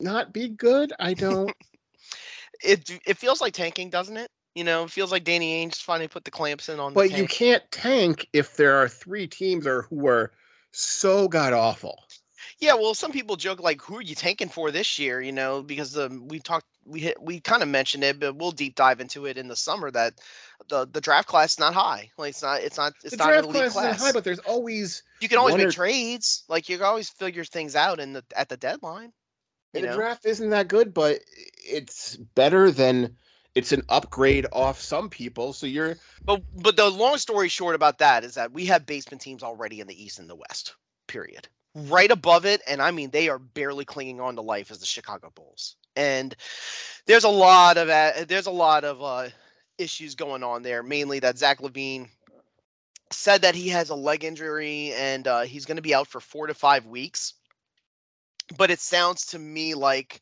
not 0.00 0.32
be 0.32 0.48
good? 0.48 0.92
I 0.98 1.14
don't. 1.14 1.54
it 2.64 2.90
it 3.06 3.16
feels 3.16 3.40
like 3.40 3.54
tanking, 3.54 3.90
doesn't 3.90 4.16
it? 4.16 4.28
You 4.54 4.64
know, 4.64 4.84
it 4.84 4.90
feels 4.90 5.12
like 5.12 5.24
Danny 5.24 5.64
Ainge 5.64 5.76
finally 5.76 6.08
put 6.08 6.24
the 6.24 6.30
clamps 6.30 6.68
in 6.68 6.80
on. 6.80 6.92
But 6.92 7.16
you 7.16 7.26
can't 7.26 7.62
tank 7.70 8.28
if 8.32 8.56
there 8.56 8.76
are 8.76 8.88
three 8.88 9.26
teams 9.26 9.66
or 9.66 9.82
who 9.82 10.08
are 10.08 10.32
so 10.72 11.28
god 11.28 11.52
awful. 11.52 12.04
Yeah, 12.62 12.74
well, 12.74 12.94
some 12.94 13.10
people 13.10 13.34
joke 13.34 13.60
like, 13.60 13.82
"Who 13.82 13.96
are 13.96 14.02
you 14.02 14.14
tanking 14.14 14.48
for 14.48 14.70
this 14.70 14.96
year?" 14.96 15.20
You 15.20 15.32
know, 15.32 15.64
because 15.64 15.98
um, 15.98 16.28
we 16.28 16.38
talked, 16.38 16.66
we 16.86 17.00
hit, 17.00 17.20
we 17.20 17.40
kind 17.40 17.60
of 17.60 17.68
mentioned 17.68 18.04
it, 18.04 18.20
but 18.20 18.36
we'll 18.36 18.52
deep 18.52 18.76
dive 18.76 19.00
into 19.00 19.26
it 19.26 19.36
in 19.36 19.48
the 19.48 19.56
summer. 19.56 19.90
That 19.90 20.20
the 20.68 20.86
the 20.86 21.00
draft 21.00 21.26
class 21.26 21.54
is 21.54 21.58
not 21.58 21.74
high. 21.74 22.08
Like 22.16 22.30
it's 22.30 22.42
not, 22.42 22.62
it's 22.62 22.76
not, 22.76 22.92
it's 23.02 23.10
the 23.10 23.16
not 23.16 23.30
draft 23.30 23.48
an 23.48 23.50
elite 23.50 23.72
class. 23.72 23.72
class. 23.72 24.00
high, 24.00 24.12
but 24.12 24.22
there's 24.22 24.38
always 24.38 25.02
you 25.20 25.28
can 25.28 25.38
always 25.38 25.56
make 25.56 25.66
or... 25.66 25.72
trades. 25.72 26.44
Like 26.48 26.68
you 26.68 26.76
can 26.76 26.86
always 26.86 27.08
figure 27.08 27.42
things 27.42 27.74
out 27.74 27.98
in 27.98 28.12
the 28.12 28.24
at 28.36 28.48
the 28.48 28.56
deadline. 28.56 29.12
the 29.72 29.82
know? 29.82 29.96
draft 29.96 30.24
isn't 30.24 30.50
that 30.50 30.68
good, 30.68 30.94
but 30.94 31.18
it's 31.56 32.14
better 32.14 32.70
than 32.70 33.16
it's 33.56 33.72
an 33.72 33.82
upgrade 33.88 34.46
off 34.52 34.80
some 34.80 35.10
people. 35.10 35.52
So 35.52 35.66
you're 35.66 35.96
but 36.24 36.40
but 36.62 36.76
the 36.76 36.88
long 36.88 37.18
story 37.18 37.48
short 37.48 37.74
about 37.74 37.98
that 37.98 38.22
is 38.22 38.36
that 38.36 38.52
we 38.52 38.66
have 38.66 38.86
basement 38.86 39.20
teams 39.20 39.42
already 39.42 39.80
in 39.80 39.88
the 39.88 40.00
East 40.00 40.20
and 40.20 40.30
the 40.30 40.36
West. 40.36 40.76
Period 41.08 41.48
right 41.74 42.10
above 42.10 42.44
it, 42.44 42.60
and 42.66 42.82
I 42.82 42.90
mean 42.90 43.10
they 43.10 43.28
are 43.28 43.38
barely 43.38 43.84
clinging 43.84 44.20
on 44.20 44.36
to 44.36 44.42
life 44.42 44.70
as 44.70 44.78
the 44.78 44.86
Chicago 44.86 45.32
Bulls. 45.34 45.76
And 45.96 46.34
there's 47.06 47.24
a 47.24 47.28
lot 47.28 47.76
of 47.76 47.88
uh, 47.88 48.24
there's 48.26 48.46
a 48.46 48.50
lot 48.50 48.84
of 48.84 49.02
uh, 49.02 49.28
issues 49.78 50.14
going 50.14 50.42
on 50.42 50.62
there. 50.62 50.82
Mainly 50.82 51.18
that 51.20 51.38
Zach 51.38 51.60
LaVine 51.60 52.08
said 53.10 53.42
that 53.42 53.54
he 53.54 53.68
has 53.68 53.90
a 53.90 53.94
leg 53.94 54.24
injury 54.24 54.92
and 54.96 55.26
uh, 55.28 55.42
he's 55.42 55.66
going 55.66 55.76
to 55.76 55.82
be 55.82 55.94
out 55.94 56.08
for 56.08 56.20
four 56.20 56.46
to 56.46 56.54
five 56.54 56.86
weeks. 56.86 57.34
But 58.56 58.70
it 58.70 58.80
sounds 58.80 59.26
to 59.26 59.38
me 59.38 59.74
like 59.74 60.20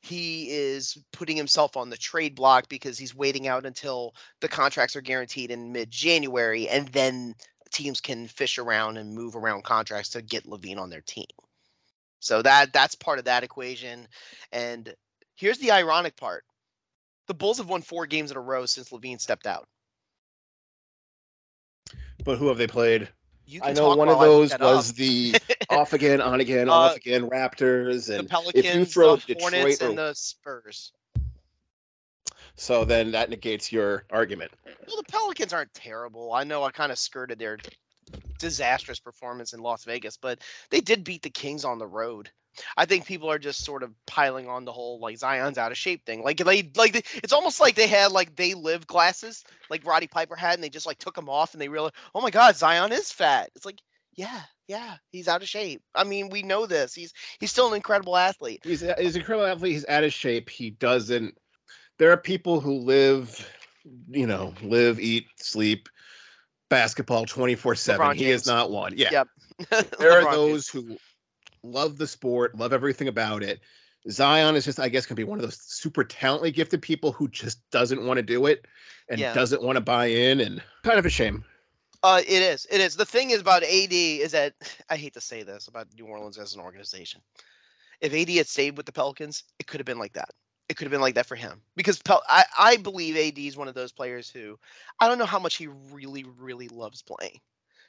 he 0.00 0.50
is 0.50 0.98
putting 1.12 1.36
himself 1.36 1.76
on 1.76 1.88
the 1.88 1.96
trade 1.96 2.34
block 2.34 2.68
because 2.68 2.98
he's 2.98 3.14
waiting 3.14 3.48
out 3.48 3.64
until 3.64 4.14
the 4.40 4.48
contracts 4.48 4.94
are 4.94 5.00
guaranteed 5.00 5.50
in 5.50 5.72
mid 5.72 5.90
January 5.90 6.68
and 6.68 6.88
then 6.88 7.34
teams 7.74 8.00
can 8.00 8.26
fish 8.28 8.58
around 8.58 8.96
and 8.96 9.14
move 9.14 9.36
around 9.36 9.64
contracts 9.64 10.08
to 10.10 10.22
get 10.22 10.46
LaVine 10.46 10.78
on 10.78 10.88
their 10.88 11.02
team. 11.02 11.26
So 12.20 12.40
that 12.42 12.72
that's 12.72 12.94
part 12.94 13.18
of 13.18 13.26
that 13.26 13.44
equation. 13.44 14.08
And 14.52 14.94
here's 15.36 15.58
the 15.58 15.72
ironic 15.72 16.16
part. 16.16 16.44
The 17.26 17.34
Bulls 17.34 17.58
have 17.58 17.68
won 17.68 17.82
four 17.82 18.06
games 18.06 18.30
in 18.30 18.36
a 18.36 18.40
row 18.40 18.64
since 18.64 18.90
LaVine 18.90 19.20
stepped 19.20 19.46
out. 19.46 19.66
But 22.24 22.38
who 22.38 22.48
have 22.48 22.56
they 22.56 22.66
played? 22.66 23.08
You 23.46 23.60
I 23.62 23.72
know 23.72 23.94
one 23.94 24.08
of 24.08 24.16
while 24.16 24.24
I 24.24 24.28
look 24.28 24.50
those 24.50 24.58
was 24.58 24.90
up. 24.90 24.96
the 24.96 25.34
off 25.68 25.92
again, 25.92 26.22
on 26.22 26.40
again, 26.40 26.68
Uh, 26.70 26.72
off 26.72 26.96
again 26.96 27.28
Raptors, 27.28 28.08
and 28.08 28.24
the 28.24 28.28
Pelicans, 28.30 28.92
throw 28.94 29.16
the 29.16 29.36
Hornets, 29.38 29.82
or- 29.82 29.88
and 29.90 29.98
the 29.98 30.14
Spurs. 30.14 30.92
So 32.56 32.84
then 32.84 33.10
that 33.12 33.30
negates 33.30 33.72
your 33.72 34.04
argument. 34.10 34.52
Well, 34.86 34.96
the 34.96 35.10
Pelicans 35.10 35.52
aren't 35.52 35.74
terrible. 35.74 36.32
I 36.32 36.44
know 36.44 36.62
I 36.62 36.70
kind 36.70 36.92
of 36.92 36.98
skirted 36.98 37.38
their 37.38 37.58
disastrous 38.38 39.00
performance 39.00 39.52
in 39.52 39.60
Las 39.60 39.84
Vegas, 39.84 40.16
but 40.16 40.40
they 40.70 40.80
did 40.80 41.04
beat 41.04 41.22
the 41.22 41.30
Kings 41.30 41.64
on 41.64 41.78
the 41.78 41.86
road. 41.86 42.30
I 42.76 42.84
think 42.84 43.04
people 43.06 43.30
are 43.30 43.38
just 43.38 43.64
sort 43.64 43.82
of 43.82 43.92
piling 44.06 44.48
on 44.48 44.64
the 44.64 44.72
whole 44.72 45.00
like 45.00 45.18
Zion's 45.18 45.58
out 45.58 45.72
of 45.72 45.78
shape 45.78 46.06
thing. 46.06 46.22
Like 46.22 46.36
they 46.36 46.70
like 46.76 46.92
they, 46.92 47.02
it's 47.14 47.32
almost 47.32 47.60
like 47.60 47.74
they 47.74 47.88
had 47.88 48.12
like 48.12 48.36
they 48.36 48.54
live 48.54 48.86
glasses 48.86 49.44
like 49.70 49.84
Roddy 49.84 50.06
Piper 50.06 50.36
had, 50.36 50.54
and 50.54 50.62
they 50.62 50.68
just 50.68 50.86
like 50.86 50.98
took 50.98 51.16
them 51.16 51.28
off 51.28 51.52
and 51.52 51.60
they 51.60 51.68
realized, 51.68 51.94
oh 52.14 52.20
my 52.20 52.30
God, 52.30 52.54
Zion 52.54 52.92
is 52.92 53.10
fat. 53.10 53.50
It's 53.56 53.64
like, 53.64 53.80
yeah, 54.14 54.42
yeah, 54.68 54.96
he's 55.10 55.26
out 55.28 55.42
of 55.42 55.48
shape. 55.48 55.82
I 55.94 56.04
mean, 56.04 56.28
we 56.28 56.42
know 56.42 56.66
this. 56.66 56.94
He's 56.94 57.12
he's 57.40 57.50
still 57.50 57.68
an 57.68 57.74
incredible 57.74 58.16
athlete. 58.16 58.60
He's 58.62 58.80
he's 58.98 59.16
an 59.16 59.20
incredible 59.20 59.46
athlete. 59.46 59.72
He's 59.72 59.86
out 59.88 60.04
of 60.04 60.12
shape. 60.12 60.48
He 60.48 60.70
doesn't. 60.70 61.36
There 61.98 62.10
are 62.10 62.16
people 62.16 62.60
who 62.60 62.74
live, 62.74 63.48
you 64.10 64.26
know, 64.26 64.52
live, 64.62 64.98
eat, 64.98 65.26
sleep, 65.36 65.88
basketball 66.68 67.24
twenty 67.26 67.54
four 67.54 67.74
seven. 67.74 68.16
He 68.16 68.30
is 68.30 68.46
not 68.46 68.70
one. 68.70 68.94
Yeah, 68.96 69.10
Yep. 69.12 69.28
there 69.98 70.12
are 70.12 70.32
those 70.32 70.68
James. 70.70 70.86
who 70.88 70.96
love 71.62 71.98
the 71.98 72.06
sport, 72.06 72.56
love 72.56 72.72
everything 72.72 73.08
about 73.08 73.42
it. 73.42 73.60
Zion 74.10 74.54
is 74.54 74.66
just, 74.66 74.78
I 74.78 74.88
guess, 74.90 75.06
can 75.06 75.16
be 75.16 75.24
one 75.24 75.38
of 75.38 75.42
those 75.42 75.58
super 75.62 76.04
talently 76.04 76.50
gifted 76.50 76.82
people 76.82 77.10
who 77.10 77.26
just 77.28 77.58
doesn't 77.70 78.04
want 78.04 78.18
to 78.18 78.22
do 78.22 78.46
it 78.46 78.66
and 79.08 79.18
Yeah. 79.18 79.32
doesn't 79.32 79.62
want 79.62 79.76
to 79.76 79.80
buy 79.80 80.06
in, 80.06 80.40
and 80.40 80.62
kind 80.82 80.98
of 80.98 81.06
a 81.06 81.10
shame. 81.10 81.44
Uh, 82.02 82.20
it 82.20 82.42
is. 82.42 82.66
It 82.70 82.82
is. 82.82 82.96
The 82.96 83.06
thing 83.06 83.30
is 83.30 83.40
about 83.40 83.62
AD 83.62 83.92
is 83.92 84.32
that 84.32 84.54
I 84.90 84.96
hate 84.96 85.14
to 85.14 85.20
say 85.20 85.42
this 85.42 85.68
about 85.68 85.88
New 85.96 86.06
Orleans 86.06 86.36
as 86.36 86.54
an 86.54 86.60
organization. 86.60 87.22
If 88.00 88.12
AD 88.12 88.28
had 88.30 88.46
stayed 88.46 88.76
with 88.76 88.84
the 88.84 88.92
Pelicans, 88.92 89.44
it 89.58 89.66
could 89.66 89.80
have 89.80 89.86
been 89.86 89.98
like 89.98 90.12
that. 90.12 90.28
It 90.68 90.76
could 90.76 90.86
have 90.86 90.92
been 90.92 91.00
like 91.00 91.14
that 91.16 91.26
for 91.26 91.36
him 91.36 91.60
because 91.76 92.00
Pel- 92.02 92.22
I 92.28 92.44
I 92.58 92.76
believe 92.78 93.16
AD 93.16 93.38
is 93.38 93.56
one 93.56 93.68
of 93.68 93.74
those 93.74 93.92
players 93.92 94.30
who 94.30 94.58
I 95.00 95.08
don't 95.08 95.18
know 95.18 95.26
how 95.26 95.38
much 95.38 95.56
he 95.56 95.68
really 95.92 96.24
really 96.38 96.68
loves 96.68 97.02
playing 97.02 97.40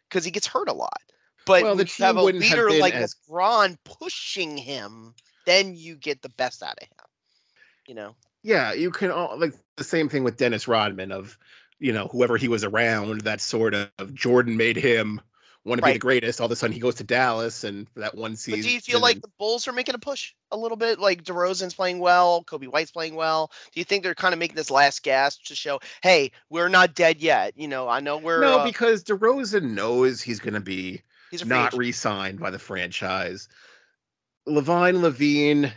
because 0.09 0.25
he 0.25 0.31
gets 0.31 0.47
hurt 0.47 0.67
a 0.69 0.73
lot. 0.73 1.01
But 1.45 1.63
Well, 1.63 1.75
the 1.75 1.83
you 1.85 2.05
have 2.05 2.17
a 2.17 2.23
wouldn't 2.23 2.43
have 2.43 2.57
leader 2.57 2.79
like 2.81 2.93
as- 2.93 3.15
LeBron 3.29 3.77
pushing 3.85 4.57
him, 4.57 5.13
then 5.45 5.75
you 5.75 5.95
get 5.95 6.21
the 6.21 6.29
best 6.29 6.63
out 6.63 6.77
of 6.81 6.88
him. 6.88 7.05
You 7.88 7.95
know. 7.95 8.15
Yeah, 8.43 8.73
you 8.73 8.91
can 8.91 9.09
all 9.11 9.39
like 9.39 9.53
the 9.77 9.83
same 9.83 10.09
thing 10.09 10.23
with 10.23 10.38
Dennis 10.38 10.67
Rodman 10.67 11.11
of, 11.11 11.38
you 11.79 11.93
know, 11.93 12.07
whoever 12.07 12.38
he 12.38 12.47
was 12.47 12.63
around, 12.63 13.21
that 13.21 13.41
sort 13.41 13.73
of 13.73 14.13
Jordan 14.13 14.57
made 14.57 14.75
him 14.77 15.21
want 15.65 15.82
to 15.82 15.86
be 15.86 15.93
the 15.93 15.99
greatest. 15.99 16.39
All 16.39 16.45
of 16.45 16.51
a 16.51 16.56
sudden 16.56 16.73
he 16.73 16.80
goes 16.80 16.95
to 16.95 17.04
Dallas 17.04 17.63
and 17.63 17.89
for 17.89 17.99
that 17.99 18.15
one 18.15 18.36
season. 18.36 18.62
But 18.62 18.67
do 18.67 18.73
you 18.73 18.80
feel 18.80 19.01
like 19.01 19.21
the 19.21 19.32
Bulls 19.39 19.67
are 19.67 19.71
making 19.71 19.95
a 19.95 19.99
push 19.99 20.34
a 20.51 20.58
little 20.58 20.78
bit? 20.78 20.99
Like 20.99 21.23
DeRozan's 21.23 21.73
playing 21.73 21.99
well, 21.99 22.43
Coby 22.43 22.67
White's 22.67 22.91
playing 22.91 23.15
well. 23.15 23.51
Do 23.73 23.80
you 23.80 23.84
think 23.84 24.04
they're 24.04 24.15
kind 24.15 24.34
of 24.34 24.39
making 24.39 24.56
this 24.56 24.69
last 24.69 25.04
gasp 25.04 25.43
to 25.45 25.56
show, 25.56 25.80
hey, 26.04 26.32
we're 26.49 26.69
not 26.69 26.93
dead 26.93 27.19
yet? 27.19 27.54
You 27.58 27.67
know, 27.67 27.89
I 27.89 27.99
know 27.99 28.17
we're 28.17 28.41
No, 28.41 28.60
uh, 28.60 28.65
because 28.65 29.04
DeRozan 29.04 29.71
knows 29.71 30.21
he's 30.21 30.39
gonna 30.39 30.62
be 30.62 31.01
he's 31.32 31.45
not 31.45 31.67
agent. 31.67 31.80
re-signed 31.80 32.39
by 32.39 32.51
the 32.51 32.60
franchise. 32.60 33.49
LaVine 34.47 35.01
LaVine, 35.01 35.73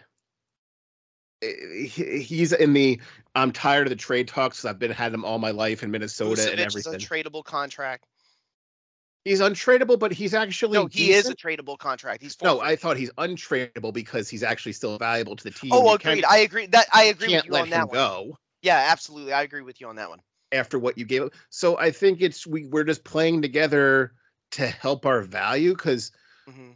eh, 1.42 1.87
he's 1.87 2.53
in 2.53 2.74
the 2.74 3.01
I'm 3.35 3.53
tired 3.53 3.87
of 3.87 3.90
the 3.90 3.96
trade 3.96 4.29
talks. 4.29 4.66
I've 4.66 4.79
been 4.79 4.90
had 4.90 5.12
them 5.12 5.24
all 5.24 5.38
my 5.38 5.53
life 5.53 5.83
in 5.83 5.90
Minnesota 5.90 6.51
and 6.51 6.61
Vucevic 6.61 6.77
is 6.77 6.87
a 6.87 6.98
tradable 6.98 7.42
contract. 7.42 8.05
He's 9.28 9.40
untradeable, 9.40 9.98
but 9.98 10.12
he's 10.12 10.34
actually 10.34 10.78
No, 10.78 10.86
he 10.86 11.12
is 11.12 11.28
a 11.28 11.34
tradable 11.34 11.78
contract. 11.78 12.22
He's 12.22 12.36
No. 12.42 12.60
I 12.60 12.76
thought 12.76 12.96
he's 12.96 13.10
untradeable 13.12 13.92
because 13.92 14.28
he's 14.28 14.42
actually 14.42 14.72
still 14.72 14.98
valuable 14.98 15.36
to 15.36 15.44
the 15.44 15.50
team. 15.50 15.72
Oh, 15.72 15.88
You 15.88 15.94
agreed. 15.94 16.24
I 16.24 16.38
agree. 16.38 16.66
That 16.66 16.86
I 16.92 17.04
agree 17.04 17.28
with 17.28 17.44
you 17.44 17.54
on 17.56 17.70
that 17.70 17.88
one. 17.88 17.96
go 17.96 18.36
Yeah, 18.62 18.86
absolutely. 18.90 19.32
I 19.32 19.42
agree 19.42 19.62
with 19.62 19.80
you 19.80 19.88
on 19.88 19.96
that 19.96 20.08
one. 20.08 20.20
after 20.52 20.78
what 20.78 20.96
you 20.98 21.04
gave. 21.04 21.22
him. 21.22 21.30
So 21.50 21.78
I 21.78 21.90
think 21.90 22.20
it's 22.20 22.46
we 22.46 22.66
we're 22.66 22.84
just 22.84 23.04
playing 23.04 23.42
together 23.42 24.12
to 24.52 24.66
help 24.66 25.04
our 25.06 25.22
value 25.22 25.74
because 25.74 26.10
hmm 26.46 26.72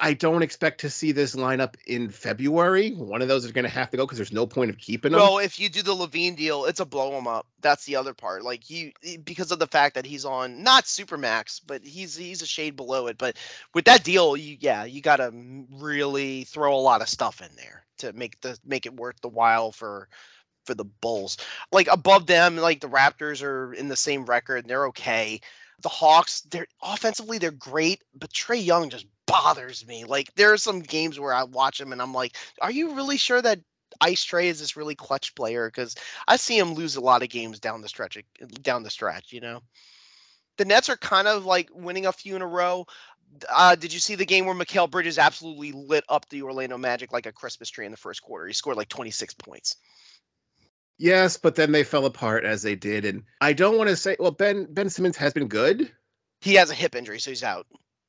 I 0.00 0.12
don't 0.12 0.42
expect 0.42 0.80
to 0.82 0.90
see 0.90 1.10
this 1.10 1.34
lineup 1.34 1.74
in 1.86 2.08
February. 2.08 2.90
One 2.92 3.20
of 3.20 3.26
those 3.26 3.44
is 3.44 3.50
going 3.50 3.64
to 3.64 3.70
have 3.70 3.90
to 3.90 3.96
go 3.96 4.06
because 4.06 4.18
there's 4.18 4.32
no 4.32 4.46
point 4.46 4.70
of 4.70 4.78
keeping 4.78 5.10
them. 5.10 5.20
Well, 5.20 5.38
if 5.38 5.58
you 5.58 5.68
do 5.68 5.82
the 5.82 5.94
LaVine 5.94 6.36
deal, 6.36 6.66
it's 6.66 6.78
a 6.78 6.84
blow 6.84 7.18
him 7.18 7.26
up. 7.26 7.48
That's 7.60 7.84
the 7.84 7.96
other 7.96 8.14
part. 8.14 8.44
Like 8.44 8.70
you, 8.70 8.92
because 9.24 9.50
of 9.50 9.58
the 9.58 9.66
fact 9.66 9.96
that 9.96 10.06
he's 10.06 10.24
on 10.24 10.62
not 10.62 10.84
supermax, 10.84 11.60
but 11.66 11.84
he's 11.84 12.16
he's 12.16 12.42
a 12.42 12.46
shade 12.46 12.76
below 12.76 13.08
it. 13.08 13.18
But 13.18 13.36
with 13.74 13.86
that 13.86 14.04
deal, 14.04 14.36
you 14.36 14.56
yeah, 14.60 14.84
you 14.84 15.00
got 15.00 15.16
to 15.16 15.32
really 15.72 16.44
throw 16.44 16.74
a 16.74 16.78
lot 16.78 17.02
of 17.02 17.08
stuff 17.08 17.40
in 17.40 17.50
there 17.56 17.84
to 17.98 18.12
make 18.12 18.40
the 18.40 18.56
make 18.64 18.86
it 18.86 18.94
worth 18.94 19.20
the 19.20 19.28
while 19.28 19.72
for 19.72 20.08
for 20.64 20.74
the 20.74 20.84
Bulls. 20.84 21.38
Like 21.72 21.88
above 21.90 22.26
them, 22.26 22.56
like 22.56 22.80
the 22.80 22.88
Raptors 22.88 23.42
are 23.42 23.72
in 23.74 23.88
the 23.88 23.96
same 23.96 24.26
record. 24.26 24.68
They're 24.68 24.86
okay. 24.88 25.40
The 25.82 25.88
Hawks, 25.88 26.42
they're 26.42 26.66
offensively 26.82 27.38
they're 27.38 27.50
great, 27.50 28.02
but 28.14 28.32
Trae 28.32 28.64
Young 28.64 28.90
just 28.90 29.06
bothers 29.28 29.86
me. 29.86 30.04
Like 30.04 30.34
there 30.34 30.52
are 30.52 30.58
some 30.58 30.80
games 30.80 31.20
where 31.20 31.34
I 31.34 31.44
watch 31.44 31.80
him 31.80 31.92
and 31.92 32.02
I'm 32.02 32.14
like, 32.14 32.36
are 32.60 32.72
you 32.72 32.94
really 32.94 33.16
sure 33.16 33.42
that 33.42 33.60
Ice 34.00 34.24
Trae 34.24 34.46
is 34.46 34.60
this 34.60 34.76
really 34.76 34.94
clutch 34.96 35.34
player? 35.34 35.68
Because 35.68 35.94
I 36.26 36.36
see 36.36 36.58
him 36.58 36.74
lose 36.74 36.96
a 36.96 37.00
lot 37.00 37.22
of 37.22 37.28
games 37.28 37.60
down 37.60 37.82
the 37.82 37.88
stretch. 37.88 38.18
Down 38.62 38.82
the 38.82 38.90
stretch, 38.90 39.32
you 39.32 39.40
know. 39.40 39.60
The 40.58 40.64
Nets 40.64 40.88
are 40.88 40.96
kind 40.96 41.28
of 41.28 41.44
like 41.44 41.70
winning 41.72 42.06
a 42.06 42.12
few 42.12 42.36
in 42.36 42.42
a 42.42 42.46
row. 42.46 42.86
Uh, 43.54 43.76
did 43.76 43.92
you 43.92 44.00
see 44.00 44.14
the 44.16 44.26
game 44.26 44.46
where 44.46 44.54
Mikal 44.54 44.90
Bridges 44.90 45.18
absolutely 45.18 45.72
lit 45.72 46.04
up 46.08 46.28
the 46.28 46.42
Orlando 46.42 46.78
Magic 46.78 47.12
like 47.12 47.26
a 47.26 47.32
Christmas 47.32 47.70
tree 47.70 47.86
in 47.86 47.92
the 47.92 47.96
first 47.98 48.22
quarter? 48.22 48.46
He 48.46 48.54
scored 48.54 48.76
like 48.76 48.88
26 48.88 49.34
points. 49.34 49.76
yes, 50.98 51.36
but 51.36 51.54
then 51.54 51.72
they 51.72 51.84
fell 51.84 52.06
apart 52.06 52.44
as 52.44 52.62
they 52.62 52.74
did, 52.74 53.04
and 53.04 53.22
I 53.40 53.52
don't 53.52 53.78
want 53.78 53.90
to 53.90 53.96
say. 53.96 54.16
Well, 54.18 54.30
Ben 54.32 54.66
Ben 54.72 54.90
Simmons 54.90 55.16
has 55.18 55.32
been 55.32 55.48
good, 55.48 55.92
He 56.40 56.54
has 56.54 56.70
a 56.70 56.74
hip 56.74 56.94
injury, 56.96 57.20
so 57.20 57.30
he's 57.30 57.44
out. 57.44 57.66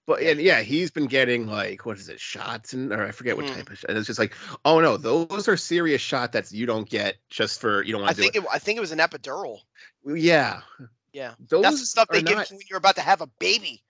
But 0.09 0.23
and 0.23 0.41
yeah, 0.41 0.61
he's 0.61 0.89
been 0.89 1.05
getting 1.05 1.45
like 1.45 1.85
what 1.85 1.99
is 1.99 2.09
it 2.09 2.19
shots 2.19 2.73
and 2.73 2.91
or 2.91 3.05
I 3.05 3.11
forget 3.11 3.37
what 3.37 3.45
Mhm. 3.45 3.53
type 3.53 3.69
of 3.69 3.77
shot. 3.77 3.89
And 3.91 3.97
it's 3.99 4.07
just 4.07 4.17
like, 4.17 4.33
oh 4.65 4.79
no, 4.79 4.97
those 4.97 5.47
are 5.47 5.55
serious 5.55 6.01
shot 6.01 6.31
that 6.31 6.51
you 6.51 6.65
don't 6.65 6.89
get 6.89 7.17
just 7.29 7.61
for 7.61 7.83
you 7.83 7.91
don't 7.93 8.01
I 8.01 8.05
want 8.05 8.15
to 8.15 8.21
do 8.23 8.29
think 8.31 8.35
it, 8.43 8.49
I 8.51 8.57
think 8.57 8.77
it 8.77 8.81
was 8.81 8.91
an 8.91 8.97
epidural. 8.97 9.59
Yeah, 10.05 10.61
Yeah, 11.13 11.35
those 11.47 11.61
that's 11.61 11.79
the 11.79 11.85
stuff 11.85 12.07
they 12.09 12.23
give 12.23 12.37
not- 12.37 12.49
you 12.49 12.57
when 12.57 12.65
you're 12.71 12.77
about 12.79 12.95
to 12.95 13.01
have 13.01 13.21
a 13.21 13.27
baby. 13.39 13.83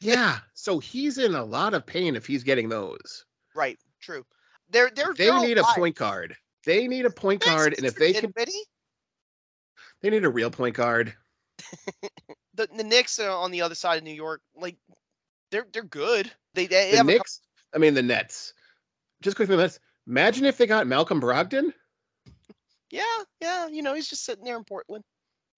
yeah, 0.00 0.38
so 0.54 0.78
he's 0.78 1.18
in 1.18 1.34
a 1.34 1.44
lot 1.44 1.74
of 1.74 1.84
pain 1.84 2.14
if 2.14 2.26
he's 2.26 2.44
getting 2.44 2.68
those. 2.68 3.24
Right. 3.56 3.78
True. 4.00 4.24
They're 4.70 4.90
they're 4.94 5.14
They 5.14 5.36
need 5.40 5.58
a 5.58 5.64
point 5.64 5.96
guard. 5.96 6.36
They 6.64 6.86
need 6.86 7.06
a 7.06 7.10
point 7.10 7.42
guard, 7.44 7.74
and 7.76 7.84
if 7.84 7.96
they 7.96 8.12
can, 8.12 8.30
Dinwiddie. 8.30 8.52
they 10.00 10.10
need 10.10 10.24
a 10.24 10.30
real 10.30 10.50
point 10.50 10.76
guard. 10.76 11.12
the 12.54 12.68
the 12.76 12.84
Knicks 12.84 13.18
are 13.18 13.30
on 13.30 13.50
the 13.50 13.62
other 13.62 13.74
side 13.74 13.98
of 13.98 14.04
New 14.04 14.14
York, 14.14 14.40
like 14.54 14.76
they're 15.54 15.66
they're 15.72 15.84
good. 15.84 16.30
They 16.54 16.66
they 16.66 16.90
The 16.90 16.96
have 16.96 17.06
a 17.08 17.12
couple- 17.12 17.12
Knicks, 17.14 17.40
I 17.74 17.78
mean 17.78 17.94
the 17.94 18.02
Nets. 18.02 18.52
Just 19.22 19.36
quickly, 19.36 19.54
the 19.56 19.62
Nets. 19.62 19.78
Imagine 20.08 20.44
if 20.46 20.56
they 20.58 20.66
got 20.66 20.86
Malcolm 20.88 21.20
Brogdon, 21.20 21.72
yeah 22.90 23.02
yeah 23.40 23.66
you 23.68 23.82
know 23.82 23.94
he's 23.94 24.08
just 24.08 24.24
sitting 24.24 24.44
there 24.44 24.56
in 24.56 24.64
Portland 24.64 25.02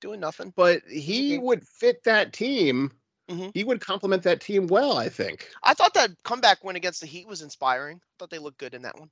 doing 0.00 0.20
nothing. 0.20 0.52
but 0.54 0.82
he 0.88 1.38
would 1.38 1.66
fit 1.66 2.04
that 2.04 2.32
team. 2.34 2.92
Mhm. 3.30 3.50
He 3.54 3.64
would 3.64 3.80
complement 3.80 4.22
that 4.22 4.40
team 4.40 4.66
well, 4.68 4.98
I 4.98 5.08
think. 5.08 5.48
I 5.64 5.74
thought 5.74 5.94
that 5.94 6.10
comeback 6.22 6.62
win 6.62 6.76
against 6.76 7.00
the 7.00 7.08
Heat 7.08 7.26
was 7.26 7.42
inspiring. 7.42 7.96
I 7.96 8.12
thought 8.18 8.30
they 8.30 8.38
looked 8.38 8.58
good 8.58 8.74
in 8.74 8.82
that 8.82 8.96
one. 9.00 9.10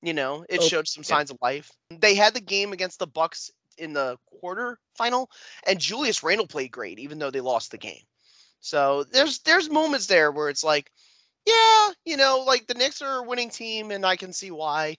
You 0.00 0.14
know, 0.14 0.46
it 0.48 0.62
showed 0.62 0.86
some 0.88 1.02
yeah. 1.02 1.08
signs 1.08 1.30
of 1.30 1.36
life. 1.42 1.70
They 1.90 2.14
had 2.14 2.32
the 2.32 2.40
game 2.40 2.72
against 2.72 3.00
the 3.00 3.06
Bucks 3.06 3.50
in 3.76 3.92
the 3.92 4.16
quarter 4.40 4.78
final, 4.96 5.28
and 5.66 5.78
Julius 5.78 6.22
Randle 6.22 6.46
played 6.46 6.70
great, 6.70 6.98
even 6.98 7.18
though 7.18 7.30
they 7.30 7.40
lost 7.42 7.70
the 7.70 7.76
game. 7.78 8.02
So 8.60 9.04
there's 9.04 9.40
there's 9.40 9.70
moments 9.70 10.06
there 10.06 10.32
where 10.32 10.48
it's 10.48 10.64
like, 10.64 10.90
yeah, 11.46 11.88
you 12.04 12.16
know, 12.16 12.42
like 12.46 12.66
the 12.66 12.74
Knicks 12.74 13.00
are 13.02 13.18
a 13.18 13.22
winning 13.22 13.50
team, 13.50 13.90
and 13.90 14.04
I 14.04 14.16
can 14.16 14.32
see 14.32 14.50
why. 14.50 14.96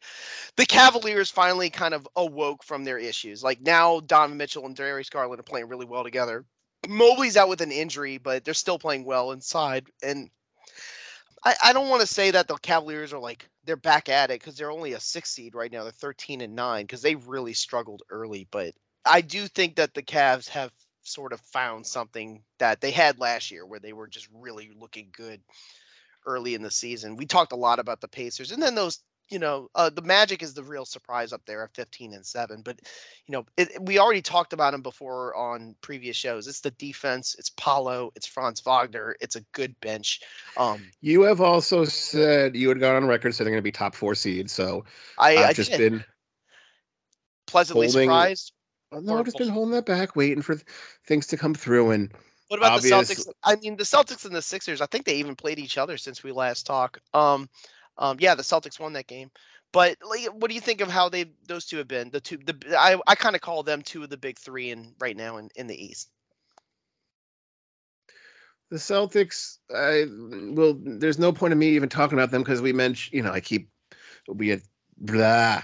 The 0.58 0.66
Cavaliers 0.66 1.30
finally 1.30 1.70
kind 1.70 1.94
of 1.94 2.08
awoke 2.16 2.64
from 2.64 2.84
their 2.84 2.98
issues. 2.98 3.44
Like 3.44 3.62
now, 3.62 4.00
Donovan 4.02 4.38
Mitchell 4.38 4.66
and 4.66 4.76
Darius 4.76 5.10
Garland 5.10 5.40
are 5.40 5.44
playing 5.44 5.68
really 5.68 5.86
well 5.86 6.04
together. 6.04 6.46
Mobley's 6.88 7.38
out 7.38 7.50
with 7.50 7.62
an 7.62 7.72
injury, 7.72 8.18
but 8.18 8.44
they're 8.44 8.54
still 8.54 8.80
playing 8.80 9.06
well 9.06 9.32
inside. 9.32 9.88
And 10.02 10.30
I, 11.46 11.56
I 11.66 11.74
don't 11.74 11.90
want 11.90 12.02
to 12.02 12.08
say 12.08 12.32
that 12.32 12.48
the 12.48 12.56
Cavaliers 12.58 13.14
are 13.14 13.20
like 13.20 13.48
they're 13.66 13.76
back 13.76 14.10
at 14.10 14.32
it 14.32 14.40
because 14.40 14.58
they're 14.58 14.72
only 14.72 14.94
a 14.94 15.00
six 15.00 15.32
seed 15.32 15.56
right 15.56 15.72
now. 15.72 15.84
They're 15.84 15.92
13 15.92 16.42
and 16.42 16.56
nine 16.56 16.86
because 16.86 17.02
they 17.02 17.16
really 17.16 17.54
struggled 17.54 18.02
early. 18.10 18.48
But 18.52 18.74
I 19.06 19.22
do 19.22 19.48
think 19.48 19.76
that 19.76 19.94
the 19.94 20.04
Cavs 20.04 20.48
have 20.50 20.72
sort 21.10 21.34
of 21.34 21.42
found 21.42 21.86
something 21.86 22.44
that 22.60 22.82
they 22.82 22.92
had 22.92 23.20
last 23.20 23.52
year 23.52 23.66
where 23.66 23.80
they 23.80 23.94
were 23.94 24.08
just 24.08 24.28
really 24.34 24.72
looking 24.80 25.10
good 25.12 25.42
early 26.26 26.54
in 26.54 26.62
the 26.62 26.72
season. 26.72 27.16
We 27.16 27.26
talked 27.26 27.52
a 27.52 27.58
lot 27.58 27.80
about 27.80 28.02
the 28.02 28.08
Pacers 28.08 28.52
and 28.52 28.62
then 28.62 28.76
those 28.76 29.04
you 29.30 29.38
know, 29.38 29.70
uh, 29.76 29.90
the 29.90 30.02
Magic 30.02 30.42
is 30.42 30.54
the 30.54 30.64
real 30.64 30.86
surprise 30.86 31.32
up 31.32 31.42
there 31.46 31.64
at 31.64 31.74
15 31.76 32.14
and 32.14 32.26
7. 32.26 32.62
But, 32.64 32.80
you 33.28 33.32
know, 33.32 33.46
it, 33.58 33.70
we 33.82 34.00
already 34.00 34.22
talked 34.22 34.54
about 34.54 34.74
him 34.74 34.82
before 34.82 35.36
on 35.36 35.76
previous 35.82 36.18
shows. 36.18 36.48
It's 36.48 36.62
the 36.62 36.72
defense, 36.72 37.36
it's 37.38 37.52
Paolo, 37.52 38.12
it's 38.16 38.26
Franz 38.26 38.60
Wagner, 38.62 39.16
it's 39.22 39.36
a 39.36 39.42
good 39.52 39.80
bench. 39.82 40.22
Um, 40.58 40.82
you 41.02 41.22
have 41.24 41.42
also 41.42 41.86
said 41.86 42.56
you 42.56 42.70
had 42.70 42.80
gone 42.80 42.96
on 42.96 43.06
record 43.06 43.36
saying 43.36 43.46
they're 43.46 43.54
going 43.54 43.62
to 43.62 43.64
be 43.64 43.72
top 43.72 43.96
four 43.96 44.16
seeds. 44.16 44.52
So 44.52 44.84
I, 45.18 45.38
I've 45.38 45.50
I 45.50 45.54
just 45.54 45.72
did. 45.72 45.78
been 45.78 46.04
pleasantly 47.46 47.88
holding- 47.88 48.10
surprised. 48.10 48.54
No, 48.92 49.20
I've 49.20 49.26
just 49.26 49.38
been 49.38 49.50
holding 49.50 49.74
that 49.74 49.86
back, 49.86 50.16
waiting 50.16 50.42
for 50.42 50.56
th- 50.56 50.66
things 51.06 51.28
to 51.28 51.38
come 51.38 51.54
through. 51.54 51.92
And 51.92 52.12
What 52.48 52.60
about 52.60 52.74
obvious- 52.78 53.08
the 53.08 53.16
Celtics? 53.16 53.34
I 53.44 53.56
mean, 53.58 53.78
the 53.78 53.84
Celtics 53.84 54.26
and 54.26 54.36
the 54.36 54.42
Sixers. 54.42 54.82
I 54.82 54.86
think 54.88 55.06
they 55.06 55.16
even 55.16 55.36
played 55.36 55.60
each 55.60 55.78
other 55.78 55.98
since 55.98 56.24
we 56.24 56.32
last 56.32 56.66
talked. 56.66 57.02
Um, 57.14 57.50
um, 57.98 58.18
yeah, 58.20 58.36
the 58.36 58.44
Celtics 58.44 58.80
won 58.80 58.94
that 58.94 59.08
game. 59.08 59.30
But 59.72 59.98
like, 60.04 60.26
what 60.34 60.50
do 60.50 60.56
you 60.56 60.62
think 60.62 60.82
of 60.82 60.90
how 60.90 61.10
they 61.10 61.26
those 61.48 61.66
two 61.66 61.78
have 61.78 61.88
been? 61.88 62.10
The 62.10 62.20
two, 62.20 62.38
the 62.38 62.58
I, 62.78 63.00
I 63.06 63.14
kind 63.16 63.36
of 63.36 63.42
call 63.42 63.62
them 63.62 63.82
two 63.84 64.02
of 64.02 64.10
the 64.10 64.18
big 64.18 64.40
three 64.40 64.72
in 64.72 64.96
right 65.00 65.16
now 65.16 65.38
in, 65.38 65.50
in 65.56 65.68
the 65.68 65.86
East. 65.86 66.10
the 68.70 68.78
Celtics, 68.78 69.58
I 69.76 70.06
well, 70.54 70.76
there's 70.80 71.20
no 71.20 71.32
point 71.32 71.54
in 71.54 71.60
me 71.60 71.70
even 71.70 71.90
talking 71.90 72.18
about 72.18 72.32
them 72.32 72.42
because 72.42 72.62
we 72.62 72.74
mentioned, 72.74 73.14
you 73.16 73.24
know, 73.24 73.32
I 73.32 73.40
keep 73.40 73.70
we 74.28 74.50
had 74.50 74.62
blah. 74.98 75.62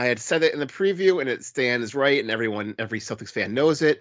I 0.00 0.06
had 0.06 0.18
said 0.18 0.42
it 0.42 0.54
in 0.54 0.60
the 0.60 0.66
preview, 0.66 1.20
and 1.20 1.28
it 1.28 1.44
stands 1.44 1.94
right, 1.94 2.18
and 2.18 2.30
everyone, 2.30 2.74
every 2.78 3.00
Celtics 3.00 3.32
fan 3.32 3.52
knows 3.52 3.82
it. 3.82 4.00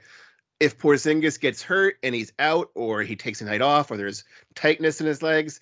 If 0.62 0.78
Porzingis 0.78 1.38
gets 1.38 1.62
hurt 1.62 1.98
and 2.04 2.16
he's 2.16 2.32
out, 2.40 2.70
or 2.74 3.02
he 3.02 3.18
takes 3.18 3.42
a 3.42 3.44
night 3.44 3.62
off, 3.62 3.92
or 3.92 3.98
there's 3.98 4.24
tightness 4.56 5.02
in 5.02 5.08
his 5.08 5.22
legs, 5.22 5.60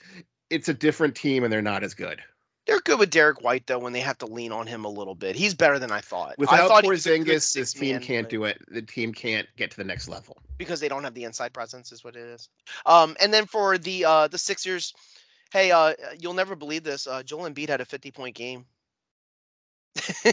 it's 0.52 0.70
a 0.70 0.76
different 0.76 1.16
team, 1.16 1.44
and 1.44 1.52
they're 1.52 1.64
not 1.64 1.84
as 1.84 1.96
good. 1.96 2.22
They're 2.68 2.82
good 2.82 3.00
with 3.00 3.10
Derrick 3.10 3.42
White 3.42 3.66
though 3.66 3.80
when 3.80 3.94
they 3.94 4.00
have 4.02 4.20
to 4.20 4.28
lean 4.28 4.52
on 4.52 4.68
him 4.68 4.86
a 4.86 4.90
little 4.90 5.16
bit. 5.16 5.36
He's 5.36 5.56
better 5.56 5.80
than 5.80 5.92
I 5.92 6.02
thought. 6.02 6.32
I 6.32 6.36
Without 6.38 6.68
thought 6.68 6.84
a 6.84 6.88
good 6.88 6.98
Porzingis, 7.00 7.54
this 7.54 7.74
team 7.74 8.00
can't 8.00 8.26
but- 8.26 8.30
do 8.30 8.44
it. 8.44 8.62
The 8.68 8.84
team 8.84 9.14
can't 9.14 9.48
get 9.56 9.72
to 9.72 9.78
the 9.78 9.86
next 9.86 10.08
level. 10.08 10.38
because 10.60 10.80
they 10.80 10.88
don't 10.88 11.04
have 11.04 11.16
the 11.16 11.24
inside 11.24 11.52
presence 11.52 11.92
is 11.92 12.04
what 12.04 12.16
it 12.16 12.28
is. 12.28 12.50
Um, 12.86 13.18
and 13.20 13.34
then 13.34 13.48
for 13.48 13.80
the 13.80 14.06
uh 14.06 14.28
the 14.28 14.38
Sixers, 14.38 14.94
hey, 15.52 15.72
uh, 15.72 15.94
you'll 16.20 16.34
never 16.36 16.56
believe 16.56 16.84
this. 16.84 17.08
Uh, 17.08 17.24
Joel 17.24 17.50
Embiid 17.50 17.70
had 17.70 17.82
a 17.82 17.86
50 17.86 18.12
point 18.12 18.36
game. 18.36 18.66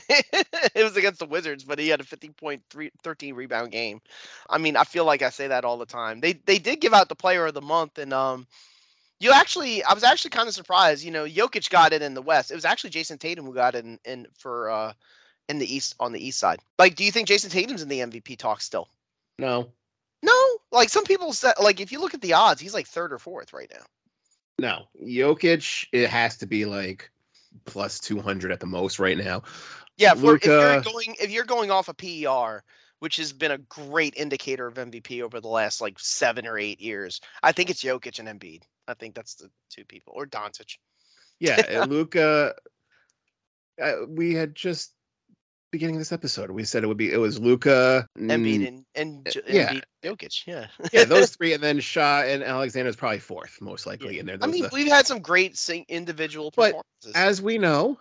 it 0.74 0.84
was 0.84 0.96
against 0.96 1.20
the 1.20 1.26
Wizards, 1.26 1.64
but 1.64 1.78
he 1.78 1.88
had 1.88 2.00
a 2.00 2.04
50 2.04 2.28
point 2.30 2.62
three, 2.70 2.90
13 3.02 3.34
rebound 3.34 3.72
game. 3.72 4.00
I 4.48 4.58
mean, 4.58 4.76
I 4.76 4.84
feel 4.84 5.04
like 5.04 5.22
I 5.22 5.30
say 5.30 5.48
that 5.48 5.64
all 5.64 5.78
the 5.78 5.86
time. 5.86 6.20
They 6.20 6.34
they 6.34 6.58
did 6.58 6.80
give 6.80 6.94
out 6.94 7.08
the 7.08 7.14
player 7.14 7.46
of 7.46 7.54
the 7.54 7.62
month, 7.62 7.98
and 7.98 8.12
um, 8.12 8.46
you 9.20 9.32
actually, 9.32 9.82
I 9.84 9.94
was 9.94 10.04
actually 10.04 10.30
kind 10.30 10.48
of 10.48 10.54
surprised. 10.54 11.04
You 11.04 11.10
know, 11.10 11.24
Jokic 11.24 11.70
got 11.70 11.92
it 11.92 12.02
in 12.02 12.14
the 12.14 12.22
West. 12.22 12.50
It 12.50 12.54
was 12.54 12.64
actually 12.64 12.90
Jayson 12.90 13.18
Tatum 13.18 13.44
who 13.44 13.54
got 13.54 13.74
it 13.74 13.84
in, 13.84 13.98
in 14.04 14.26
for 14.36 14.70
uh 14.70 14.92
in 15.48 15.58
the 15.58 15.74
East 15.74 15.94
on 16.00 16.12
the 16.12 16.26
East 16.26 16.38
side. 16.38 16.60
Like, 16.78 16.94
do 16.96 17.04
you 17.04 17.12
think 17.12 17.28
Jayson 17.28 17.50
Tatum's 17.50 17.82
in 17.82 17.88
the 17.88 18.00
MVP 18.00 18.36
talk 18.36 18.60
still? 18.60 18.88
No, 19.38 19.72
No, 20.22 20.58
like 20.72 20.88
some 20.88 21.04
people 21.04 21.32
said, 21.32 21.54
like 21.62 21.80
if 21.80 21.90
you 21.92 22.00
look 22.00 22.14
at 22.14 22.20
the 22.20 22.34
odds, 22.34 22.60
he's 22.60 22.74
like 22.74 22.86
third 22.86 23.12
or 23.12 23.18
fourth 23.18 23.52
right 23.52 23.70
now. 23.72 23.84
no. 24.58 24.84
Jokic, 25.02 25.86
it 25.92 26.08
has 26.08 26.36
to 26.38 26.46
be 26.46 26.64
like 26.64 27.10
plus 27.64 27.98
200 28.00 28.52
at 28.52 28.60
the 28.60 28.66
most 28.66 28.98
right 28.98 29.18
now. 29.18 29.42
Yeah, 29.96 30.14
for, 30.14 30.36
if 30.36 30.44
you're 30.44 30.80
going 30.80 31.14
if 31.20 31.30
you're 31.30 31.44
going 31.44 31.70
off 31.70 31.88
a 31.88 31.94
PER, 31.94 32.64
which 32.98 33.16
has 33.16 33.32
been 33.32 33.52
a 33.52 33.58
great 33.58 34.14
indicator 34.16 34.66
of 34.66 34.74
MVP 34.74 35.22
over 35.22 35.40
the 35.40 35.48
last 35.48 35.80
like 35.80 35.98
seven 35.98 36.46
or 36.46 36.58
eight 36.58 36.80
years, 36.80 37.20
I 37.42 37.52
think 37.52 37.70
it's 37.70 37.84
Jokic 37.84 38.18
and 38.18 38.28
Embiid. 38.28 38.62
I 38.88 38.94
think 38.94 39.14
that's 39.14 39.34
the 39.36 39.50
two 39.70 39.84
people, 39.84 40.12
or 40.16 40.26
Doncic. 40.26 40.78
Yeah, 41.38 41.84
Luka. 41.88 42.54
Uh, 43.80 43.92
we 44.08 44.34
had 44.34 44.54
just 44.54 44.94
beginning 45.74 45.96
of 45.96 46.00
this 46.00 46.12
episode. 46.12 46.52
We 46.52 46.62
said 46.62 46.84
it 46.84 46.86
would 46.86 46.96
be 46.96 47.10
it 47.12 47.16
was 47.16 47.40
Luka, 47.40 48.06
Embiid 48.16 48.60
mm, 48.60 48.68
and 48.68 48.84
and 48.94 49.26
eh, 49.26 49.30
J- 49.32 49.40
yeah. 49.48 49.72
Embiid, 49.72 49.82
Jokic. 50.04 50.46
Yeah, 50.46 50.66
yeah, 50.92 51.04
those 51.14 51.34
three, 51.34 51.52
and 51.52 51.62
then 51.62 51.80
Shaw 51.80 52.22
and 52.22 52.44
Alexander 52.44 52.88
is 52.88 52.94
probably 52.96 53.18
fourth, 53.18 53.60
most 53.60 53.84
likely 53.84 54.20
in 54.20 54.26
there. 54.26 54.38
I 54.40 54.46
mean, 54.46 54.66
are- 54.66 54.70
we've 54.72 54.86
had 54.86 55.06
some 55.06 55.18
great 55.18 55.58
sing- 55.58 55.84
individual 55.88 56.52
But 56.54 56.74
performances. 56.74 57.12
as 57.16 57.42
we 57.42 57.58
know, 57.58 57.98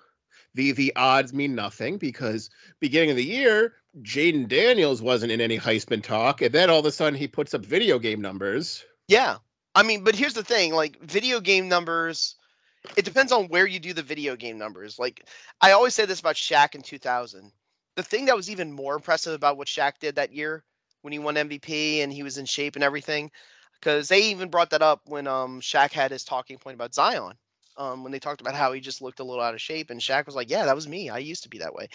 the 0.54 0.72
the 0.74 0.96
odds 0.96 1.34
mean 1.34 1.56
nothing 1.56 1.98
because 1.98 2.52
beginning 2.80 3.10
of 3.10 3.16
the 3.16 3.26
year, 3.26 3.74
Jayden 4.04 4.48
Daniels 4.48 5.02
wasn't 5.02 5.32
in 5.32 5.42
any 5.42 5.58
Heisman 5.58 6.04
talk, 6.04 6.44
and 6.44 6.54
then 6.54 6.70
all 6.70 6.80
of 6.80 6.86
a 6.86 6.92
sudden 6.92 7.18
he 7.18 7.28
puts 7.28 7.56
up 7.56 7.66
video 7.66 7.98
game 7.98 8.22
numbers. 8.22 8.86
Yeah. 9.08 9.38
I 9.76 9.82
mean, 9.82 10.04
but 10.04 10.14
here's 10.16 10.36
the 10.36 10.44
thing, 10.44 10.76
like 10.76 11.02
video 11.02 11.40
game 11.40 11.68
numbers, 11.68 12.36
it 12.96 13.06
depends 13.06 13.32
on 13.32 13.48
where 13.48 13.66
you 13.66 13.80
do 13.80 13.94
the 13.94 14.04
video 14.04 14.36
game 14.36 14.58
numbers. 14.58 15.00
Like 15.00 15.28
I 15.62 15.72
always 15.72 15.96
say 15.96 16.06
this 16.06 16.20
about 16.20 16.36
Shaq 16.36 16.76
in 16.76 16.82
2000. 16.84 17.52
The 17.96 18.04
thing 18.04 18.26
that 18.26 18.36
was 18.36 18.50
even 18.50 18.72
more 18.72 18.96
impressive 18.96 19.34
about 19.34 19.58
what 19.58 19.68
Shaq 19.68 19.94
did 20.00 20.16
that 20.16 20.34
year 20.34 20.64
when 21.02 21.14
he 21.14 21.20
won 21.20 21.36
MVP 21.36 22.02
and 22.02 22.12
he 22.12 22.24
was 22.24 22.38
in 22.38 22.46
shape 22.46 22.76
and 22.76 22.84
everything, 22.84 23.30
because 23.80 24.08
they 24.08 24.22
even 24.24 24.50
brought 24.50 24.70
that 24.72 24.82
up 24.82 25.02
when 25.06 25.28
um 25.28 25.62
Shaq 25.62 25.92
had 25.92 26.12
his 26.12 26.24
talking 26.24 26.58
point 26.58 26.76
about 26.76 26.94
Zion. 26.94 27.34
Um, 27.76 28.04
when 28.04 28.12
they 28.12 28.20
talked 28.20 28.42
about 28.42 28.54
how 28.54 28.72
he 28.72 28.80
just 28.80 29.02
looked 29.02 29.20
a 29.20 29.24
little 29.24 29.44
out 29.44 29.56
of 29.56 29.62
shape, 29.62 29.90
and 29.90 30.00
Shaq 30.00 30.28
was 30.28 30.36
like, 30.36 30.50
"Yeah, 30.50 30.66
that 30.66 30.76
was 30.76 30.88
me. 30.88 31.10
I 31.10 31.18
used 31.18 31.44
to 31.44 31.50
be 31.50 31.58
that 31.60 31.74
way." 31.74 31.88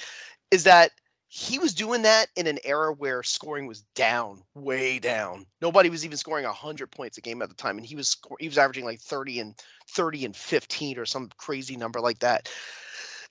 Is 0.51 0.65
that 0.65 0.93
he 1.29 1.59
was 1.59 1.75
doing 1.75 2.03
that 2.03 2.29
in 2.37 2.47
an 2.47 2.59
era 2.65 2.93
where 2.95 3.23
scoring 3.23 3.67
was 3.67 3.83
down, 3.95 4.43
way 4.55 4.99
down. 4.99 5.47
Nobody 5.61 5.91
was 5.91 6.05
even 6.05 6.17
scoring 6.17 6.47
100 6.47 6.91
points 6.91 7.19
a 7.19 7.21
game 7.21 7.43
at 7.43 7.51
the 7.51 7.55
time 7.55 7.77
and 7.77 7.87
he 7.87 7.95
was 7.95 8.17
he 8.41 8.49
was 8.49 8.59
averaging 8.59 8.85
like 8.87 9.01
30 9.01 9.41
and 9.41 9.55
30 9.91 10.25
and 10.25 10.37
15 10.37 10.99
or 10.99 11.05
some 11.07 11.29
crazy 11.37 11.77
number 11.77 12.01
like 12.01 12.19
that. 12.21 12.49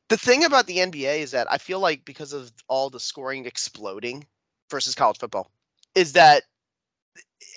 The 0.09 0.17
thing 0.17 0.45
about 0.45 0.67
the 0.67 0.77
NBA 0.77 1.19
is 1.19 1.31
that 1.31 1.51
I 1.51 1.57
feel 1.57 1.79
like 1.79 2.05
because 2.05 2.31
of 2.33 2.51
all 2.67 2.89
the 2.89 2.99
scoring 2.99 3.45
exploding 3.45 4.25
versus 4.71 4.95
college 4.95 5.17
football 5.19 5.51
is 5.95 6.13
that 6.13 6.43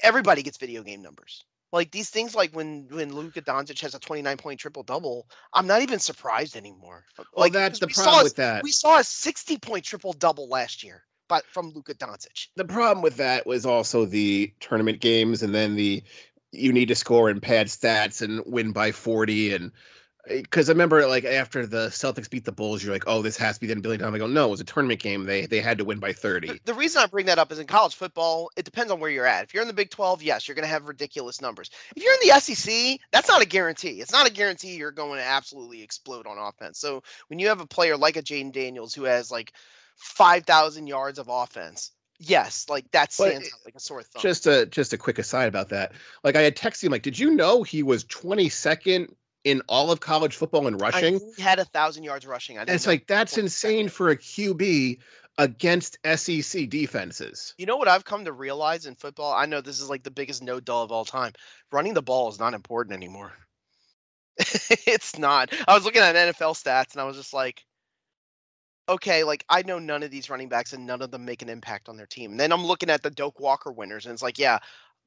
everybody 0.03 0.43
gets 0.43 0.57
video 0.59 0.83
game 0.83 1.03
numbers. 1.03 1.45
Like 1.73 1.93
these 1.93 2.11
things 2.11 2.35
like 2.35 2.51
when 2.55 2.89
when 2.91 3.15
Luka 3.15 3.41
Doncic 3.41 3.81
has 3.81 3.95
a 3.95 4.01
29 4.01 4.37
point 4.37 4.59
triple 4.59 4.83
double, 4.83 5.29
I'm 5.55 5.69
not 5.69 5.83
even 5.83 6.01
surprised 6.01 6.57
anymore. 6.57 7.05
Well, 7.17 7.27
Like 7.37 7.53
that's 7.53 7.79
the 7.79 7.87
problem 7.87 8.21
a- 8.21 8.25
with 8.25 8.37
that. 8.37 8.65
we 8.65 8.73
saw 8.73 8.99
a 8.99 9.05
60 9.05 9.57
point 9.59 9.85
triple 9.85 10.13
double 10.15 10.49
last 10.49 10.83
year, 10.83 11.05
but 11.29 11.45
from 11.47 11.71
Luka 11.71 11.95
Doncic. 11.95 12.49
the 12.57 12.65
problem 12.65 13.03
with 13.03 13.17
that 13.19 13.47
was 13.47 13.65
also 13.65 14.05
the 14.05 14.53
tournament 14.59 15.01
games 15.01 15.43
and 15.45 15.55
then 15.55 15.77
the 15.77 16.03
you 16.51 16.73
need 16.73 16.89
to 16.89 16.97
score 16.97 17.31
in 17.31 17.39
pad 17.39 17.69
stats 17.69 18.21
and 18.21 18.43
win 18.47 18.73
by 18.73 18.91
40 18.91 19.55
and 19.55 19.71
because 20.29 20.69
I 20.69 20.73
remember 20.73 21.07
like 21.07 21.25
after 21.25 21.67
the 21.67 21.89
Celtics 21.89 22.29
beat 22.29 22.45
the 22.45 22.53
Bulls, 22.53 22.83
you're 22.83 22.93
like, 22.93 23.05
oh, 23.07 23.23
this 23.23 23.37
has 23.39 23.57
to 23.57 23.61
be 23.61 23.67
then 23.67 23.81
billion 23.81 24.01
dollars. 24.01 24.15
I 24.15 24.19
go, 24.19 24.27
no, 24.27 24.47
it 24.49 24.51
was 24.51 24.61
a 24.61 24.65
tournament 24.65 25.01
game. 25.01 25.25
They 25.25 25.47
they 25.47 25.61
had 25.61 25.79
to 25.79 25.85
win 25.85 25.99
by 25.99 26.13
30. 26.13 26.49
The, 26.49 26.61
the 26.67 26.75
reason 26.75 27.03
I 27.03 27.07
bring 27.07 27.27
that 27.27 27.39
up 27.39 27.51
is 27.51 27.59
in 27.59 27.67
college 27.67 27.95
football, 27.95 28.51
it 28.57 28.65
depends 28.65 28.93
on 28.93 29.01
where 29.01 29.11
you're 29.11 29.27
at. 29.27 29.45
If 29.45 29.55
you're 29.55 29.63
in 29.63 29.69
the 29.69 29.75
Big 29.75 29.91
12, 29.91 30.23
yes, 30.23 30.47
you're 30.47 30.55
going 30.55 30.65
to 30.65 30.69
have 30.73 30.87
ridiculous 30.89 31.41
numbers. 31.41 31.71
If 31.97 32.03
you're 32.03 32.13
in 32.13 32.29
the 32.29 32.41
SEC, 32.41 33.01
that's 33.13 33.29
not 33.29 33.43
a 33.43 33.47
guarantee. 33.47 34.01
It's 34.01 34.13
not 34.13 34.29
a 34.29 34.33
guarantee 34.33 34.77
you're 34.77 34.91
going 34.91 35.19
to 35.19 35.25
absolutely 35.25 35.83
explode 35.83 36.27
on 36.27 36.39
offense. 36.39 36.79
So 36.79 37.03
when 37.29 37.39
you 37.39 37.49
have 37.49 37.61
a 37.61 37.67
player 37.67 37.97
like 37.97 38.17
a 38.17 38.23
Jayden 38.23 38.53
Daniels 38.53 38.95
who 38.95 39.05
has 39.05 39.31
like 39.31 39.53
5,000 39.97 40.87
yards 40.87 41.19
of 41.19 41.29
offense, 41.29 41.93
yes, 42.19 42.67
like 42.69 42.91
that 42.91 43.13
stands 43.13 43.47
it- 43.49 43.53
out 43.55 43.61
like 43.65 43.75
a 43.75 43.81
sore 43.81 44.03
thumb. 44.03 44.21
Just 44.21 44.47
a 44.47 44.67
just 44.67 44.93
a 44.93 44.99
quick 44.99 45.19
aside 45.19 45.49
about 45.49 45.71
that. 45.71 45.93
Like 46.25 46.37
I 46.37 46.43
had 46.43 46.57
texted 46.57 46.85
him, 46.85 46.93
like, 46.93 47.03
did 47.03 47.19
you 47.19 47.35
know 47.35 47.63
he 47.63 47.83
was 47.83 48.05
22nd 48.05 49.09
in 49.45 49.63
all 49.69 49.91
of 49.91 50.01
college 50.01 50.37
football 50.37 50.67
in 50.67 50.77
rushing? 50.77 51.21
he 51.37 51.43
had 51.43 51.59
a 51.59 51.65
thousand 51.65 52.05
yards 52.05 52.27
rushing. 52.27 52.59
I 52.59 52.65
it's 52.67 52.87
know 52.87 52.93
like 52.93 53.07
that's 53.07 53.39
insane 53.39 53.89
for 53.89 54.11
a 54.11 54.17
QB 54.17 54.99
against 55.39 55.99
SEC 56.17 56.69
defenses. 56.69 57.55
You 57.57 57.67
know 57.67 57.77
what 57.77 57.89
I've 57.89 58.05
come 58.05 58.25
to 58.25 58.33
realize 58.33 58.87
in 58.87 58.95
football? 58.95 59.33
I 59.33 59.47
know 59.47 59.61
this 59.61 59.81
is 59.81 59.89
like 59.89 60.03
the 60.03 60.11
biggest 60.11 60.43
no 60.43 60.61
dull 60.61 60.83
of 60.83 60.93
all 60.93 61.05
time. 61.05 61.33
Running 61.73 61.95
the 61.95 62.03
ball 62.03 62.29
is 62.29 62.39
not 62.39 62.55
important 62.55 62.95
anymore. 62.95 63.33
it's 64.39 65.19
not. 65.19 65.53
I 65.67 65.75
was 65.75 65.85
looking 65.85 66.03
at 66.03 66.15
NFL 66.15 66.63
stats 66.63 66.93
and 66.93 67.01
I 67.01 67.05
was 67.05 67.17
just 67.17 67.33
like, 67.33 67.65
okay, 68.89 69.25
like 69.25 69.45
I 69.49 69.63
know 69.63 69.79
none 69.79 70.03
of 70.03 70.11
these 70.11 70.29
running 70.29 70.49
backs 70.49 70.73
and 70.73 70.87
none 70.87 71.01
of 71.01 71.11
them 71.11 71.25
make 71.25 71.43
an 71.43 71.49
impact 71.49 71.89
on 71.89 71.97
their 71.97 72.07
team. 72.07 72.33
And 72.33 72.41
then 72.41 72.53
I'm 72.53 72.65
looking 72.65 72.91
at 72.91 73.03
the 73.03 73.11
Doak 73.11 73.41
Walker 73.41 73.73
winners 73.73 74.07
and 74.07 74.13
it's 74.13 74.23
like, 74.23 74.39
yeah, 74.39 74.59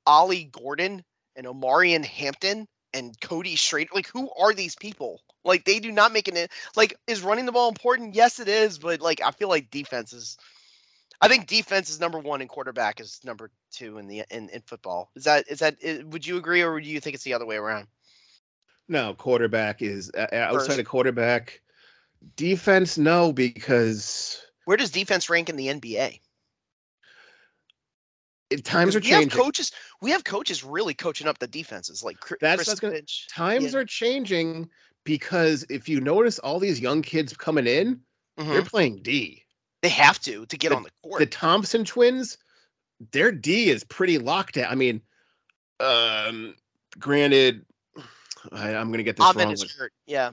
Ollie 0.06 0.46
Gordon 0.46 1.04
and 1.36 1.46
Omarion 1.46 2.06
Hampton 2.06 2.68
and 2.94 3.20
Cody 3.22 3.56
Schrader. 3.56 3.90
Like, 3.94 4.08
who 4.08 4.30
are 4.40 4.54
these 4.54 4.76
people? 4.76 5.22
Like, 5.44 5.66
they 5.66 5.80
do 5.80 5.92
not 5.92 6.14
make 6.14 6.28
an 6.28 6.48
like. 6.76 6.96
Is 7.08 7.22
running 7.22 7.46
the 7.46 7.52
ball 7.52 7.70
important? 7.70 8.16
Yes, 8.16 8.40
it 8.40 8.48
is. 8.48 8.78
But 8.78 9.02
like, 9.02 9.22
I 9.22 9.32
feel 9.32 9.50
like 9.50 9.72
defense 9.72 10.14
is. 10.14 10.38
I 11.22 11.28
think 11.28 11.48
defense 11.48 11.90
is 11.90 12.02
number 12.02 12.20
one 12.20 12.42
and 12.42 12.50
quarterback 12.50 13.00
is 13.00 13.22
number 13.24 13.50
two 13.72 13.98
in 13.98 14.08
the 14.08 14.24
in, 14.30 14.50
in 14.50 14.62
football. 14.62 15.10
Is 15.16 15.24
that 15.24 15.46
is 15.50 15.60
that 15.60 15.78
would 16.06 16.26
you 16.26 16.38
agree 16.38 16.62
or 16.62 16.80
do 16.82 16.88
you 16.88 17.00
think 17.00 17.16
it's 17.16 17.24
the 17.24 17.34
other 17.34 17.46
way 17.46 17.56
around? 17.56 17.88
No, 18.90 19.14
quarterback 19.14 19.82
is 19.82 20.12
uh, 20.18 20.28
outside 20.34 20.68
First. 20.68 20.80
of 20.80 20.86
quarterback. 20.86 21.62
Defense, 22.36 22.98
no, 22.98 23.32
because 23.34 24.42
Where 24.66 24.78
does 24.78 24.92
defense 24.92 25.30
rank 25.30 25.50
in 25.50 25.56
the 25.56 25.68
NBA? 25.68 26.20
It, 28.54 28.64
times 28.66 28.96
are 28.96 29.00
Because 29.00 29.18
we 29.18 29.24
have 29.24 29.32
coaches. 29.32 29.72
We 30.02 30.12
have 30.12 30.24
coaches 30.24 30.64
really 30.64 30.94
coaching 30.94 31.28
up 31.28 31.40
the 31.40 31.48
defenses, 31.48 32.04
like 32.04 32.20
Cri- 32.20 32.38
That's- 32.42 32.68
that's 32.68 32.80
gonna- 32.80 33.02
times 33.30 33.74
Yeah. 33.74 33.80
are 33.80 33.86
changing 33.86 34.70
because 35.04 35.66
if 35.70 35.90
you 35.90 36.00
notice 36.02 36.40
all 36.40 36.60
these 36.60 36.80
young 36.80 37.02
kids 37.02 37.36
coming 37.36 37.68
in, 37.68 38.00
Mhm. 38.40 38.48
they're 38.54 38.62
playing 38.64 39.02
D. 39.04 39.44
They 39.82 39.90
have 39.90 40.20
to 40.22 40.46
to 40.46 40.58
get 40.58 40.70
The- 40.70 40.76
on 40.76 40.84
the 40.84 40.92
court. 41.04 41.20
The 41.20 41.26
Thompson 41.26 41.84
twins, 41.84 42.38
their 43.12 43.32
D 43.32 43.70
is 43.70 43.84
pretty 43.84 44.18
locked 44.18 44.56
down. 44.56 44.72
I 44.72 44.76
mean, 44.76 45.02
um, 45.80 46.56
granted, 47.00 47.66
I, 48.52 48.76
I'm 48.76 48.92
gonna 48.92 49.04
get 49.04 49.18
this 49.18 49.26
Ahmed 49.26 49.46
wrong. 49.46 49.54
is 49.54 49.72
hurt. 49.72 49.94
Yeah. 50.06 50.32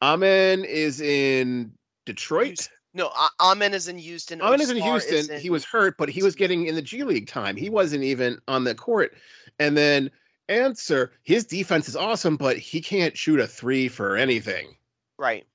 Amen 0.00 0.64
is 0.64 1.00
in 1.00 1.72
Detroit. 2.06 2.68
No, 2.94 3.12
Amen 3.40 3.74
is 3.74 3.88
in 3.88 3.98
Houston. 3.98 4.40
Amen 4.40 4.60
is 4.60 4.70
in 4.70 4.78
Houston. 4.78 5.38
He 5.38 5.50
was 5.50 5.64
hurt, 5.64 5.96
but 5.98 6.08
he 6.08 6.22
was 6.22 6.34
getting 6.34 6.66
in 6.66 6.74
the 6.74 6.82
G 6.82 7.04
League 7.04 7.28
time. 7.28 7.56
He 7.56 7.68
wasn't 7.68 8.02
even 8.02 8.38
on 8.48 8.64
the 8.64 8.74
court. 8.74 9.14
And 9.58 9.76
then 9.76 10.10
Ausar, 10.48 11.10
his 11.22 11.44
defense 11.44 11.88
is 11.88 11.96
awesome, 11.96 12.36
but 12.36 12.56
he 12.56 12.80
can't 12.80 13.16
shoot 13.16 13.40
a 13.40 13.46
three 13.46 13.88
for 13.88 14.16
anything. 14.16 14.74
Right. 15.18 15.46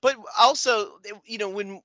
But 0.00 0.16
also, 0.38 0.98
eh, 1.06 1.12
you 1.26 1.38
know, 1.38 1.48
when 1.48 1.82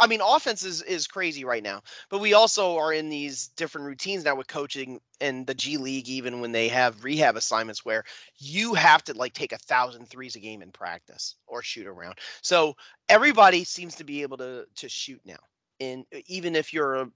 I 0.00 0.06
mean, 0.06 0.20
offense 0.24 0.64
is, 0.64 0.82
is 0.82 1.06
crazy 1.06 1.44
right 1.44 1.62
now, 1.62 1.82
but 2.08 2.20
we 2.20 2.34
also 2.34 2.76
are 2.76 2.92
in 2.92 3.08
these 3.08 3.48
different 3.56 3.86
routines 3.86 4.24
now 4.24 4.34
with 4.34 4.48
coaching 4.48 5.00
and 5.20 5.46
the 5.46 5.54
G 5.54 5.76
League, 5.76 6.08
even 6.08 6.40
when 6.40 6.52
they 6.52 6.68
have 6.68 7.04
rehab 7.04 7.36
assignments 7.36 7.84
where 7.84 8.04
you 8.38 8.74
have 8.74 9.02
to 9.04 9.14
like 9.14 9.32
take 9.32 9.52
a 9.52 9.58
thousand 9.58 10.08
threes 10.08 10.36
a 10.36 10.40
game 10.40 10.62
in 10.62 10.70
practice 10.70 11.36
or 11.46 11.62
shoot 11.62 11.86
around. 11.86 12.18
So 12.42 12.74
everybody 13.08 13.64
seems 13.64 13.94
to 13.96 14.04
be 14.04 14.22
able 14.22 14.36
to 14.38 14.64
to 14.76 14.88
shoot 14.88 15.20
now. 15.24 15.38
And 15.80 16.04
even 16.26 16.56
if 16.56 16.72
you're 16.72 16.96
a 16.96 17.10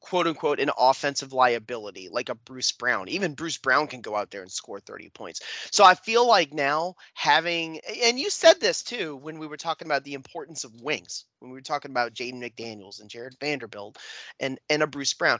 quote 0.00 0.26
unquote 0.26 0.60
an 0.60 0.70
offensive 0.78 1.32
liability 1.32 2.08
like 2.10 2.28
a 2.28 2.34
Bruce 2.34 2.72
Brown, 2.72 3.08
even 3.08 3.34
Bruce 3.34 3.58
Brown 3.58 3.86
can 3.86 4.00
go 4.00 4.16
out 4.16 4.30
there 4.30 4.42
and 4.42 4.50
score 4.50 4.80
30 4.80 5.10
points. 5.10 5.40
So 5.70 5.84
I 5.84 5.94
feel 5.94 6.26
like 6.26 6.52
now 6.52 6.94
having, 7.14 7.80
and 8.02 8.18
you 8.18 8.30
said 8.30 8.60
this 8.60 8.82
too 8.82 9.16
when 9.16 9.38
we 9.38 9.46
were 9.46 9.56
talking 9.56 9.86
about 9.86 10.04
the 10.04 10.14
importance 10.14 10.64
of 10.64 10.80
wings, 10.80 11.24
when 11.40 11.50
we 11.50 11.56
were 11.56 11.62
talking 11.62 11.90
about 11.90 12.14
Jaden 12.14 12.40
McDaniels 12.42 13.00
and 13.00 13.10
Jarred 13.10 13.36
Vanderbilt 13.40 13.98
and 14.40 14.58
and 14.70 14.82
a 14.82 14.86
Bruce 14.86 15.14
Brown, 15.14 15.38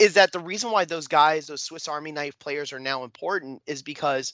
is 0.00 0.14
that 0.14 0.32
the 0.32 0.40
reason 0.40 0.70
why 0.70 0.84
those 0.84 1.06
guys, 1.06 1.46
those 1.46 1.62
Swiss 1.62 1.88
Army 1.88 2.12
knife 2.12 2.38
players, 2.38 2.72
are 2.72 2.80
now 2.80 3.04
important 3.04 3.62
is 3.66 3.82
because 3.82 4.32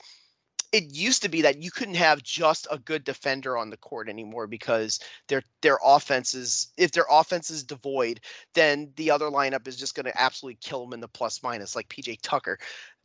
it 0.72 0.94
used 0.94 1.22
to 1.22 1.28
be 1.28 1.42
that 1.42 1.62
you 1.62 1.70
couldn't 1.70 1.96
have 1.96 2.22
just 2.22 2.66
a 2.70 2.78
good 2.78 3.02
defender 3.04 3.56
on 3.56 3.70
the 3.70 3.76
court 3.76 4.08
anymore 4.08 4.46
because 4.46 5.00
their 5.28 5.42
their 5.62 5.78
offense 5.84 6.34
is 6.34 6.72
if 6.76 6.92
their 6.92 7.06
offense 7.10 7.50
is 7.50 7.64
devoid, 7.64 8.20
then 8.54 8.92
the 8.96 9.10
other 9.10 9.26
lineup 9.26 9.66
is 9.66 9.76
just 9.76 9.94
going 9.94 10.06
to 10.06 10.20
absolutely 10.20 10.58
kill 10.60 10.84
them 10.84 10.92
in 10.94 11.00
the 11.00 11.08
plus 11.08 11.42
minus, 11.42 11.74
like 11.74 11.88
PJ 11.88 12.18
Tucker. 12.22 12.58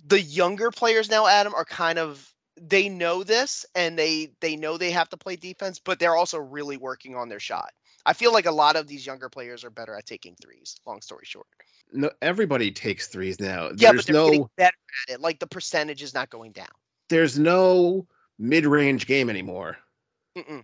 The 0.07 0.21
younger 0.21 0.69
players 0.71 1.09
now, 1.09 1.25
Adam, 1.27 1.53
are 1.55 1.65
kind 1.65 1.97
of 1.97 2.31
they 2.61 2.87
know 2.87 3.23
this 3.23 3.65
and 3.75 3.97
they 3.97 4.31
they 4.41 4.55
know 4.55 4.77
they 4.77 4.91
have 4.91 5.09
to 5.09 5.17
play 5.17 5.35
defense, 5.35 5.79
but 5.79 5.99
they're 5.99 6.15
also 6.15 6.37
really 6.37 6.77
working 6.77 7.15
on 7.15 7.29
their 7.29 7.39
shot. 7.39 7.71
I 8.05 8.13
feel 8.13 8.31
like 8.31 8.45
a 8.45 8.51
lot 8.51 8.75
of 8.75 8.87
these 8.87 9.05
younger 9.05 9.29
players 9.29 9.63
are 9.63 9.71
better 9.71 9.95
at 9.95 10.05
taking 10.05 10.35
threes. 10.35 10.75
Long 10.85 11.01
story 11.01 11.25
short, 11.25 11.47
No, 11.91 12.11
everybody 12.21 12.71
takes 12.71 13.07
threes 13.07 13.39
now. 13.39 13.71
yeah, 13.75 13.91
there's 13.91 14.05
but 14.05 14.05
they're 14.05 14.15
getting 14.15 14.43
no, 14.43 14.51
better 14.57 14.77
at 15.09 15.15
it. 15.15 15.21
Like 15.21 15.39
the 15.39 15.47
percentage 15.47 16.03
is 16.03 16.13
not 16.13 16.29
going 16.29 16.51
down. 16.51 16.67
There's 17.09 17.37
no 17.39 18.05
mid-range 18.39 19.07
game 19.07 19.29
anymore. 19.29 19.77
Mm-mm. 20.37 20.63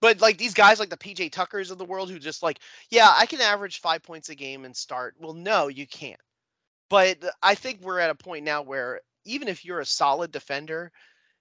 But 0.00 0.20
like 0.20 0.36
these 0.38 0.54
guys, 0.54 0.80
like 0.80 0.90
the 0.90 0.96
PJ 0.96 1.30
Tuckers 1.30 1.70
of 1.70 1.78
the 1.78 1.84
world, 1.84 2.10
who 2.10 2.18
just 2.18 2.42
like, 2.42 2.58
yeah, 2.90 3.12
I 3.16 3.26
can 3.26 3.40
average 3.40 3.80
five 3.80 4.02
points 4.02 4.30
a 4.30 4.34
game 4.34 4.64
and 4.64 4.76
start. 4.76 5.14
Well, 5.20 5.32
no, 5.34 5.68
you 5.68 5.86
can't. 5.86 6.20
But 6.90 7.18
I 7.42 7.54
think 7.54 7.80
we're 7.80 8.00
at 8.00 8.10
a 8.10 8.14
point 8.14 8.44
now 8.44 8.62
where 8.62 9.00
even 9.24 9.46
if 9.48 9.64
you're 9.64 9.80
a 9.80 9.86
solid 9.86 10.32
defender, 10.32 10.90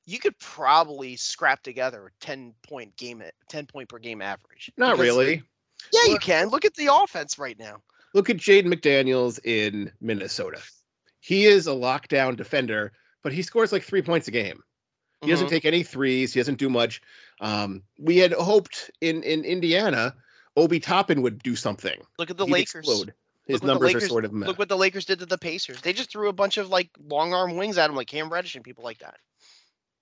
you 0.05 0.19
could 0.19 0.37
probably 0.39 1.15
scrap 1.15 1.63
together 1.63 2.07
a 2.07 2.25
ten 2.25 2.53
point 2.67 2.95
game, 2.97 3.23
ten 3.49 3.65
point 3.65 3.89
per 3.89 3.97
game 3.97 4.21
average. 4.21 4.71
Not 4.77 4.91
Because- 4.97 5.05
really. 5.05 5.43
Yeah, 5.91 6.11
you 6.11 6.19
can. 6.19 6.49
Look 6.49 6.63
at 6.63 6.75
the 6.75 6.93
offense 6.93 7.39
right 7.39 7.57
now. 7.57 7.81
Look 8.13 8.29
at 8.29 8.37
Jaden 8.37 8.71
McDaniels 8.71 9.39
in 9.43 9.91
Minnesota. 9.99 10.61
He 11.21 11.45
is 11.47 11.65
a 11.65 11.71
lockdown 11.71 12.35
defender, 12.35 12.93
but 13.23 13.33
he 13.33 13.41
scores 13.41 13.71
like 13.71 13.83
three 13.83 14.01
points 14.01 14.27
a 14.27 14.31
game. 14.31 14.63
He 15.21 15.29
doesn't 15.29 15.47
Mhm. 15.47 15.51
take 15.51 15.65
any 15.65 15.83
threes. 15.83 16.33
He 16.33 16.39
doesn't 16.39 16.57
do 16.57 16.69
much. 16.69 17.01
Um, 17.41 17.83
we 17.99 18.17
had 18.17 18.33
hoped 18.33 18.89
in 19.01 19.21
in 19.23 19.45
Indiana, 19.45 20.15
Obi 20.57 20.79
Toppin 20.79 21.21
would 21.21 21.41
do 21.43 21.55
something. 21.55 22.01
Look 22.17 22.29
at 22.31 22.37
the 22.37 22.45
He'd 22.45 22.51
Lakers. 22.53 22.75
explode. 22.87 23.13
His 23.47 23.61
numbers 23.63 23.93
are 23.95 23.99
sort 24.01 24.25
of 24.25 24.33
meh. 24.33 24.47
Look 24.47 24.57
what 24.59 24.69
the 24.69 24.77
Lakers 24.77 25.05
did 25.05 25.19
to 25.19 25.25
the 25.25 25.37
Pacers. 25.37 25.81
They 25.81 25.93
just 25.93 26.11
threw 26.11 26.29
a 26.29 26.33
bunch 26.33 26.57
of 26.57 26.69
like 26.69 26.89
long 27.07 27.33
arm 27.33 27.55
wings 27.57 27.77
at 27.77 27.89
him, 27.89 27.95
like 27.95 28.07
Cam 28.07 28.29
Reddish 28.29 28.55
and 28.55 28.63
people 28.63 28.83
like 28.83 28.99
that. 28.99 29.19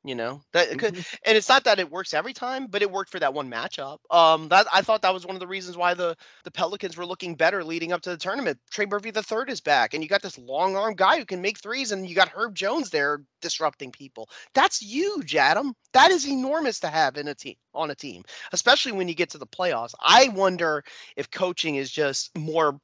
You 0.06 0.16
know 0.16 0.42
that, 0.54 0.78
could, 0.78 0.94
Mhm. 0.94 1.06
and 1.26 1.36
it's 1.36 1.50
not 1.50 1.66
that 1.66 1.78
it 1.78 1.92
works 1.92 2.14
every 2.14 2.32
time, 2.32 2.68
but 2.68 2.82
it 2.82 2.90
worked 2.90 3.12
for 3.12 3.20
that 3.20 3.34
one 3.34 3.52
matchup. 3.52 3.98
Um, 4.10 4.48
that 4.48 4.66
I 4.74 4.82
thought 4.82 5.02
that 5.02 5.14
was 5.14 5.26
one 5.26 5.36
of 5.36 5.42
the 5.42 5.48
reasons 5.48 5.76
why 5.76 5.94
the 5.94 6.16
the 6.46 6.52
Pelicans 6.52 6.96
were 6.96 7.06
looking 7.06 7.36
better 7.36 7.66
leading 7.66 7.92
up 7.92 8.02
to 8.04 8.10
the 8.12 8.18
tournament. 8.18 8.58
Trey 8.72 8.86
Murphy 8.86 9.12
the 9.12 9.22
third 9.22 9.50
is 9.50 9.60
back, 9.60 9.94
and 9.94 10.02
you 10.02 10.08
got 10.08 10.22
this 10.22 10.38
long 10.38 10.78
arm 10.78 10.94
guy 10.96 11.18
who 11.18 11.26
can 11.26 11.42
make 11.42 11.60
threes, 11.60 11.92
and 11.92 12.08
you 12.08 12.16
got 12.16 12.30
Herb 12.30 12.56
Jones 12.56 12.92
there 12.92 13.24
disrupting 13.42 13.92
people. 13.92 14.30
That's 14.54 14.82
huge, 14.82 15.36
Adam. 15.36 15.74
That 15.92 16.12
is 16.12 16.26
enormous 16.26 16.80
to 16.80 16.88
have 16.88 17.18
in 17.18 17.28
a 17.28 17.36
team 17.36 17.56
on 17.74 17.92
a 17.92 17.96
team, 17.96 18.24
especially 18.54 18.94
when 18.94 19.10
you 19.10 19.16
get 19.16 19.30
to 19.32 19.38
the 19.38 19.48
playoffs. 19.48 19.94
I 20.00 20.30
wonder 20.30 20.82
if 21.18 21.30
coaching 21.30 21.76
is 21.76 21.92
just 21.92 22.36
more 22.38 22.80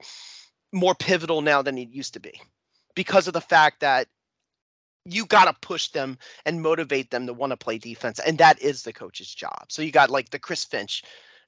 more 0.73 0.95
pivotal 0.95 1.41
now 1.41 1.62
than 1.62 1.78
it 1.78 1.89
used 1.89 2.13
to 2.13 2.19
be 2.19 2.41
because 2.95 3.28
of 3.28 3.34
the 3.34 3.41
fact 3.41 3.80
that 3.82 4.08
you 5.06 5.26
got 5.26 5.46
to 5.46 5.54
push 5.62 5.89
them 5.89 6.18
and 6.46 6.62
motivate 6.62 7.12
them 7.12 7.28
to 7.28 7.34
want 7.34 7.52
to 7.52 7.58
play 7.58 7.78
defense 7.78 8.20
and 8.20 8.38
that 8.38 8.62
is 8.62 8.84
the 8.84 8.94
coach's 8.94 9.34
job. 9.34 9.65
So 9.70 9.82
you 9.82 9.91
got 9.91 10.10
like 10.10 10.30
the 10.30 10.39
chris 10.39 10.63
finch 10.63 11.04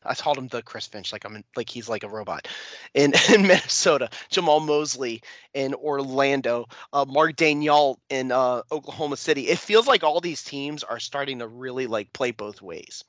i 0.05 0.13
called 0.13 0.37
him 0.37 0.47
the 0.49 0.61
chris 0.61 0.85
finch 0.85 1.11
like 1.11 1.25
i'm 1.25 1.35
in, 1.35 1.43
like 1.55 1.69
he's 1.69 1.89
like 1.89 2.03
a 2.03 2.07
robot 2.07 2.47
in, 2.93 3.13
in 3.33 3.41
minnesota 3.41 4.09
jamahl 4.31 4.63
mosley 4.65 5.21
in 5.53 5.73
orlando 5.73 6.65
uh, 6.93 7.05
mark 7.07 7.35
daigneault 7.35 7.97
in 8.09 8.31
uh, 8.31 8.61
oklahoma 8.71 9.17
city. 9.17 9.47
It 9.47 9.59
feels 9.59 9.87
like 9.87 10.03
all 10.03 10.21
these 10.21 10.43
teams 10.43 10.83
are 10.83 10.99
starting 10.99 11.39
to 11.39 11.47
really 11.47 11.87
like 11.87 12.11
play 12.13 12.31
both 12.31 12.61
ways. 12.61 13.03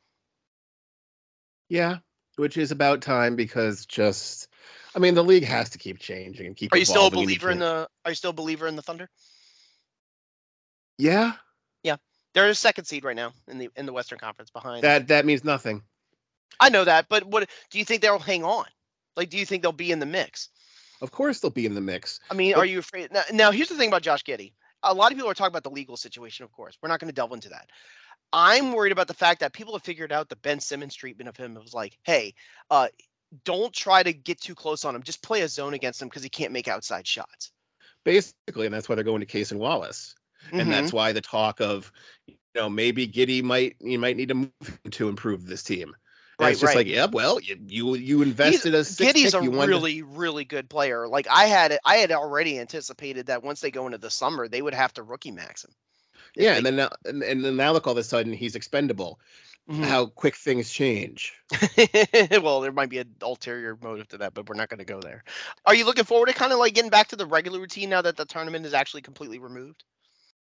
Yeah, 1.69 1.99
which 2.37 2.57
is 2.57 2.71
about 2.71 3.03
time 3.03 3.37
because 3.37 3.85
just, 3.85 4.49
I 4.95 4.99
mean, 4.99 5.15
the 5.15 5.25
league 5.25 5.45
has 5.45 5.69
to 5.71 5.79
keep 5.79 5.99
changing 5.99 6.47
and 6.47 6.57
keep. 6.57 6.73
are 6.73 6.79
you 6.79 6.85
still 6.85 7.07
a 7.07 7.11
believer 7.11 7.51
in 7.51 7.59
the 7.59 7.89
are 8.05 8.11
you 8.11 8.15
still 8.15 8.31
a 8.31 8.35
believer 8.35 8.67
in 8.67 8.77
the 8.77 8.83
thunder 8.83 9.09
Yeah, 10.99 11.33
Yeah. 11.83 11.97
they're 12.35 12.49
a 12.49 12.55
second 12.55 12.85
seed 12.85 13.05
right 13.05 13.17
now 13.17 13.33
in 13.47 13.59
the 13.59 13.71
in 13.77 13.87
the 13.87 13.93
western 13.93 14.19
conference 14.19 14.51
behind 14.51 14.83
that 14.83 15.09
that 15.09 15.25
means 15.25 15.45
nothing. 15.45 15.83
I 16.61 16.69
know 16.69 16.85
that, 16.85 17.07
but 17.09 17.25
what 17.25 17.49
do 17.71 17.79
you 17.79 17.85
think 17.85 18.03
they'll 18.03 18.19
hang 18.19 18.45
on? 18.45 18.67
Like, 19.17 19.31
do 19.31 19.39
you 19.39 19.47
think 19.47 19.63
they'll 19.63 19.73
be 19.73 19.93
in 19.93 19.99
the 20.01 20.07
mix? 20.07 20.49
Of 21.01 21.13
course, 21.13 21.39
they'll 21.41 21.51
be 21.51 21.67
in 21.67 21.75
the 21.75 21.81
mix. 21.81 22.19
I 22.31 22.35
mean, 22.35 22.53
But- 22.55 22.61
are 22.61 22.67
you 22.67 22.81
afraid? 22.81 23.13
Now, 23.13 23.23
now, 23.33 23.51
here's 23.53 23.69
the 23.69 23.77
thing 23.77 23.89
about 23.89 24.03
Josh 24.03 24.25
Giddey. 24.25 24.53
A 24.83 24.93
lot 24.95 25.13
of 25.13 25.17
people 25.17 25.31
are 25.31 25.35
talking 25.35 25.53
about 25.53 25.63
the 25.63 25.71
legal 25.71 25.97
situation, 25.97 26.45
of 26.45 26.53
course. 26.53 26.77
We're 26.83 26.89
not 26.89 27.01
going 27.01 27.09
to 27.09 27.15
delve 27.15 27.33
into 27.33 27.49
that. 27.51 27.69
I'm 28.33 28.73
worried 28.73 28.93
about 28.93 29.09
the 29.09 29.15
fact 29.15 29.41
that 29.41 29.53
people 29.53 29.73
have 29.75 29.83
figured 29.83 30.13
out 30.13 30.29
the 30.29 30.37
Ben 30.37 30.61
Simmons 30.61 30.95
treatment 30.95 31.29
of 31.29 31.37
him. 31.37 31.57
It 31.57 31.63
was 31.63 31.75
like, 31.75 31.97
hey, 32.03 32.35
uh, 32.71 32.89
don't 33.45 33.73
try 33.73 34.03
to 34.03 34.13
get 34.13 34.41
too 34.41 34.55
close 34.55 34.85
on 34.85 34.95
him. 34.95 35.03
Just 35.03 35.23
play 35.23 35.43
a 35.43 35.49
zone 35.49 35.75
against 35.75 36.03
him 36.03 36.09
because 36.09 36.23
he 36.23 36.29
can't 36.29 36.53
make 36.53 36.69
outside 36.69 37.07
shots. 37.07 37.53
Basically, 38.05 38.67
and 38.67 38.75
that's 38.75 38.89
why 38.89 38.95
they're 38.95 39.05
going 39.05 39.21
to 39.21 39.27
Cason 39.27 39.59
Wallace. 39.59 40.15
And 40.53 40.69
Mhm. 40.69 40.71
that's 40.71 40.93
why 40.93 41.13
the 41.13 41.21
talk 41.21 41.61
of 41.61 41.93
you 42.27 42.37
know 42.55 42.71
maybe 42.71 43.07
Giddey 43.09 43.43
might 43.43 43.77
you 43.81 43.99
might 43.99 44.17
need 44.17 44.29
to 44.29 44.35
move 44.35 44.51
to 44.93 45.09
improve 45.09 45.47
this 45.47 45.63
team. 45.63 45.95
And 46.41 46.47
Right, 46.47 46.51
it's 46.53 46.61
just 46.61 46.75
right. 46.75 46.87
like, 46.87 46.87
yeah, 46.87 47.07
well, 47.07 47.41
you 47.41 47.57
you, 47.67 47.95
you 47.97 48.23
invested 48.23 48.73
a 48.75 48.85
six 48.85 49.13
Giddey's 49.13 49.33
pick, 49.33 49.41
a 49.41 49.45
you 49.45 49.51
wanted 49.51 49.73
to- 49.73 49.79
really, 49.79 50.03
really 50.03 50.45
good 50.45 50.71
player. 50.71 51.09
Like 51.09 51.27
I 51.29 51.47
had, 51.47 51.79
I 51.85 51.97
had 51.97 52.13
already 52.13 52.61
anticipated 52.61 53.27
that 53.27 53.43
once 53.43 53.61
they 53.61 53.73
go 53.73 53.87
into 53.87 53.99
the 53.99 54.11
summer, 54.11 54.47
they 54.49 54.63
would 54.63 54.75
have 54.75 54.93
to 54.95 55.03
rookie 55.03 55.33
max 55.33 55.65
him. 55.65 55.73
Yeah, 56.37 56.53
they- 56.53 56.57
and 56.59 56.67
then 56.67 56.77
now 56.77 56.91
and, 57.07 57.23
and 57.25 57.45
then 57.45 57.57
now 57.57 57.73
look 57.73 57.87
all 57.89 57.93
of 57.93 57.99
a 57.99 58.05
sudden 58.05 58.33
he's 58.33 58.55
expendable. 58.55 59.21
Mhm. 59.69 59.85
How 59.85 60.07
quick 60.07 60.37
things 60.37 60.71
change. 60.71 61.35
well, 62.43 62.61
there 62.61 62.73
might 62.73 62.89
be 62.89 62.99
an 62.99 63.15
ulterior 63.21 63.77
motive 63.83 64.09
to 64.09 64.19
that, 64.19 64.33
but 64.33 64.49
we're 64.49 64.55
not 64.55 64.69
going 64.71 64.79
to 64.79 64.85
go 64.85 65.01
there. 65.01 65.25
Are 65.67 65.75
you 65.75 65.85
looking 65.85 66.05
forward 66.05 66.27
to 66.29 66.33
kind 66.35 66.53
of 66.53 66.59
like 66.59 66.73
getting 66.75 66.91
back 66.91 67.09
to 67.09 67.17
the 67.17 67.27
regular 67.27 67.61
routine 67.61 67.91
now 67.91 68.01
that 68.03 68.17
the 68.17 68.25
tournament 68.25 68.65
is 68.65 68.73
actually 68.75 69.03
completely 69.03 69.39
removed? 69.39 69.85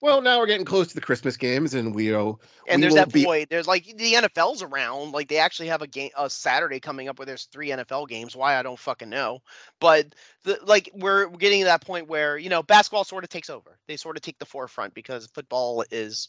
Well, 0.00 0.20
now 0.22 0.38
we're 0.38 0.46
getting 0.46 0.64
close 0.64 0.86
to 0.88 0.94
the 0.94 1.00
Christmas 1.00 1.36
games, 1.36 1.74
and 1.74 1.92
we'll 1.92 2.40
And 2.68 2.78
we 2.78 2.82
there's 2.82 2.94
that 2.94 3.12
be- 3.12 3.24
void. 3.24 3.48
There's 3.50 3.66
like 3.66 3.84
the 3.96 4.12
NFL's 4.14 4.62
around. 4.62 5.10
Like 5.10 5.28
they 5.28 5.38
actually 5.38 5.68
have 5.68 5.82
a 5.82 5.88
game, 5.88 6.10
a 6.16 6.30
Saturday 6.30 6.78
coming 6.78 7.08
up 7.08 7.18
where 7.18 7.26
there's 7.26 7.46
three 7.46 7.70
NFL 7.70 8.08
games. 8.08 8.36
Why 8.36 8.56
I 8.56 8.62
don't 8.62 8.78
fucking 8.78 9.10
know. 9.10 9.40
But 9.80 10.14
the 10.44 10.58
like 10.64 10.88
we're 10.94 11.28
getting 11.30 11.60
to 11.60 11.64
that 11.64 11.80
point 11.84 12.06
where 12.08 12.38
you 12.38 12.48
know 12.48 12.62
basketball 12.62 13.02
sort 13.04 13.24
of 13.24 13.30
takes 13.30 13.50
over. 13.50 13.78
They 13.88 13.96
sort 13.96 14.16
of 14.16 14.22
take 14.22 14.38
the 14.38 14.46
forefront 14.46 14.94
because 14.94 15.26
football 15.34 15.84
is 15.90 16.28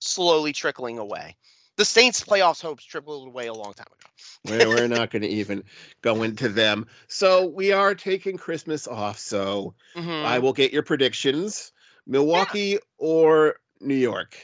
slowly 0.00 0.52
trickling 0.52 0.98
away. 0.98 1.34
The 1.76 1.84
Saints' 1.84 2.22
playoffs 2.22 2.60
hopes 2.60 2.84
trickled 2.84 3.28
away 3.28 3.46
a 3.46 3.54
long 3.54 3.72
time 3.72 3.86
ago. 3.86 4.64
we're, 4.66 4.68
we're 4.68 4.88
not 4.98 5.10
going 5.10 5.22
to 5.22 5.28
even 5.28 5.62
go 6.02 6.24
into 6.24 6.48
them. 6.48 6.86
So 7.06 7.46
we 7.46 7.72
are 7.72 7.94
taking 7.94 8.36
Christmas 8.36 8.86
off. 8.86 9.18
So 9.18 9.74
Mhm. 9.96 10.24
I 10.24 10.38
will 10.40 10.52
get 10.52 10.72
your 10.72 10.82
predictions: 10.82 11.72
Milwaukee 12.08 12.78
or 12.96 13.56
New 13.80 13.94
York. 13.94 14.36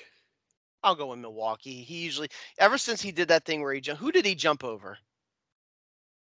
I'll 0.82 0.94
go 0.94 1.14
in 1.14 1.20
Milwaukee. 1.22 1.82
He 1.82 2.04
usually, 2.04 2.28
ever 2.58 2.76
since 2.76 3.00
he 3.00 3.10
did 3.10 3.28
that 3.28 3.44
thing 3.46 3.62
where 3.62 3.72
he 3.72 3.80
jumped, 3.80 4.02
who 4.02 4.12
did 4.12 4.26
he 4.26 4.34
jump 4.34 4.62
over? 4.62 4.98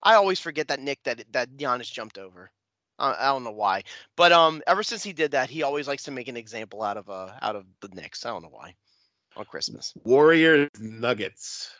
I 0.02 0.14
always 0.14 0.38
forget 0.38 0.68
that 0.68 0.80
Knick 0.80 1.02
that 1.02 1.24
that 1.32 1.56
Giannis 1.56 1.92
jumped 1.92 2.16
over. 2.16 2.52
I, 2.98 3.12
I 3.18 3.24
don't 3.26 3.42
know 3.44 3.50
why, 3.50 3.82
but 4.16 4.30
um, 4.30 4.62
ever 4.68 4.82
since 4.84 5.02
he 5.02 5.12
did 5.12 5.32
that, 5.32 5.50
he 5.50 5.64
always 5.64 5.88
likes 5.88 6.04
to 6.04 6.12
make 6.12 6.28
an 6.28 6.36
example 6.36 6.82
out 6.82 6.96
of 6.96 7.10
uh 7.10 7.32
out 7.42 7.56
of 7.56 7.66
the 7.80 7.88
Knicks. 7.88 8.24
I 8.24 8.30
don't 8.30 8.42
know 8.42 8.50
why. 8.50 8.74
On 9.36 9.44
Christmas. 9.44 9.92
Warriors 10.04 10.70
Nuggets. 10.78 11.70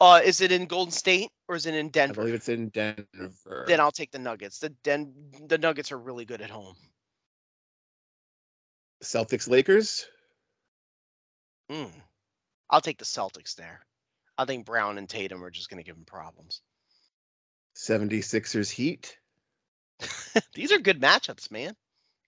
Uh, 0.00 0.20
is 0.22 0.40
it 0.42 0.52
in 0.52 0.66
Golden 0.66 0.92
State 0.92 1.30
or 1.48 1.56
is 1.56 1.64
it 1.66 1.74
in 1.74 1.86
I 1.86 1.88
Denver? 1.88 2.20
believe 2.20 2.34
it's 2.34 2.48
in 2.50 2.68
Denver. 2.68 3.64
Then 3.66 3.80
I'll 3.80 3.90
take 3.90 4.10
the 4.10 4.18
Nuggets. 4.18 4.58
The 4.58 4.68
Den 4.84 5.14
the 5.48 5.58
Nuggets 5.58 5.90
are 5.90 5.98
really 5.98 6.26
good 6.26 6.42
at 6.42 6.50
home. 6.50 6.76
Celtics 9.02 9.48
Lakers. 9.48 10.06
Mm. 11.70 11.90
I'll 12.68 12.80
take 12.80 12.98
the 12.98 13.04
Celtics 13.04 13.54
there. 13.54 13.80
I 14.38 14.44
think 14.44 14.66
Brown 14.66 14.98
and 14.98 15.08
Tatum 15.08 15.44
are 15.44 15.50
just 15.50 15.68
going 15.70 15.82
to 15.82 15.86
give 15.86 15.96
him 15.96 16.04
problems. 16.04 16.62
76ers 17.76 18.70
Heat. 18.70 19.16
These 20.54 20.72
are 20.72 20.78
good 20.78 21.00
matchups, 21.00 21.50
man. 21.50 21.74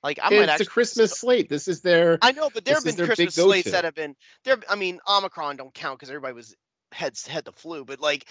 Like 0.03 0.19
I 0.23 0.31
might 0.31 0.43
it's 0.43 0.51
actually 0.51 0.65
a 0.65 0.69
Christmas 0.69 1.13
slate. 1.13 1.49
This 1.49 1.69
is 1.69 1.81
their 1.81 2.19
I 2.23 2.33
know, 2.33 2.51
but 2.53 2.65
there 2.65 2.75
have 2.75 2.85
been 2.85 2.97
Christmas 2.97 3.35
slates 3.35 3.71
that 3.71 3.85
have 3.85 3.95
been 3.95 4.17
there. 4.45 4.57
I 4.69 4.75
mean, 4.75 4.99
Omicron 5.09 5.57
don't 5.57 5.73
count 5.73 5.99
because 5.99 6.11
everybody 6.11 6.35
was 6.35 6.57
had 6.91 7.17
had 7.29 7.45
the 7.45 7.53
flu, 7.53 7.85
but 7.85 8.01
like 8.01 8.29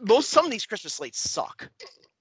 most 0.00 0.30
some 0.30 0.44
of 0.44 0.50
these 0.50 0.66
Christmas 0.66 0.94
slates 0.94 1.20
suck, 1.20 1.70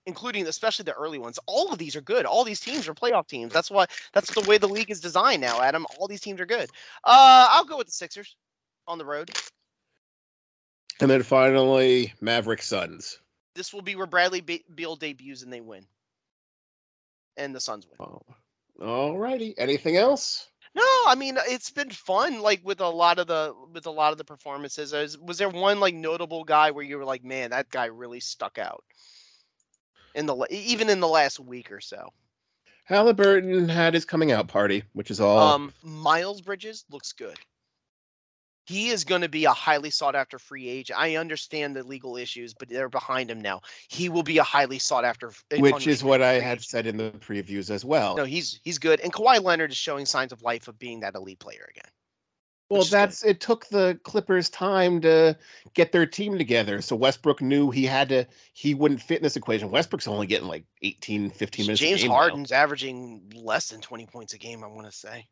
including 0.07 0.47
especially 0.47 0.83
the 0.83 0.93
early 0.93 1.19
ones. 1.19 1.37
All 1.45 1.71
of 1.71 1.77
these 1.77 1.95
are 1.95 2.01
good. 2.01 2.25
All 2.25 2.43
these 2.43 2.61
teams 2.61 2.87
are 2.87 2.95
playoff 2.95 3.27
teams. 3.27 3.53
That's 3.53 3.69
why 3.69 3.85
that's 4.13 4.33
the 4.33 4.41
way 4.49 4.57
the 4.57 4.67
league 4.67 4.89
is 4.89 5.01
designed 5.01 5.41
now, 5.41 5.61
Adam. 5.61 5.85
All 5.99 6.07
these 6.07 6.21
teams 6.21 6.41
are 6.41 6.45
good. 6.45 6.69
Uh, 7.03 7.47
I'll 7.51 7.65
go 7.65 7.77
with 7.77 7.87
the 7.87 7.93
Sixers 7.93 8.35
on 8.87 8.97
the 8.97 9.05
road. 9.05 9.29
and 11.01 11.11
then 11.11 11.21
finally 11.21 12.13
Maverick 12.21 12.63
Suns. 12.63 13.19
This 13.53 13.73
will 13.73 13.81
be 13.81 13.95
where 13.95 14.07
Bradley 14.07 14.41
Be- 14.41 14.65
Beal 14.73 14.95
debuts 14.95 15.43
and 15.43 15.51
they 15.51 15.61
win, 15.61 15.85
and 17.35 17.53
the 17.53 17.59
Suns 17.59 17.85
win. 17.85 18.07
Oh. 18.09 18.21
All 18.83 19.17
righty. 19.17 19.55
Anything 19.57 19.97
else? 19.97 20.49
No, 20.75 20.83
I 21.07 21.15
mean 21.15 21.37
it's 21.47 21.71
been 21.71 21.89
fun. 21.89 22.41
Like 22.41 22.61
with 22.63 22.79
a 22.81 22.87
lot 22.87 23.19
of 23.19 23.27
the 23.27 23.53
with 23.73 23.87
a 23.87 23.91
lot 23.91 24.11
of 24.11 24.17
the 24.17 24.23
performances. 24.23 24.93
Was, 24.93 25.17
was 25.17 25.37
there 25.37 25.49
one 25.49 25.79
like 25.79 25.95
notable 25.95 26.43
guy 26.43 26.71
where 26.71 26.83
you 26.83 26.97
were 26.97 27.05
like, 27.05 27.23
man, 27.23 27.49
that 27.49 27.69
guy 27.71 27.85
really 27.85 28.19
stuck 28.19 28.57
out? 28.57 28.83
In 30.17 30.25
the 30.25 30.35
even 30.49 30.89
in 30.89 30.99
the 30.99 31.07
last 31.07 31.39
week 31.39 31.71
or 31.71 31.79
so. 31.79 32.09
Haliburton 32.89 33.69
had 33.69 33.93
his 33.93 34.03
coming 34.03 34.31
out 34.31 34.47
party, 34.47 34.83
which 34.93 35.11
is 35.11 35.19
all. 35.21 35.37
Um, 35.37 35.73
Miles 35.83 36.41
Bridges 36.41 36.85
looks 36.89 37.11
good. 37.13 37.37
He 38.65 38.89
is 38.89 39.03
going 39.03 39.21
to 39.21 39.29
be 39.29 39.45
a 39.45 39.51
highly 39.51 39.91
sought 39.91 40.15
after 40.15 40.39
free 40.39 40.67
agent. 40.67 40.99
I 40.99 41.15
understand 41.15 41.75
the 41.75 41.83
legal 41.83 42.17
issues, 42.17 42.53
but 42.53 42.67
they're 42.67 42.89
behind 42.89 43.29
him 43.29 43.39
now. 43.39 43.61
He 43.89 44.09
will 44.09 44.23
be 44.23 44.39
a 44.39 44.43
highly 44.43 44.79
sought 44.79 45.05
after. 45.05 45.31
which 45.59 45.87
is 45.87 46.03
what 46.03 46.21
I 46.21 46.37
free 46.37 46.43
had 46.43 46.57
agent. 46.57 46.69
said 46.69 46.87
in 46.87 46.97
the 46.97 47.11
previews 47.11 47.69
as 47.69 47.85
well. 47.85 48.17
No, 48.17 48.25
he's 48.25 48.59
he's 48.63 48.79
good, 48.79 48.99
and 49.01 49.13
Kawhi 49.13 49.41
Leonard 49.41 49.71
is 49.71 49.77
showing 49.77 50.05
signs 50.05 50.31
of 50.31 50.41
life 50.41 50.67
of 50.67 50.79
being 50.79 51.01
that 51.01 51.15
elite 51.15 51.39
player 51.39 51.69
again. 51.69 51.91
Well, 52.69 52.79
which 52.79 52.87
is 52.87 52.91
good. 52.91 52.97
that's 52.97 53.23
it 53.23 53.39
took 53.39 53.67
the 53.67 53.99
Clippers 54.03 54.49
time 54.49 54.99
to 55.01 55.37
get 55.73 55.91
their 55.91 56.05
team 56.05 56.37
together. 56.37 56.81
So 56.81 56.95
Westbrook 56.95 57.41
knew 57.41 57.71
he 57.71 57.85
had 57.85 58.09
to 58.09 58.25
he 58.53 58.73
wouldn't 58.73 59.01
fit 59.01 59.17
in 59.17 59.23
this 59.23 59.35
equation. 59.35 59.71
Westbrook's 59.71 60.07
only 60.07 60.27
getting 60.27 60.47
like 60.47 60.65
18, 60.81 61.29
15 61.29 61.65
minutes. 61.65 61.79
James 61.79 62.01
game 62.01 62.09
now. 62.09 62.15
Harden's 62.17 62.51
averaging 62.51 63.31
less 63.35 63.69
than 63.69 63.79
20 63.81 64.05
points 64.07 64.33
a 64.33 64.37
game, 64.37 64.63
I 64.63 64.67
want 64.67 64.85
to 64.85 64.91
say. 64.91 65.27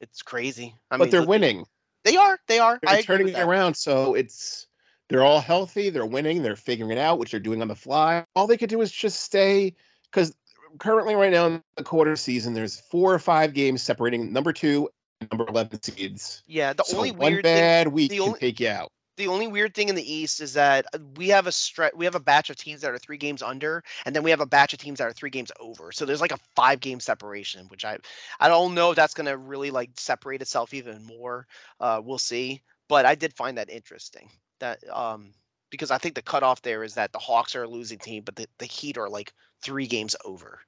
It's 0.00 0.22
crazy. 0.22 0.74
I 0.90 0.96
but 0.98 1.04
mean, 1.04 1.10
they're 1.10 1.20
look- 1.20 1.30
winning. 1.30 1.66
They 2.04 2.16
are. 2.16 2.38
They 2.48 2.58
are. 2.58 2.78
They're 2.82 2.96
I 2.96 3.00
turning 3.00 3.28
it 3.28 3.38
around. 3.38 3.74
So 3.74 4.14
it's 4.14 4.66
they're 5.08 5.24
all 5.24 5.40
healthy. 5.40 5.88
They're 5.88 6.04
winning. 6.04 6.42
They're 6.42 6.56
figuring 6.56 6.92
it 6.92 6.98
out, 6.98 7.18
which 7.18 7.30
they're 7.30 7.40
doing 7.40 7.62
on 7.62 7.68
the 7.68 7.74
fly. 7.74 8.24
All 8.36 8.46
they 8.46 8.58
could 8.58 8.68
do 8.68 8.82
is 8.82 8.92
just 8.92 9.22
stay 9.22 9.74
because 10.10 10.34
currently, 10.78 11.14
right 11.14 11.32
now 11.32 11.46
in 11.46 11.62
the 11.76 11.82
quarter 11.82 12.16
season, 12.16 12.52
there's 12.52 12.80
four 12.80 13.14
or 13.14 13.18
five 13.18 13.54
games 13.54 13.82
separating 13.82 14.32
number 14.32 14.52
two 14.52 14.90
number 15.30 15.46
eleven 15.48 15.82
seeds. 15.82 16.42
Yeah. 16.46 16.72
The 16.72 16.84
so 16.84 16.96
only 16.96 17.12
one 17.12 17.32
weird 17.32 17.44
thing. 17.44 17.56
bad 17.56 17.88
week 17.88 18.10
the 18.10 18.18
can 18.18 18.26
only- 18.26 18.40
take 18.40 18.60
you 18.60 18.68
out. 18.68 18.90
The 19.16 19.28
only 19.28 19.46
weird 19.46 19.74
thing 19.74 19.88
in 19.88 19.94
the 19.94 20.12
East 20.12 20.40
is 20.40 20.54
that 20.54 20.86
uh, 20.92 20.98
we 21.14 21.28
have 21.28 21.46
a 21.46 21.52
stretch. 21.52 21.92
We 21.94 22.04
have 22.04 22.16
a 22.16 22.20
batch 22.20 22.50
of 22.50 22.56
teams 22.56 22.80
that 22.80 22.90
are 22.90 22.98
three 22.98 23.16
games 23.16 23.42
under, 23.42 23.84
and 24.04 24.14
then 24.16 24.24
we 24.24 24.30
have 24.30 24.40
a 24.40 24.46
batch 24.46 24.72
of 24.72 24.80
teams 24.80 24.98
that 24.98 25.06
are 25.06 25.12
three 25.12 25.30
games 25.30 25.52
over. 25.60 25.92
So 25.92 26.04
there's 26.04 26.20
like 26.20 26.32
a 26.32 26.38
five 26.56 26.80
game 26.80 26.98
separation, 26.98 27.66
which 27.68 27.84
I 27.84 27.98
I 28.40 28.48
don't 28.48 28.74
know 28.74 28.90
if 28.90 28.96
that's 28.96 29.14
going 29.14 29.28
to 29.28 29.36
really 29.36 29.70
like 29.70 29.90
separate 29.96 30.42
itself 30.42 30.74
even 30.74 31.04
more. 31.04 31.46
Uh, 31.78 32.00
we'll 32.02 32.18
see. 32.18 32.60
But 32.88 33.06
I 33.06 33.14
did 33.14 33.32
find 33.34 33.56
that 33.56 33.70
interesting. 33.70 34.28
That 34.58 34.80
um 34.92 35.32
because 35.70 35.92
I 35.92 35.98
think 35.98 36.16
the 36.16 36.22
cutoff 36.22 36.62
there 36.62 36.82
is 36.82 36.94
that 36.94 37.12
the 37.12 37.18
Hawks 37.20 37.54
are 37.54 37.62
a 37.62 37.68
losing 37.68 37.98
team, 37.98 38.24
but 38.24 38.34
the, 38.34 38.48
the 38.58 38.66
Heat 38.66 38.98
are 38.98 39.08
like 39.08 39.32
three 39.62 39.86
games 39.86 40.16
over. 40.24 40.58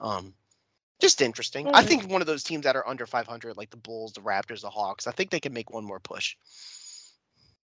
Um, 0.00 0.32
just 1.00 1.20
interesting. 1.22 1.68
I 1.74 1.82
think 1.82 2.10
one 2.10 2.20
of 2.20 2.26
those 2.26 2.44
teams 2.44 2.64
that 2.64 2.76
are 2.76 2.86
under 2.86 3.06
500, 3.06 3.56
like 3.56 3.70
the 3.70 3.76
Bulls, 3.76 4.12
the 4.12 4.20
Raptors, 4.20 4.62
the 4.62 4.70
Hawks, 4.70 5.06
I 5.06 5.12
think 5.12 5.30
they 5.30 5.40
can 5.40 5.52
make 5.52 5.70
one 5.70 5.84
more 5.84 6.00
push. 6.00 6.36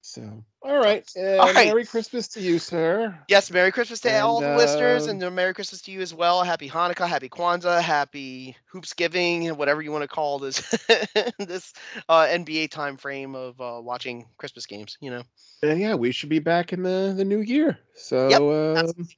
So 0.02 0.44
all 0.62 0.78
right. 0.78 1.10
Uh, 1.18 1.38
All 1.38 1.54
right. 1.54 1.68
Merry 1.68 1.86
Christmas 1.86 2.28
to 2.30 2.42
you, 2.42 2.60
sir. 2.60 3.18
Yes, 3.30 3.50
Merry 3.52 3.72
Christmas 3.72 4.02
to 4.02 4.20
all 4.20 4.42
the 4.42 4.48
And, 4.48 4.58
listeners, 4.58 5.06
um, 5.06 5.12
and 5.12 5.24
uh, 5.24 5.32
Merry 5.32 5.54
Christmas 5.54 5.82
to 5.84 5.92
you 5.92 6.02
as 6.02 6.14
well. 6.14 6.44
Happy 6.44 6.70
Hanukkah, 6.70 7.08
Happy 7.08 7.30
Kwanzaa, 7.30 7.82
Happy 7.82 8.56
Hoopsgiving, 8.74 9.56
whatever 9.58 9.82
you 9.82 9.92
want 9.92 10.04
to 10.04 10.08
call 10.08 10.40
this 10.40 10.60
this 11.40 11.74
uh, 12.10 12.26
NBA 12.26 12.70
time 12.70 12.98
frame 12.98 13.36
of 13.36 13.60
uh, 13.62 13.80
watching 13.82 14.26
Christmas 14.38 14.66
games. 14.66 14.98
You 15.00 15.12
know, 15.12 15.24
And 15.62 15.80
yeah, 15.80 15.96
we 15.96 16.12
should 16.12 16.30
be 16.30 16.40
back 16.40 16.74
in 16.74 16.84
the 16.84 17.14
the 17.16 17.26
new 17.26 17.40
year. 17.40 17.80
So 17.96 18.52
um, 18.52 18.78
absolutely. 18.78 19.18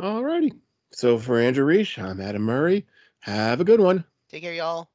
all 0.00 0.24
righty. 0.24 0.52
So 0.92 1.18
for 1.18 1.38
Andrew 1.38 1.64
Riche, 1.64 1.98
I'm 1.98 2.20
Adam 2.20 2.42
Murray. 2.42 2.86
Have 3.20 3.60
a 3.60 3.64
good 3.64 3.80
one. 3.80 4.04
take 4.28 4.42
care, 4.42 4.54
y'all. 4.54 4.88